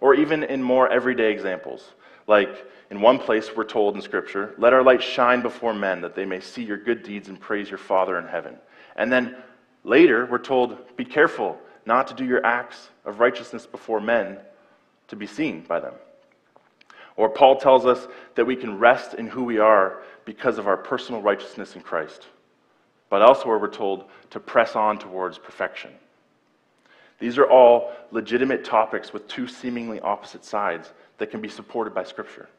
Or 0.00 0.14
even 0.14 0.42
in 0.42 0.62
more 0.62 0.88
everyday 0.88 1.30
examples, 1.30 1.92
like 2.26 2.66
in 2.90 3.00
one 3.00 3.18
place 3.18 3.50
we're 3.54 3.64
told 3.64 3.94
in 3.94 4.02
Scripture, 4.02 4.54
let 4.58 4.72
our 4.72 4.82
light 4.82 5.02
shine 5.02 5.42
before 5.42 5.74
men 5.74 6.00
that 6.00 6.14
they 6.14 6.24
may 6.24 6.40
see 6.40 6.64
your 6.64 6.78
good 6.78 7.02
deeds 7.02 7.28
and 7.28 7.38
praise 7.38 7.68
your 7.68 7.78
Father 7.78 8.18
in 8.18 8.26
heaven. 8.26 8.56
And 9.00 9.10
then 9.10 9.34
later 9.82 10.26
we're 10.26 10.38
told, 10.38 10.76
be 10.98 11.06
careful 11.06 11.58
not 11.86 12.06
to 12.08 12.14
do 12.14 12.24
your 12.26 12.44
acts 12.44 12.90
of 13.06 13.18
righteousness 13.18 13.66
before 13.66 13.98
men 13.98 14.36
to 15.08 15.16
be 15.16 15.26
seen 15.26 15.62
by 15.62 15.80
them. 15.80 15.94
Or 17.16 17.30
Paul 17.30 17.56
tells 17.56 17.86
us 17.86 18.06
that 18.34 18.44
we 18.44 18.54
can 18.54 18.78
rest 18.78 19.14
in 19.14 19.26
who 19.26 19.42
we 19.42 19.58
are 19.58 20.02
because 20.26 20.58
of 20.58 20.66
our 20.66 20.76
personal 20.76 21.22
righteousness 21.22 21.76
in 21.76 21.80
Christ. 21.80 22.26
But 23.08 23.22
elsewhere 23.22 23.58
we're 23.58 23.68
told 23.68 24.04
to 24.30 24.38
press 24.38 24.76
on 24.76 24.98
towards 24.98 25.38
perfection. 25.38 25.92
These 27.18 27.38
are 27.38 27.48
all 27.48 27.92
legitimate 28.10 28.66
topics 28.66 29.14
with 29.14 29.26
two 29.28 29.48
seemingly 29.48 29.98
opposite 30.00 30.44
sides 30.44 30.92
that 31.16 31.30
can 31.30 31.40
be 31.40 31.48
supported 31.48 31.94
by 31.94 32.04
Scripture. 32.04 32.50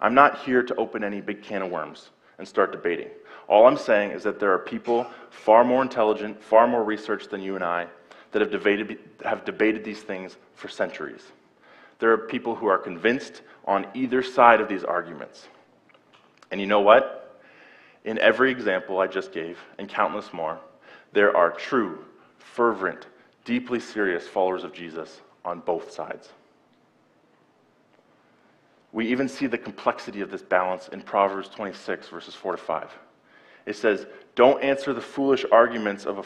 I'm 0.00 0.14
not 0.14 0.40
here 0.40 0.62
to 0.62 0.74
open 0.74 1.02
any 1.02 1.22
big 1.22 1.42
can 1.42 1.62
of 1.62 1.70
worms 1.70 2.10
and 2.36 2.46
start 2.46 2.72
debating. 2.72 3.08
All 3.48 3.66
I'm 3.66 3.76
saying 3.76 4.12
is 4.12 4.22
that 4.22 4.40
there 4.40 4.52
are 4.52 4.58
people 4.58 5.06
far 5.30 5.64
more 5.64 5.82
intelligent, 5.82 6.42
far 6.42 6.66
more 6.66 6.82
researched 6.82 7.30
than 7.30 7.42
you 7.42 7.54
and 7.54 7.64
I 7.64 7.86
that 8.32 8.40
have 8.40 8.50
debated, 8.50 8.98
have 9.24 9.44
debated 9.44 9.84
these 9.84 10.02
things 10.02 10.36
for 10.54 10.68
centuries. 10.68 11.22
There 11.98 12.10
are 12.10 12.18
people 12.18 12.54
who 12.54 12.66
are 12.66 12.78
convinced 12.78 13.42
on 13.64 13.86
either 13.94 14.22
side 14.22 14.60
of 14.60 14.68
these 14.68 14.84
arguments. 14.84 15.46
And 16.50 16.60
you 16.60 16.66
know 16.66 16.80
what? 16.80 17.40
In 18.04 18.18
every 18.18 18.50
example 18.50 18.98
I 18.98 19.06
just 19.06 19.32
gave, 19.32 19.58
and 19.78 19.88
countless 19.88 20.32
more, 20.32 20.58
there 21.12 21.36
are 21.36 21.50
true, 21.50 22.04
fervent, 22.38 23.06
deeply 23.44 23.80
serious 23.80 24.26
followers 24.26 24.64
of 24.64 24.72
Jesus 24.72 25.20
on 25.44 25.60
both 25.60 25.90
sides. 25.90 26.28
We 28.92 29.08
even 29.08 29.28
see 29.28 29.46
the 29.46 29.58
complexity 29.58 30.20
of 30.20 30.30
this 30.30 30.42
balance 30.42 30.88
in 30.88 31.02
Proverbs 31.02 31.48
26, 31.48 32.08
verses 32.08 32.34
4 32.34 32.52
to 32.52 32.58
5. 32.58 32.90
It 33.66 33.76
says, 33.76 34.06
Don't 34.34 34.62
answer 34.62 34.92
the 34.92 35.00
foolish 35.00 35.44
arguments 35.50 36.06
of 36.06 36.18
a, 36.18 36.24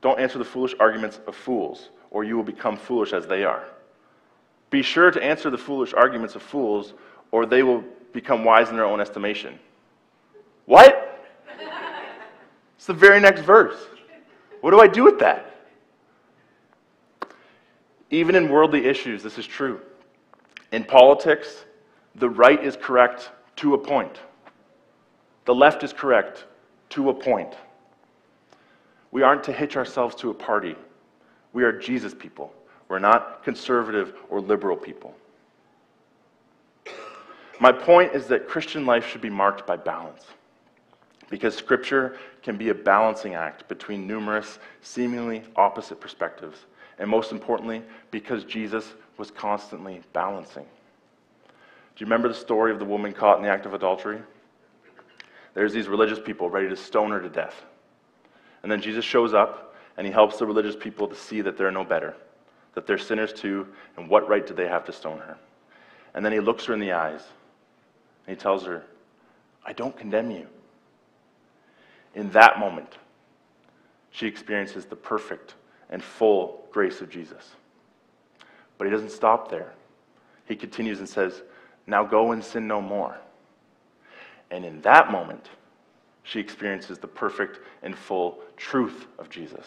don't 0.00 0.20
answer 0.20 0.38
the 0.38 0.44
foolish 0.44 0.74
arguments 0.78 1.20
of 1.26 1.34
fools, 1.34 1.90
or 2.10 2.24
you 2.24 2.36
will 2.36 2.44
become 2.44 2.76
foolish 2.76 3.12
as 3.12 3.26
they 3.26 3.44
are. 3.44 3.64
Be 4.70 4.82
sure 4.82 5.10
to 5.10 5.22
answer 5.22 5.50
the 5.50 5.58
foolish 5.58 5.94
arguments 5.94 6.34
of 6.34 6.42
fools, 6.42 6.94
or 7.30 7.46
they 7.46 7.62
will 7.62 7.84
become 8.12 8.44
wise 8.44 8.68
in 8.68 8.76
their 8.76 8.84
own 8.84 9.00
estimation. 9.00 9.58
What? 10.64 11.22
it's 12.76 12.86
the 12.86 12.94
very 12.94 13.20
next 13.20 13.42
verse. 13.42 13.78
What 14.60 14.70
do 14.70 14.80
I 14.80 14.86
do 14.86 15.04
with 15.04 15.18
that? 15.20 15.54
Even 18.10 18.34
in 18.34 18.48
worldly 18.48 18.86
issues, 18.86 19.22
this 19.22 19.38
is 19.38 19.46
true. 19.46 19.80
In 20.72 20.84
politics, 20.84 21.64
the 22.14 22.28
right 22.28 22.62
is 22.62 22.76
correct 22.76 23.30
to 23.56 23.74
a 23.74 23.78
point, 23.78 24.18
the 25.46 25.54
left 25.54 25.82
is 25.82 25.92
correct 25.92 26.44
to 26.90 27.08
a 27.08 27.14
point. 27.14 27.54
We 29.10 29.22
aren't 29.22 29.44
to 29.44 29.52
hitch 29.52 29.76
ourselves 29.76 30.14
to 30.16 30.30
a 30.30 30.34
party. 30.34 30.76
We 31.52 31.64
are 31.64 31.72
Jesus 31.72 32.12
people. 32.12 32.52
We're 32.88 32.98
not 32.98 33.42
conservative 33.42 34.14
or 34.28 34.40
liberal 34.40 34.76
people. 34.76 35.14
My 37.58 37.72
point 37.72 38.14
is 38.14 38.26
that 38.26 38.46
Christian 38.46 38.84
life 38.84 39.06
should 39.06 39.22
be 39.22 39.30
marked 39.30 39.66
by 39.66 39.76
balance. 39.76 40.24
Because 41.30 41.56
Scripture 41.56 42.18
can 42.42 42.56
be 42.56 42.68
a 42.68 42.74
balancing 42.74 43.34
act 43.34 43.66
between 43.68 44.06
numerous, 44.06 44.58
seemingly 44.82 45.42
opposite 45.56 46.00
perspectives. 46.00 46.58
And 46.98 47.08
most 47.08 47.32
importantly, 47.32 47.82
because 48.10 48.44
Jesus 48.44 48.94
was 49.16 49.30
constantly 49.30 50.02
balancing. 50.12 50.64
Do 50.64 52.04
you 52.04 52.06
remember 52.06 52.28
the 52.28 52.34
story 52.34 52.70
of 52.70 52.78
the 52.78 52.84
woman 52.84 53.12
caught 53.12 53.38
in 53.38 53.42
the 53.42 53.48
act 53.48 53.66
of 53.66 53.74
adultery? 53.74 54.20
There's 55.56 55.72
these 55.72 55.88
religious 55.88 56.20
people 56.20 56.50
ready 56.50 56.68
to 56.68 56.76
stone 56.76 57.10
her 57.12 57.20
to 57.20 57.30
death. 57.30 57.64
And 58.62 58.70
then 58.70 58.82
Jesus 58.82 59.06
shows 59.06 59.32
up 59.32 59.74
and 59.96 60.06
he 60.06 60.12
helps 60.12 60.36
the 60.36 60.44
religious 60.44 60.76
people 60.76 61.08
to 61.08 61.14
see 61.14 61.40
that 61.40 61.56
they're 61.56 61.70
no 61.70 61.82
better, 61.82 62.14
that 62.74 62.86
they're 62.86 62.98
sinners 62.98 63.32
too, 63.32 63.66
and 63.96 64.06
what 64.06 64.28
right 64.28 64.46
do 64.46 64.52
they 64.52 64.68
have 64.68 64.84
to 64.84 64.92
stone 64.92 65.16
her? 65.16 65.38
And 66.12 66.22
then 66.22 66.30
he 66.30 66.40
looks 66.40 66.66
her 66.66 66.74
in 66.74 66.78
the 66.78 66.92
eyes 66.92 67.22
and 68.26 68.36
he 68.36 68.38
tells 68.38 68.66
her, 68.66 68.84
I 69.64 69.72
don't 69.72 69.96
condemn 69.96 70.30
you. 70.30 70.46
In 72.14 72.30
that 72.32 72.58
moment, 72.58 72.98
she 74.10 74.26
experiences 74.26 74.84
the 74.84 74.96
perfect 74.96 75.54
and 75.88 76.04
full 76.04 76.66
grace 76.70 77.00
of 77.00 77.08
Jesus. 77.08 77.52
But 78.76 78.86
he 78.86 78.90
doesn't 78.90 79.10
stop 79.10 79.50
there. 79.50 79.72
He 80.44 80.54
continues 80.54 80.98
and 80.98 81.08
says, 81.08 81.40
Now 81.86 82.04
go 82.04 82.32
and 82.32 82.44
sin 82.44 82.68
no 82.68 82.82
more. 82.82 83.16
And 84.50 84.64
in 84.64 84.80
that 84.82 85.10
moment, 85.10 85.48
she 86.22 86.40
experiences 86.40 86.98
the 86.98 87.06
perfect 87.06 87.60
and 87.82 87.96
full 87.96 88.40
truth 88.56 89.06
of 89.18 89.28
Jesus. 89.28 89.66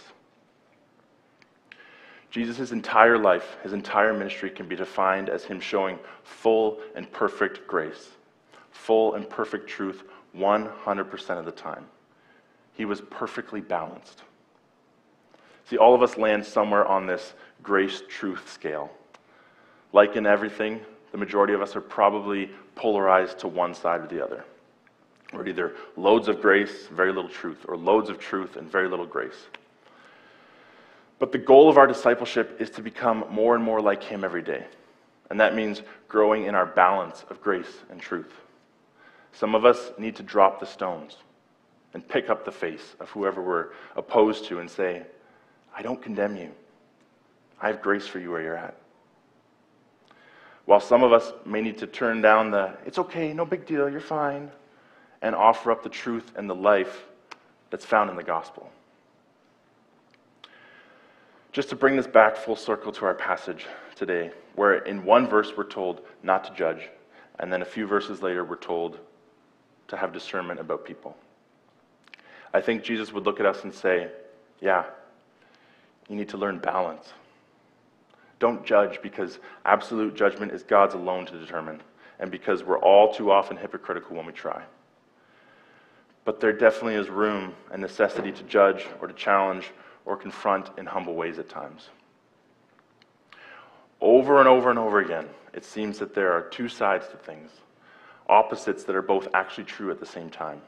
Jesus' 2.30 2.72
entire 2.72 3.18
life, 3.18 3.58
his 3.64 3.74
entire 3.74 4.14
ministry 4.14 4.50
can 4.50 4.68
be 4.68 4.76
defined 4.76 5.30
as 5.30 5.44
him 5.44 5.60
showing 5.60 5.98
full 6.24 6.80
and 6.96 7.12
perfect 7.12 7.66
grace, 7.66 8.10
full 8.72 9.16
and 9.16 9.28
perfect 9.30 9.68
truth 9.68 10.04
100% 10.38 11.40
of 11.40 11.46
the 11.46 11.52
time. 11.52 11.86
He 12.74 12.86
was 12.86 13.02
perfectly 13.02 13.62
balanced. 13.62 14.24
See, 15.66 15.78
all 15.78 15.96
of 15.96 16.02
us 16.02 16.18
land 16.18 16.46
somewhere 16.46 16.86
on 16.86 17.08
this 17.08 17.34
grace 17.64 18.04
truth 18.08 18.52
scale. 18.52 18.92
Like 19.92 20.16
in 20.16 20.26
everything, 20.26 20.82
the 21.12 21.18
majority 21.18 21.54
of 21.54 21.62
us 21.62 21.76
are 21.76 21.82
probably 21.82 22.52
polarized 22.76 23.40
to 23.40 23.48
one 23.48 23.74
side 23.74 24.02
or 24.02 24.08
the 24.08 24.24
other. 24.24 24.46
We're 25.34 25.48
either 25.48 25.76
loads 25.96 26.28
of 26.28 26.42
grace, 26.42 26.88
very 26.88 27.14
little 27.14 27.30
truth, 27.30 27.66
or 27.68 27.78
loads 27.78 28.10
of 28.10 28.20
truth 28.20 28.56
and 28.56 28.70
very 28.70 28.88
little 28.88 29.06
grace. 29.06 29.48
But 31.20 31.32
the 31.32 31.38
goal 31.38 31.70
of 31.70 31.78
our 31.78 31.86
discipleship 31.86 32.60
is 32.60 32.70
to 32.72 32.82
become 32.82 33.26
more 33.30 33.56
and 33.56 33.64
more 33.64 33.82
like 33.82 34.02
Him 34.02 34.24
every 34.24 34.42
day. 34.42 34.66
And 35.30 35.40
that 35.40 35.54
means 35.54 35.84
growing 36.08 36.46
in 36.46 36.56
our 36.56 36.66
balance 36.66 37.26
of 37.30 37.42
grace 37.42 37.84
and 37.92 38.02
truth. 38.02 38.34
Some 39.34 39.54
of 39.54 39.66
us 39.66 39.92
need 40.00 40.16
to 40.16 40.24
drop 40.24 40.60
the 40.60 40.66
stones 40.66 41.18
and 41.94 42.08
pick 42.08 42.30
up 42.30 42.46
the 42.46 42.52
face 42.52 42.96
of 43.00 43.10
whoever 43.10 43.42
we're 43.42 43.68
opposed 43.96 44.46
to 44.46 44.60
and 44.60 44.70
say, 44.70 45.04
I 45.76 45.82
don't 45.82 46.02
condemn 46.02 46.36
you. 46.36 46.52
I 47.62 47.68
have 47.68 47.82
grace 47.82 48.08
for 48.08 48.20
you 48.20 48.32
where 48.32 48.42
you're 48.42 48.58
at. 48.58 48.76
While 50.66 50.80
some 50.80 51.04
of 51.04 51.14
us 51.14 51.34
may 51.46 51.62
need 51.62 51.78
to 51.80 51.88
turn 51.88 52.22
down 52.22 52.52
the, 52.52 52.74
it's 52.86 53.00
okay, 53.00 53.34
no 53.34 53.46
big 53.46 53.66
deal, 53.66 53.90
you're 53.90 54.00
fine, 54.00 54.52
and 55.22 55.36
offer 55.36 55.72
up 55.72 55.84
the 55.84 55.90
truth 55.90 56.32
and 56.36 56.50
the 56.50 56.56
life 56.56 57.06
that's 57.70 57.86
found 57.86 58.10
in 58.10 58.16
the 58.16 58.24
gospel. 58.24 58.70
Just 61.52 61.70
to 61.70 61.76
bring 61.76 61.96
this 61.96 62.08
back 62.08 62.38
full 62.38 62.56
circle 62.56 62.92
to 62.94 63.06
our 63.06 63.14
passage 63.14 63.66
today, 63.96 64.32
where 64.56 64.78
in 64.80 65.04
one 65.04 65.28
verse 65.28 65.54
we're 65.58 65.64
told 65.64 66.02
not 66.24 66.44
to 66.46 66.54
judge, 66.54 66.90
and 67.40 67.52
then 67.52 67.62
a 67.62 67.66
few 67.66 67.88
verses 67.88 68.22
later 68.22 68.44
we're 68.44 68.56
told 68.56 69.00
to 69.88 69.98
have 69.98 70.14
discernment 70.14 70.60
about 70.60 70.86
people. 70.86 71.18
I 72.54 72.62
think 72.62 72.84
Jesus 72.84 73.12
would 73.12 73.26
look 73.26 73.40
at 73.40 73.46
us 73.46 73.64
and 73.64 73.74
say, 73.74 74.10
Yeah, 74.62 74.86
you 76.08 76.16
need 76.16 76.30
to 76.30 76.38
learn 76.38 76.60
balance. 76.60 77.14
Don't 78.40 78.66
judge 78.66 79.02
because 79.02 79.40
absolute 79.66 80.16
judgment 80.16 80.52
is 80.52 80.64
God's 80.64 80.94
alone 80.94 81.26
to 81.26 81.38
determine, 81.38 81.82
and 82.20 82.32
because 82.32 82.64
we're 82.64 82.80
all 82.80 83.14
too 83.14 83.32
often 83.32 83.58
hypocritical 83.58 84.16
when 84.16 84.26
we 84.26 84.32
try. 84.32 84.64
But 86.30 86.40
there 86.40 86.54
definitely 86.54 86.94
is 86.94 87.10
room 87.10 87.56
and 87.72 87.82
necessity 87.82 88.32
to 88.32 88.44
judge 88.44 88.86
or 89.02 89.08
to 89.08 89.16
challenge 89.16 89.72
or 90.06 90.16
confront 90.16 90.70
in 90.78 90.86
humble 90.86 91.16
ways 91.16 91.40
at 91.40 91.50
times. 91.50 91.90
Over 94.00 94.38
and 94.38 94.48
over 94.48 94.70
and 94.70 94.78
over 94.78 95.00
again, 95.00 95.26
it 95.56 95.66
seems 95.66 95.98
that 95.98 96.14
there 96.14 96.32
are 96.32 96.44
two 96.44 96.70
sides 96.70 97.08
to 97.08 97.18
things, 97.18 97.50
opposites 98.28 98.84
that 98.84 98.96
are 98.96 99.02
both 99.02 99.28
actually 99.34 99.64
true 99.64 99.90
at 99.90 100.00
the 100.00 100.06
same 100.06 100.30
time. 100.30 100.62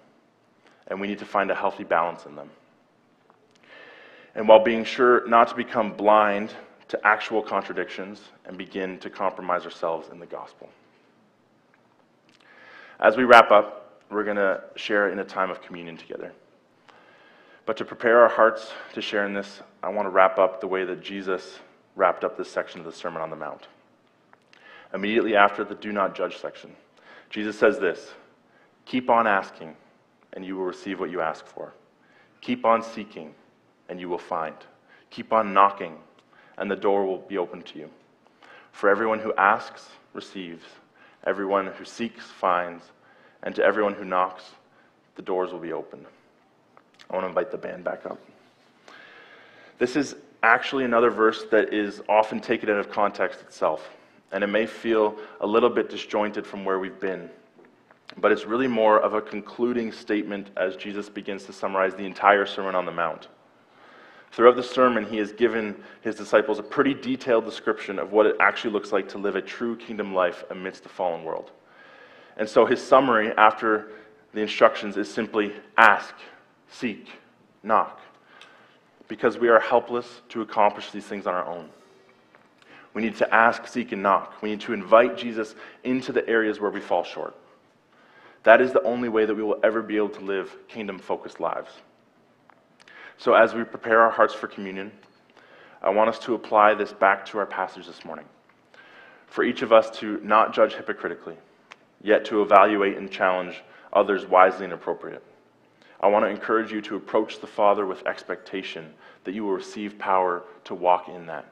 And 0.87 0.99
we 0.99 1.05
need 1.05 1.19
to 1.19 1.25
find 1.25 1.51
a 1.51 1.55
healthy 1.55 1.83
balance 1.83 2.25
in 2.25 2.35
them. 2.35 2.49
And 4.33 4.47
while 4.47 4.63
being 4.63 4.83
sure 4.83 5.27
not 5.27 5.49
to 5.49 5.55
become 5.55 5.93
blind 5.93 6.55
to 6.87 6.99
actual 7.05 7.43
contradictions 7.43 8.19
and 8.45 8.57
begin 8.57 8.97
to 8.97 9.11
compromise 9.11 9.65
ourselves 9.65 10.09
in 10.11 10.17
the 10.17 10.25
gospel. 10.25 10.69
As 12.99 13.15
we 13.15 13.25
wrap 13.25 13.51
up, 13.51 13.80
we're 14.11 14.23
going 14.23 14.37
to 14.37 14.61
share 14.75 15.09
in 15.09 15.19
a 15.19 15.23
time 15.23 15.49
of 15.49 15.61
communion 15.61 15.97
together. 15.97 16.33
But 17.65 17.77
to 17.77 17.85
prepare 17.85 18.21
our 18.21 18.29
hearts 18.29 18.71
to 18.93 19.01
share 19.01 19.25
in 19.25 19.33
this, 19.33 19.61
I 19.81 19.89
want 19.89 20.05
to 20.05 20.09
wrap 20.09 20.37
up 20.37 20.59
the 20.59 20.67
way 20.67 20.83
that 20.83 21.01
Jesus 21.01 21.59
wrapped 21.95 22.23
up 22.23 22.37
this 22.37 22.49
section 22.49 22.79
of 22.79 22.85
the 22.85 22.91
Sermon 22.91 23.21
on 23.21 23.29
the 23.29 23.35
Mount. 23.35 23.67
Immediately 24.93 25.35
after 25.35 25.63
the 25.63 25.75
do 25.75 25.91
not 25.91 26.15
judge 26.15 26.37
section, 26.37 26.75
Jesus 27.29 27.57
says 27.57 27.79
this 27.79 28.11
Keep 28.85 29.09
on 29.09 29.27
asking, 29.27 29.75
and 30.33 30.45
you 30.45 30.57
will 30.57 30.65
receive 30.65 30.99
what 30.99 31.11
you 31.11 31.21
ask 31.21 31.45
for. 31.45 31.73
Keep 32.41 32.65
on 32.65 32.83
seeking, 32.83 33.33
and 33.87 33.99
you 33.99 34.09
will 34.09 34.17
find. 34.17 34.55
Keep 35.09 35.31
on 35.31 35.53
knocking, 35.53 35.97
and 36.57 36.69
the 36.69 36.75
door 36.75 37.05
will 37.05 37.19
be 37.19 37.37
open 37.37 37.61
to 37.61 37.79
you. 37.79 37.89
For 38.71 38.89
everyone 38.89 39.19
who 39.19 39.33
asks 39.35 39.89
receives, 40.13 40.63
everyone 41.25 41.67
who 41.67 41.85
seeks 41.85 42.25
finds, 42.25 42.83
and 43.43 43.55
to 43.55 43.63
everyone 43.63 43.93
who 43.93 44.05
knocks, 44.05 44.43
the 45.15 45.21
doors 45.21 45.51
will 45.51 45.59
be 45.59 45.73
opened. 45.73 46.05
I 47.09 47.13
want 47.13 47.23
to 47.25 47.29
invite 47.29 47.51
the 47.51 47.57
band 47.57 47.83
back 47.83 48.05
up. 48.05 48.19
This 49.79 49.95
is 49.95 50.15
actually 50.43 50.85
another 50.85 51.09
verse 51.09 51.45
that 51.51 51.73
is 51.73 52.01
often 52.07 52.39
taken 52.39 52.69
out 52.69 52.77
of 52.77 52.89
context 52.89 53.41
itself, 53.41 53.89
and 54.31 54.43
it 54.43 54.47
may 54.47 54.65
feel 54.65 55.17
a 55.41 55.47
little 55.47 55.69
bit 55.69 55.89
disjointed 55.89 56.45
from 56.45 56.63
where 56.63 56.79
we've 56.79 56.99
been. 56.99 57.29
But 58.17 58.31
it's 58.31 58.45
really 58.45 58.67
more 58.67 58.99
of 58.99 59.13
a 59.13 59.21
concluding 59.21 59.91
statement 59.91 60.49
as 60.57 60.75
Jesus 60.75 61.09
begins 61.09 61.45
to 61.45 61.53
summarize 61.53 61.95
the 61.95 62.05
entire 62.05 62.45
Sermon 62.45 62.75
on 62.75 62.85
the 62.85 62.91
Mount. 62.91 63.27
Throughout 64.31 64.55
the 64.55 64.63
sermon, 64.63 65.05
he 65.05 65.17
has 65.17 65.33
given 65.33 65.75
his 66.01 66.15
disciples 66.15 66.59
a 66.59 66.63
pretty 66.63 66.93
detailed 66.93 67.43
description 67.43 67.99
of 67.99 68.13
what 68.13 68.25
it 68.25 68.35
actually 68.39 68.71
looks 68.71 68.91
like 68.93 69.09
to 69.09 69.17
live 69.17 69.35
a 69.35 69.41
true 69.41 69.75
kingdom 69.75 70.13
life 70.13 70.43
amidst 70.51 70.83
the 70.83 70.89
fallen 70.89 71.23
world. 71.23 71.51
And 72.37 72.47
so 72.47 72.65
his 72.65 72.81
summary 72.81 73.31
after 73.37 73.91
the 74.33 74.41
instructions 74.41 74.97
is 74.97 75.11
simply 75.11 75.53
ask, 75.77 76.13
seek, 76.69 77.07
knock, 77.63 77.99
because 79.07 79.37
we 79.37 79.49
are 79.49 79.59
helpless 79.59 80.21
to 80.29 80.41
accomplish 80.41 80.91
these 80.91 81.05
things 81.05 81.27
on 81.27 81.33
our 81.33 81.45
own. 81.45 81.69
We 82.93 83.01
need 83.01 83.15
to 83.17 83.33
ask, 83.33 83.67
seek, 83.67 83.91
and 83.91 84.03
knock. 84.03 84.41
We 84.41 84.49
need 84.49 84.61
to 84.61 84.73
invite 84.73 85.17
Jesus 85.17 85.55
into 85.83 86.11
the 86.11 86.27
areas 86.27 86.59
where 86.59 86.71
we 86.71 86.81
fall 86.81 87.03
short. 87.03 87.35
That 88.43 88.59
is 88.59 88.73
the 88.73 88.81
only 88.83 89.07
way 89.09 89.25
that 89.25 89.35
we 89.35 89.43
will 89.43 89.59
ever 89.63 89.81
be 89.81 89.97
able 89.97 90.09
to 90.09 90.21
live 90.21 90.55
kingdom 90.67 90.99
focused 90.99 91.39
lives. 91.39 91.71
So, 93.17 93.33
as 93.33 93.53
we 93.53 93.63
prepare 93.63 94.01
our 94.01 94.09
hearts 94.09 94.33
for 94.33 94.47
communion, 94.47 94.91
I 95.81 95.89
want 95.89 96.09
us 96.09 96.19
to 96.19 96.33
apply 96.33 96.73
this 96.73 96.91
back 96.91 97.25
to 97.27 97.37
our 97.37 97.45
passage 97.45 97.85
this 97.85 98.03
morning. 98.03 98.25
For 99.27 99.43
each 99.43 99.61
of 99.61 99.71
us 99.71 99.89
to 99.99 100.19
not 100.23 100.53
judge 100.53 100.73
hypocritically, 100.73 101.37
yet 102.03 102.25
to 102.25 102.41
evaluate 102.41 102.97
and 102.97 103.11
challenge 103.11 103.63
others 103.93 104.25
wisely 104.25 104.65
and 104.65 104.73
appropriate. 104.73 105.23
I 105.99 106.07
want 106.07 106.25
to 106.25 106.29
encourage 106.29 106.71
you 106.71 106.81
to 106.81 106.95
approach 106.95 107.39
the 107.39 107.47
Father 107.47 107.85
with 107.85 108.05
expectation 108.07 108.93
that 109.23 109.33
you 109.33 109.43
will 109.43 109.53
receive 109.53 109.99
power 109.99 110.43
to 110.63 110.73
walk 110.73 111.07
in 111.09 111.27
that. 111.27 111.45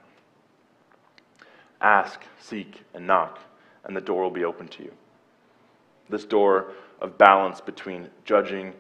Ask, 1.82 2.22
seek, 2.40 2.82
and 2.94 3.06
knock, 3.06 3.40
and 3.84 3.96
the 3.96 4.02
door 4.02 4.24
will 4.24 4.32
be 4.32 4.44
open 4.44 4.68
to 4.70 4.84
you. 4.84 4.92
This 6.10 6.26
door 6.26 6.74
of 7.00 7.18
balance 7.18 7.62
between 7.62 8.10
judging 8.26 8.74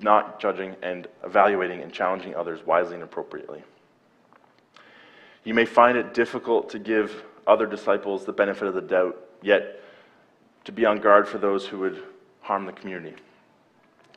not 0.00 0.40
judging 0.40 0.76
and 0.82 1.06
evaluating 1.24 1.80
and 1.80 1.92
challenging 1.92 2.34
others 2.34 2.64
wisely 2.66 2.94
and 2.94 3.02
appropriately. 3.02 3.62
You 5.44 5.54
may 5.54 5.64
find 5.64 5.96
it 5.96 6.14
difficult 6.14 6.70
to 6.70 6.78
give 6.78 7.24
other 7.46 7.66
disciples 7.66 8.24
the 8.24 8.32
benefit 8.32 8.68
of 8.68 8.74
the 8.74 8.80
doubt, 8.80 9.18
yet 9.42 9.81
to 10.64 10.72
be 10.72 10.84
on 10.86 10.98
guard 10.98 11.28
for 11.28 11.38
those 11.38 11.66
who 11.66 11.78
would 11.80 12.02
harm 12.40 12.66
the 12.66 12.72
community. 12.72 13.14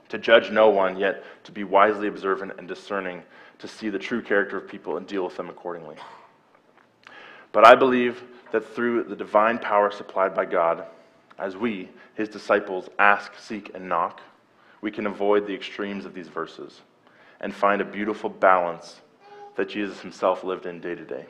To 0.09 0.17
judge 0.17 0.51
no 0.51 0.69
one, 0.69 0.97
yet 0.97 1.23
to 1.45 1.51
be 1.51 1.63
wisely 1.63 2.07
observant 2.07 2.53
and 2.57 2.67
discerning, 2.67 3.23
to 3.59 3.67
see 3.67 3.89
the 3.89 3.99
true 3.99 4.21
character 4.21 4.57
of 4.57 4.67
people 4.67 4.97
and 4.97 5.07
deal 5.07 5.23
with 5.23 5.37
them 5.37 5.49
accordingly. 5.49 5.95
But 7.51 7.65
I 7.65 7.75
believe 7.75 8.23
that 8.51 8.75
through 8.75 9.05
the 9.05 9.15
divine 9.15 9.57
power 9.57 9.91
supplied 9.91 10.35
by 10.35 10.45
God, 10.45 10.85
as 11.37 11.57
we, 11.57 11.89
his 12.13 12.29
disciples, 12.29 12.89
ask, 12.99 13.33
seek, 13.37 13.71
and 13.73 13.89
knock, 13.89 14.21
we 14.81 14.91
can 14.91 15.07
avoid 15.07 15.47
the 15.47 15.53
extremes 15.53 16.05
of 16.05 16.13
these 16.13 16.27
verses 16.27 16.81
and 17.39 17.53
find 17.53 17.81
a 17.81 17.85
beautiful 17.85 18.29
balance 18.29 19.01
that 19.55 19.69
Jesus 19.69 19.99
himself 19.99 20.43
lived 20.43 20.65
in 20.65 20.79
day 20.79 20.95
to 20.95 21.03
day. 21.03 21.25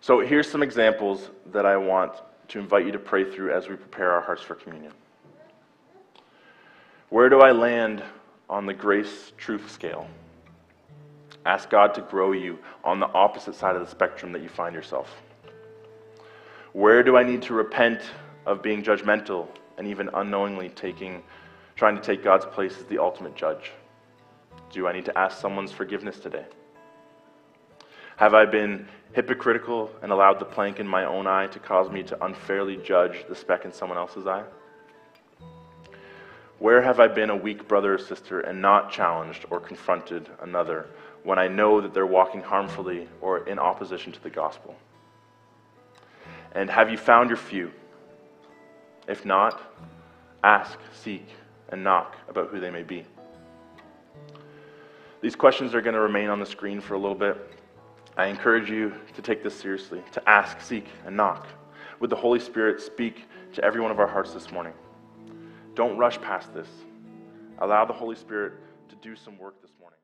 So 0.00 0.20
here's 0.20 0.50
some 0.50 0.62
examples 0.62 1.30
that 1.52 1.66
I 1.66 1.76
want 1.76 2.12
to 2.48 2.58
invite 2.58 2.86
you 2.86 2.92
to 2.92 2.98
pray 2.98 3.30
through 3.30 3.52
as 3.52 3.68
we 3.68 3.76
prepare 3.76 4.12
our 4.12 4.20
hearts 4.20 4.42
for 4.42 4.54
communion. 4.54 4.92
Where 7.08 7.28
do 7.28 7.40
I 7.40 7.52
land 7.52 8.02
on 8.48 8.66
the 8.66 8.74
grace 8.74 9.32
truth 9.36 9.70
scale? 9.70 10.06
Ask 11.44 11.70
God 11.70 11.94
to 11.94 12.00
grow 12.02 12.32
you 12.32 12.58
on 12.84 13.00
the 13.00 13.08
opposite 13.08 13.54
side 13.54 13.74
of 13.74 13.82
the 13.82 13.90
spectrum 13.90 14.32
that 14.32 14.42
you 14.42 14.48
find 14.48 14.74
yourself. 14.74 15.22
Where 16.72 17.02
do 17.02 17.16
I 17.16 17.22
need 17.22 17.42
to 17.42 17.54
repent 17.54 18.00
of 18.46 18.62
being 18.62 18.82
judgmental 18.82 19.48
and 19.76 19.86
even 19.86 20.08
unknowingly 20.14 20.70
taking 20.70 21.22
trying 21.76 21.96
to 21.96 22.02
take 22.02 22.22
God's 22.22 22.46
place 22.46 22.78
as 22.78 22.84
the 22.84 22.98
ultimate 22.98 23.34
judge? 23.34 23.72
Do 24.70 24.86
I 24.86 24.92
need 24.92 25.04
to 25.06 25.18
ask 25.18 25.38
someone's 25.38 25.72
forgiveness 25.72 26.18
today? 26.18 26.46
Have 28.16 28.34
I 28.34 28.44
been 28.44 28.86
hypocritical 29.12 29.90
and 30.02 30.12
allowed 30.12 30.38
the 30.38 30.44
plank 30.44 30.80
in 30.80 30.86
my 30.86 31.04
own 31.04 31.26
eye 31.26 31.46
to 31.48 31.58
cause 31.58 31.90
me 31.90 32.02
to 32.04 32.24
unfairly 32.24 32.76
judge 32.76 33.24
the 33.28 33.34
speck 33.34 33.64
in 33.64 33.72
someone 33.72 33.98
else's 33.98 34.26
eye? 34.26 34.44
Where 36.58 36.80
have 36.80 37.00
I 37.00 37.08
been 37.08 37.30
a 37.30 37.36
weak 37.36 37.66
brother 37.66 37.94
or 37.94 37.98
sister 37.98 38.40
and 38.40 38.62
not 38.62 38.90
challenged 38.92 39.46
or 39.50 39.58
confronted 39.58 40.28
another 40.40 40.86
when 41.24 41.38
I 41.38 41.48
know 41.48 41.80
that 41.80 41.92
they're 41.92 42.06
walking 42.06 42.40
harmfully 42.40 43.08
or 43.20 43.48
in 43.48 43.58
opposition 43.58 44.12
to 44.12 44.22
the 44.22 44.30
gospel? 44.30 44.76
And 46.52 46.70
have 46.70 46.90
you 46.90 46.96
found 46.96 47.30
your 47.30 47.36
few? 47.36 47.72
If 49.08 49.24
not, 49.24 49.60
ask, 50.44 50.78
seek, 50.92 51.26
and 51.70 51.82
knock 51.82 52.16
about 52.28 52.50
who 52.50 52.60
they 52.60 52.70
may 52.70 52.82
be. 52.82 53.04
These 55.20 55.34
questions 55.34 55.74
are 55.74 55.80
going 55.80 55.94
to 55.94 56.00
remain 56.00 56.28
on 56.28 56.38
the 56.38 56.46
screen 56.46 56.80
for 56.80 56.94
a 56.94 56.98
little 56.98 57.16
bit. 57.16 57.36
I 58.16 58.26
encourage 58.26 58.68
you 58.68 58.92
to 59.14 59.22
take 59.22 59.42
this 59.42 59.58
seriously, 59.58 60.02
to 60.12 60.28
ask, 60.28 60.60
seek, 60.60 60.86
and 61.06 61.16
knock. 61.16 61.46
Would 62.00 62.10
the 62.10 62.16
Holy 62.16 62.40
Spirit 62.40 62.80
speak 62.80 63.24
to 63.54 63.64
every 63.64 63.80
one 63.80 63.90
of 63.90 63.98
our 63.98 64.06
hearts 64.06 64.34
this 64.34 64.50
morning? 64.50 64.74
Don't 65.74 65.96
rush 65.96 66.20
past 66.20 66.52
this. 66.52 66.68
Allow 67.58 67.86
the 67.86 67.92
Holy 67.92 68.16
Spirit 68.16 68.54
to 68.90 68.96
do 68.96 69.16
some 69.16 69.38
work 69.38 69.62
this 69.62 69.72
morning. 69.80 69.98